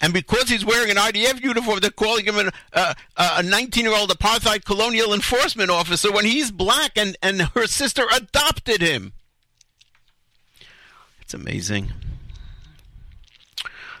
And 0.00 0.12
because 0.12 0.48
he's 0.48 0.64
wearing 0.64 0.90
an 0.90 0.96
IDF 0.96 1.42
uniform, 1.42 1.80
they're 1.80 1.90
calling 1.90 2.24
him 2.24 2.38
an, 2.38 2.50
uh, 2.72 2.94
a 3.16 3.42
19 3.42 3.84
year 3.84 3.94
old 3.94 4.10
apartheid 4.10 4.64
colonial 4.64 5.12
enforcement 5.12 5.70
officer 5.70 6.12
when 6.12 6.24
he's 6.24 6.50
black 6.50 6.92
and, 6.96 7.16
and 7.22 7.42
her 7.54 7.66
sister 7.66 8.04
adopted 8.12 8.80
him. 8.80 9.12
It's 11.20 11.34
amazing. 11.34 11.92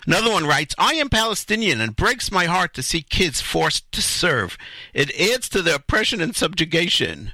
Another 0.06 0.30
one 0.30 0.46
writes, 0.46 0.74
I 0.78 0.94
am 0.94 1.10
Palestinian 1.10 1.82
and 1.82 1.94
breaks 1.94 2.32
my 2.32 2.46
heart 2.46 2.72
to 2.74 2.82
see 2.82 3.02
kids 3.02 3.42
forced 3.42 3.92
to 3.92 4.00
serve. 4.00 4.56
It 4.94 5.14
adds 5.20 5.50
to 5.50 5.60
the 5.60 5.74
oppression 5.74 6.22
and 6.22 6.34
subjugation. 6.34 7.32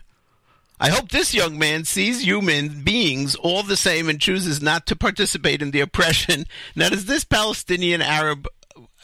I 0.80 0.90
hope 0.90 1.10
this 1.10 1.32
young 1.32 1.56
man 1.56 1.84
sees 1.84 2.26
human 2.26 2.82
beings 2.82 3.36
all 3.36 3.62
the 3.62 3.76
same 3.76 4.08
and 4.08 4.20
chooses 4.20 4.60
not 4.60 4.86
to 4.86 4.96
participate 4.96 5.62
in 5.62 5.70
the 5.70 5.80
oppression. 5.80 6.46
Now, 6.74 6.88
does 6.88 7.04
this 7.04 7.22
Palestinian 7.22 8.02
Arab, 8.02 8.48
uh, 8.48 8.53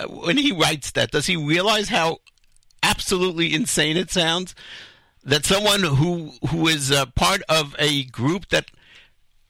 when 0.08 0.36
he 0.36 0.52
writes 0.52 0.90
that, 0.92 1.10
does 1.10 1.26
he 1.26 1.36
realize 1.36 1.88
how 1.88 2.18
absolutely 2.82 3.54
insane 3.54 3.96
it 3.96 4.10
sounds? 4.10 4.54
That 5.22 5.44
someone 5.44 5.82
who 5.82 6.32
who 6.48 6.66
is 6.68 6.94
part 7.14 7.42
of 7.48 7.76
a 7.78 8.04
group 8.04 8.48
that 8.48 8.70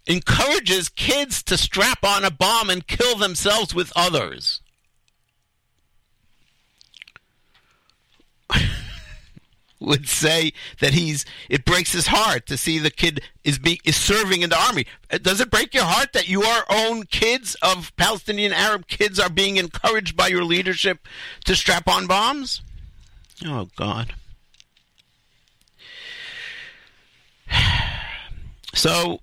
encourages 0.07 0.89
kids 0.89 1.43
to 1.45 1.57
strap 1.57 2.03
on 2.05 2.25
a 2.25 2.31
bomb 2.31 2.71
and 2.71 2.87
kill 2.87 3.17
themselves 3.17 3.75
with 3.75 3.93
others. 3.95 4.61
would 9.87 10.09
say 10.09 10.53
that 10.81 10.93
he's 10.93 11.25
it 11.49 11.65
breaks 11.65 11.93
his 11.93 12.07
heart 12.07 12.47
to 12.47 12.57
see 12.57 12.79
the 12.79 12.91
kid 12.91 13.23
is 13.45 13.59
be 13.59 13.81
is 13.85 13.97
serving 13.97 14.43
in 14.43 14.51
the 14.51 14.61
army. 14.61 14.87
Uh, 15.11 15.19
does 15.19 15.41
it 15.41 15.51
break 15.51 15.75
your 15.75 15.85
heart 15.85 16.13
that 16.13 16.29
your 16.29 16.65
own 16.69 17.05
kids 17.05 17.57
of 17.63 17.95
Palestinian 17.97 18.53
Arab 18.53 18.87
kids 18.87 19.19
are 19.19 19.31
being 19.31 19.57
encouraged 19.57 20.17
by 20.17 20.29
your 20.29 20.45
leadership 20.45 21.09
to 21.47 21.57
strap 21.57 21.89
on 21.89 22.07
bombs? 22.07 22.61
Oh 23.45 23.69
God. 23.77 24.13
So 28.73 29.19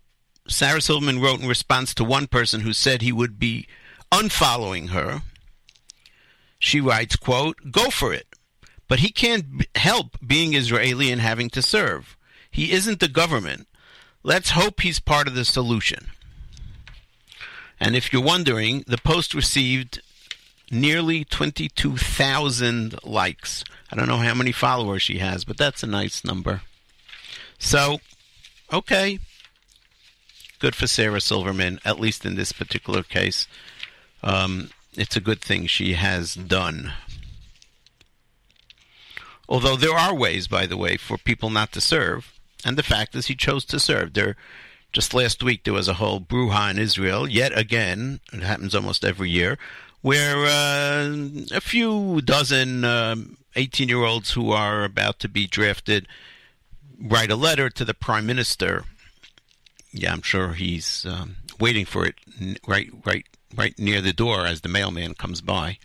Sarah 0.49 0.81
Silverman 0.81 1.21
wrote 1.21 1.39
in 1.39 1.47
response 1.47 1.93
to 1.93 2.03
one 2.03 2.27
person 2.27 2.59
who 2.61 2.73
said 2.73 3.01
he 3.01 3.13
would 3.13 3.39
be 3.39 3.65
unfollowing 4.11 4.89
her. 4.89 5.21
She 6.59 6.81
writes, 6.81 7.15
quote, 7.15 7.71
Go 7.71 7.89
for 7.89 8.13
it. 8.13 8.26
But 8.87 8.99
he 8.99 9.09
can't 9.09 9.65
help 9.75 10.17
being 10.25 10.53
Israeli 10.53 11.11
and 11.11 11.21
having 11.21 11.49
to 11.51 11.61
serve. 11.61 12.15
He 12.49 12.71
isn't 12.71 12.99
the 12.99 13.07
government. 13.07 13.67
Let's 14.23 14.51
hope 14.51 14.81
he's 14.81 14.99
part 14.99 15.27
of 15.27 15.35
the 15.35 15.45
solution. 15.45 16.07
And 17.79 17.95
if 17.95 18.11
you're 18.11 18.21
wondering, 18.21 18.83
the 18.87 18.97
post 18.97 19.33
received 19.33 20.01
nearly 20.71 21.23
22,000 21.23 23.03
likes. 23.03 23.63
I 23.91 23.95
don't 23.95 24.07
know 24.07 24.17
how 24.17 24.33
many 24.33 24.51
followers 24.51 25.01
she 25.01 25.19
has, 25.19 25.45
but 25.45 25.57
that's 25.57 25.83
a 25.83 25.87
nice 25.87 26.23
number. 26.23 26.61
So, 27.59 27.99
okay. 28.71 29.19
Good 30.59 30.75
for 30.75 30.87
Sarah 30.87 31.21
Silverman, 31.21 31.79
at 31.85 31.99
least 31.99 32.25
in 32.25 32.35
this 32.35 32.51
particular 32.51 33.03
case. 33.03 33.47
Um, 34.23 34.71
it's 34.95 35.15
a 35.15 35.21
good 35.21 35.41
thing 35.41 35.67
she 35.67 35.93
has 35.93 36.33
done. 36.33 36.93
Although 39.49 39.77
there 39.77 39.97
are 39.97 40.13
ways, 40.13 40.47
by 40.47 40.65
the 40.65 40.77
way, 40.77 40.97
for 40.97 41.17
people 41.17 41.49
not 41.49 41.71
to 41.71 41.81
serve, 41.81 42.33
and 42.65 42.77
the 42.77 42.83
fact 42.83 43.15
is 43.15 43.27
he 43.27 43.35
chose 43.35 43.63
to 43.65 43.79
serve. 43.79 44.13
There, 44.13 44.35
just 44.91 45.13
last 45.13 45.41
week 45.43 45.63
there 45.63 45.73
was 45.73 45.87
a 45.87 45.95
whole 45.95 46.19
brouhaha 46.19 46.71
in 46.71 46.79
Israel. 46.79 47.27
Yet 47.27 47.57
again, 47.57 48.19
it 48.33 48.43
happens 48.43 48.75
almost 48.75 49.05
every 49.05 49.29
year, 49.29 49.57
where 50.01 50.45
uh, 50.45 51.17
a 51.51 51.61
few 51.61 52.21
dozen 52.21 52.83
um, 52.83 53.37
eighteen-year-olds 53.55 54.31
who 54.31 54.51
are 54.51 54.83
about 54.83 55.19
to 55.19 55.29
be 55.29 55.47
drafted 55.47 56.07
write 56.99 57.31
a 57.31 57.35
letter 57.35 57.69
to 57.69 57.85
the 57.85 57.93
prime 57.93 58.25
minister. 58.25 58.83
Yeah, 59.91 60.11
I'm 60.13 60.23
sure 60.23 60.53
he's 60.53 61.05
um, 61.05 61.37
waiting 61.59 61.85
for 61.85 62.05
it 62.05 62.15
right, 62.67 62.89
right, 63.05 63.25
right 63.55 63.77
near 63.79 64.01
the 64.01 64.13
door 64.13 64.45
as 64.45 64.61
the 64.61 64.69
mailman 64.69 65.13
comes 65.13 65.41
by 65.41 65.77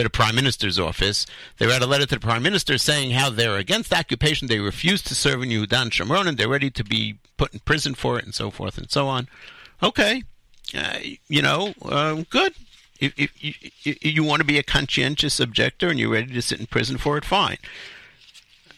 to 0.00 0.04
the 0.04 0.10
prime 0.10 0.34
minister's 0.34 0.78
office. 0.78 1.26
They 1.58 1.66
wrote 1.66 1.82
a 1.82 1.86
letter 1.86 2.06
to 2.06 2.14
the 2.16 2.20
prime 2.20 2.42
minister 2.42 2.78
saying 2.78 3.12
how 3.12 3.30
they're 3.30 3.56
against 3.56 3.92
occupation, 3.92 4.48
they 4.48 4.58
refuse 4.58 5.02
to 5.02 5.14
serve 5.14 5.42
in 5.42 5.48
Yehudan 5.50 5.90
Shomron, 5.90 6.26
and 6.26 6.36
they're 6.36 6.48
ready 6.48 6.70
to 6.70 6.84
be 6.84 7.18
put 7.36 7.52
in 7.52 7.60
prison 7.60 7.94
for 7.94 8.18
it, 8.18 8.24
and 8.24 8.34
so 8.34 8.50
forth 8.50 8.78
and 8.78 8.90
so 8.90 9.08
on. 9.08 9.28
Okay, 9.82 10.22
uh, 10.76 10.98
you 11.28 11.42
know, 11.42 11.74
um, 11.84 12.26
good. 12.30 12.54
If, 12.98 13.14
if, 13.16 13.32
if 13.86 14.04
you 14.04 14.22
want 14.22 14.40
to 14.40 14.46
be 14.46 14.58
a 14.58 14.62
conscientious 14.62 15.40
objector 15.40 15.88
and 15.88 15.98
you're 15.98 16.10
ready 16.10 16.34
to 16.34 16.42
sit 16.42 16.60
in 16.60 16.66
prison 16.66 16.98
for 16.98 17.16
it, 17.16 17.24
fine. 17.24 17.56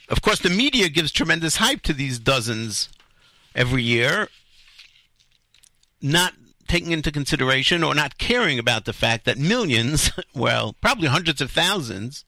Of 0.09 0.23
course, 0.23 0.39
the 0.39 0.51
media 0.51 0.89
gives 0.89 1.11
tremendous 1.11 1.57
hype 1.57 1.83
to 1.83 1.93
these 1.93 2.21
dozens 2.21 2.89
every 3.55 3.83
year, 3.83 4.29
not 6.01 6.35
taking 6.73 6.93
into 6.93 7.13
consideration 7.13 7.85
or 7.85 7.95
not 7.95 8.17
caring 8.17 8.59
about 8.59 8.87
the 8.87 8.95
fact 8.95 9.27
that 9.27 9.37
millions, 9.37 10.11
well, 10.35 10.75
probably 10.81 11.07
hundreds 11.07 11.43
of 11.43 11.51
thousands, 11.51 12.25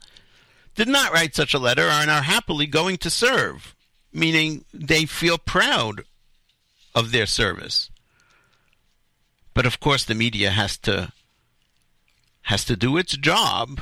did 0.75 0.87
not 0.87 1.15
write 1.15 1.35
such 1.35 1.55
a 1.55 1.59
letter 1.59 1.89
and 1.89 2.11
are 2.11 2.21
happily 2.21 2.67
going 2.67 2.99
to 2.99 3.09
serve, 3.09 3.75
meaning 4.13 4.67
they 4.75 5.07
feel 5.07 5.39
proud 5.39 6.03
of 6.95 7.11
their 7.11 7.25
service. 7.25 7.89
But 9.55 9.65
of 9.65 9.81
course, 9.81 10.05
the 10.05 10.15
media 10.15 10.51
has 10.51 10.77
to 10.79 11.11
has 12.43 12.67
to 12.67 12.77
do 12.77 12.99
its 12.99 13.17
job 13.17 13.81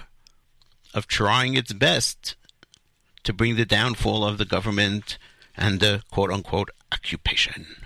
of 0.95 1.09
trying 1.09 1.57
its 1.57 1.73
best 1.73 2.37
to 3.25 3.33
bring 3.33 3.57
the 3.57 3.67
downfall 3.67 4.25
of 4.25 4.39
the 4.39 4.45
government 4.45 5.19
and 5.57 5.81
the 5.81 6.05
quote 6.13 6.31
unquote 6.31 6.71
occupation. 6.93 7.82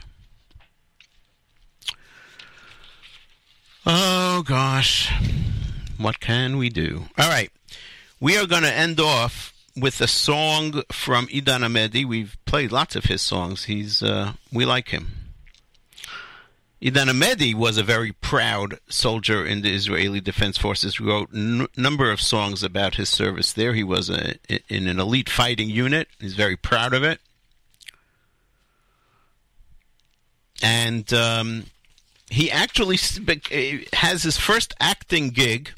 Oh 3.89 4.43
gosh, 4.43 5.13
what 5.97 6.19
can 6.19 6.57
we 6.57 6.69
do? 6.69 7.05
All 7.17 7.29
right, 7.29 7.53
we 8.19 8.37
are 8.37 8.47
going 8.47 8.65
to 8.65 8.73
end 8.73 8.99
off 8.99 9.55
with 9.77 10.01
a 10.01 10.09
song 10.09 10.83
from 10.91 11.29
Idan 11.29 11.63
Amedi. 11.65 12.05
We've 12.05 12.37
played 12.47 12.73
lots 12.73 12.97
of 12.97 13.05
his 13.05 13.23
songs. 13.23 13.65
He's 13.65 14.03
uh, 14.03 14.33
we 14.53 14.65
like 14.65 14.89
him. 14.89 15.13
Idan 16.83 17.09
Amedi 17.09 17.55
was 17.55 17.79
a 17.79 17.85
very 17.85 18.11
proud 18.11 18.81
soldier 18.89 19.47
in 19.47 19.63
the 19.63 19.73
Israeli 19.73 20.21
Defense 20.21 20.59
Forces. 20.59 21.01
Wrote 21.01 21.33
a 21.33 21.37
n- 21.37 21.67
number 21.77 22.11
of 22.11 22.21
songs 22.21 22.65
about 22.65 22.97
his 22.97 23.09
service 23.09 23.53
there. 23.53 23.73
He 23.73 23.85
was 23.85 24.11
a, 24.11 24.35
in 24.69 24.89
an 24.89 24.99
elite 24.99 25.31
fighting 25.31 25.71
unit. 25.71 26.09
He's 26.19 26.35
very 26.35 26.57
proud 26.57 26.93
of 26.93 27.05
it. 27.05 27.21
And 30.63 31.11
um, 31.15 31.65
he 32.31 32.51
actually 32.51 32.99
has 33.93 34.23
his 34.23 34.37
first 34.37 34.75
acting 34.81 35.31
gig 35.31 35.71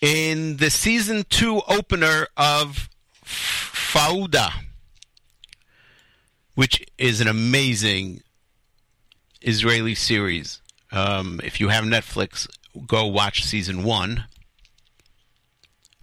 in 0.00 0.56
the 0.56 0.68
season 0.70 1.24
two 1.28 1.62
opener 1.68 2.26
of 2.36 2.90
Fauda, 3.24 4.52
which 6.54 6.84
is 6.98 7.20
an 7.20 7.28
amazing 7.28 8.22
Israeli 9.40 9.94
series. 9.94 10.60
Um, 10.90 11.40
if 11.44 11.60
you 11.60 11.68
have 11.68 11.84
Netflix, 11.84 12.48
go 12.86 13.06
watch 13.06 13.44
season 13.44 13.84
one. 13.84 14.24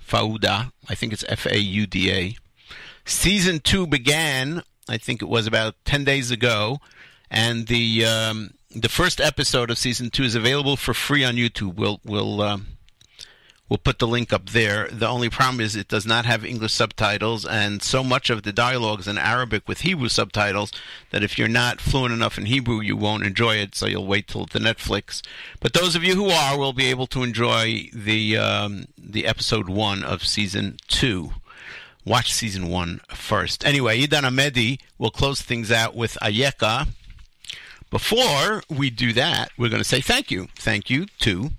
Fauda, 0.01 0.71
I 0.87 0.95
think 0.95 1.13
it's 1.13 1.25
F 1.27 1.45
A 1.45 1.59
U 1.59 1.85
D 1.85 2.11
A. 2.11 2.35
Season 3.05 3.59
two 3.59 3.85
began, 3.85 4.63
I 4.87 4.97
think 4.97 5.21
it 5.21 5.27
was 5.27 5.45
about 5.45 5.75
10 5.85 6.03
days 6.03 6.31
ago, 6.31 6.79
and 7.29 7.67
the 7.67 8.05
um, 8.05 8.51
the 8.75 8.89
first 8.89 9.19
episode 9.19 9.71
of 9.71 9.77
season 9.77 10.09
two 10.09 10.23
is 10.23 10.35
available 10.35 10.77
for 10.77 10.93
free 10.93 11.23
on 11.23 11.35
YouTube. 11.35 11.75
We'll 11.75 11.99
we'll 12.03 12.41
um, 12.41 12.67
we'll 13.67 13.77
put 13.77 13.99
the 13.99 14.07
link 14.07 14.33
up 14.33 14.49
there. 14.49 14.87
The 14.91 15.07
only 15.07 15.29
problem 15.29 15.61
is 15.61 15.75
it 15.75 15.87
does 15.87 16.05
not 16.05 16.25
have 16.25 16.43
English 16.43 16.73
subtitles, 16.73 17.45
and 17.45 17.81
so 17.81 18.03
much 18.03 18.29
of 18.29 18.43
the 18.43 18.51
dialogue 18.51 19.01
is 19.01 19.07
in 19.07 19.17
Arabic 19.17 19.67
with 19.67 19.81
Hebrew 19.81 20.09
subtitles 20.09 20.71
that 21.11 21.23
if 21.23 21.37
you're 21.37 21.47
not 21.47 21.79
fluent 21.79 22.13
enough 22.13 22.37
in 22.37 22.45
Hebrew, 22.45 22.81
you 22.81 22.97
won't 22.97 23.25
enjoy 23.25 23.55
it. 23.55 23.75
So 23.75 23.85
you'll 23.85 24.07
wait 24.07 24.27
till 24.27 24.45
the 24.45 24.59
Netflix. 24.59 25.21
But 25.59 25.73
those 25.73 25.95
of 25.95 26.03
you 26.03 26.15
who 26.15 26.29
are 26.29 26.57
will 26.57 26.73
be 26.73 26.87
able 26.87 27.07
to 27.07 27.23
enjoy 27.23 27.89
the 27.93 28.37
um, 28.37 28.85
the 28.97 29.25
episode 29.25 29.69
one 29.69 30.03
of 30.03 30.25
season 30.25 30.77
two. 30.87 31.33
Watch 32.05 32.33
season 32.33 32.69
one 32.69 33.01
first. 33.09 33.63
Anyway, 33.65 34.01
Idan 34.01 34.23
Amedi 34.23 34.79
will 34.97 35.11
close 35.11 35.41
things 35.41 35.71
out 35.71 35.95
with 35.95 36.17
Ayeka. 36.21 36.87
Before 37.89 38.61
we 38.69 38.89
do 38.89 39.13
that, 39.13 39.51
we're 39.57 39.69
going 39.69 39.81
to 39.81 39.87
say 39.87 40.01
thank 40.01 40.29
you. 40.29 40.47
Thank 40.55 40.89
you 40.89 41.07
to 41.21 41.51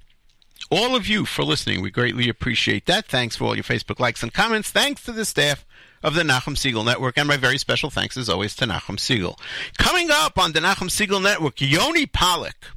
all 0.71 0.95
of 0.95 1.09
you 1.09 1.25
for 1.25 1.43
listening. 1.43 1.83
We 1.83 1.91
greatly 1.91 2.29
appreciate 2.29 2.87
that. 2.87 3.07
Thanks 3.07 3.37
for 3.37 3.45
all 3.45 3.57
your 3.57 3.65
Facebook 3.65 3.99
likes 3.99 4.23
and 4.23 4.33
comments. 4.33 4.71
Thanks 4.71 5.03
to 5.05 5.13
the 5.13 5.25
staff 5.25 5.67
of 6.03 6.15
the 6.15 6.23
Nachum 6.23 6.55
Segal 6.55 6.85
Network, 6.85 7.19
and 7.19 7.29
my 7.29 7.37
very 7.37 7.59
special 7.59 7.91
thanks, 7.91 8.17
as 8.17 8.29
always, 8.29 8.55
to 8.57 8.65
Nachum 8.65 8.97
Segal. 8.97 9.39
Coming 9.79 10.09
up 10.11 10.39
on 10.39 10.53
the 10.53 10.61
Nachum 10.61 10.89
Segal 10.89 11.23
Network, 11.23 11.61
Yoni 11.61 12.07
Pollock. 12.07 12.69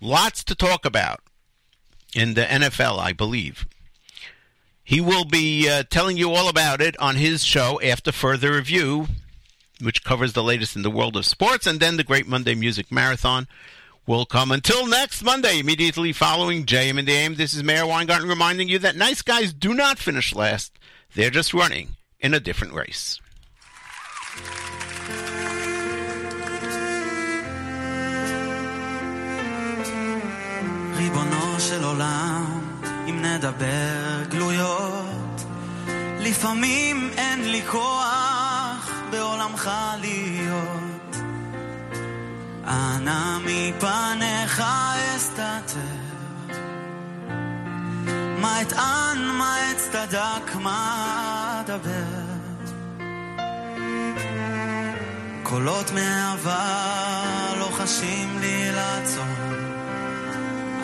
Lots 0.00 0.44
to 0.44 0.54
talk 0.54 0.84
about 0.84 1.20
in 2.14 2.34
the 2.34 2.42
NFL, 2.42 2.98
I 2.98 3.12
believe. 3.12 3.66
He 4.84 5.00
will 5.00 5.24
be 5.24 5.68
uh, 5.68 5.82
telling 5.90 6.16
you 6.16 6.32
all 6.32 6.48
about 6.48 6.80
it 6.80 6.98
on 6.98 7.16
his 7.16 7.44
show 7.44 7.78
after 7.82 8.10
further 8.10 8.54
review, 8.54 9.08
which 9.80 10.04
covers 10.04 10.32
the 10.32 10.42
latest 10.42 10.76
in 10.76 10.82
the 10.82 10.90
world 10.90 11.16
of 11.16 11.26
sports, 11.26 11.66
and 11.66 11.80
then 11.80 11.96
the 11.96 12.04
Great 12.04 12.26
Monday 12.26 12.54
Music 12.54 12.90
Marathon 12.90 13.46
will 14.06 14.26
come. 14.26 14.50
Until 14.50 14.86
next 14.86 15.22
Monday, 15.22 15.60
immediately 15.60 16.12
following 16.12 16.64
JM 16.64 16.98
and 16.98 17.06
the 17.06 17.12
AM, 17.12 17.34
this 17.36 17.54
is 17.54 17.62
Meir 17.62 17.86
Weingarten 17.86 18.28
reminding 18.28 18.68
you 18.68 18.78
that 18.80 18.96
nice 18.96 19.22
guys 19.22 19.52
do 19.52 19.74
not 19.74 19.98
finish 19.98 20.34
last. 20.34 20.72
They're 21.14 21.30
just 21.30 21.54
running 21.54 21.96
in 22.20 22.34
a 22.34 22.40
different 22.40 22.74
race. 22.74 23.20
ריבונו 30.96 31.60
של 31.60 31.84
עולם, 31.84 32.60
אם 33.08 33.22
נדבר 33.22 34.24
גלויות, 34.28 35.44
לפעמים 36.20 37.10
אין 37.16 37.50
לי 37.50 37.62
כוח 37.66 38.47
בעולמך 39.10 39.70
להיות. 40.00 41.16
אנא 42.66 43.38
מפניך 43.44 44.62
אסתתר. 45.16 46.08
מה 48.40 48.62
אטען, 48.62 49.24
מה 49.24 49.56
אצטדק, 49.72 50.54
מה 50.54 51.60
אדבר. 51.60 52.38
קולות 55.42 55.90
לוחשים 57.58 58.34
לא 58.34 58.40
לי 58.40 58.72
לעצור, 58.72 59.24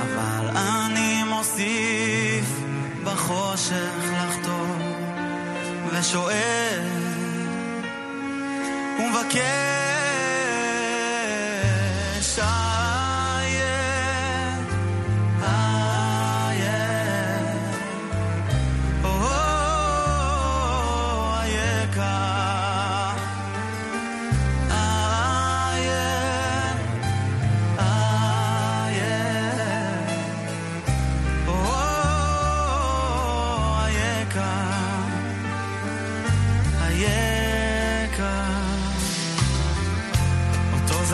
אבל 0.03 0.57
אני 0.57 1.25
מוסיף 1.25 2.47
בחושך 3.05 3.95
לחתור, 4.13 4.77
ושואל 5.93 7.14
ומבקש 8.99 9.45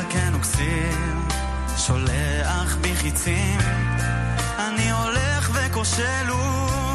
זקן 0.01 0.35
וכסיר, 0.35 0.97
שולח 1.77 2.77
בי 2.81 2.97
חיצים, 2.97 3.61
אני 4.59 4.91
הולך 4.91 5.51
וכושל 5.55 6.29
הוא 6.29 6.90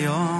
달려. 0.00 0.39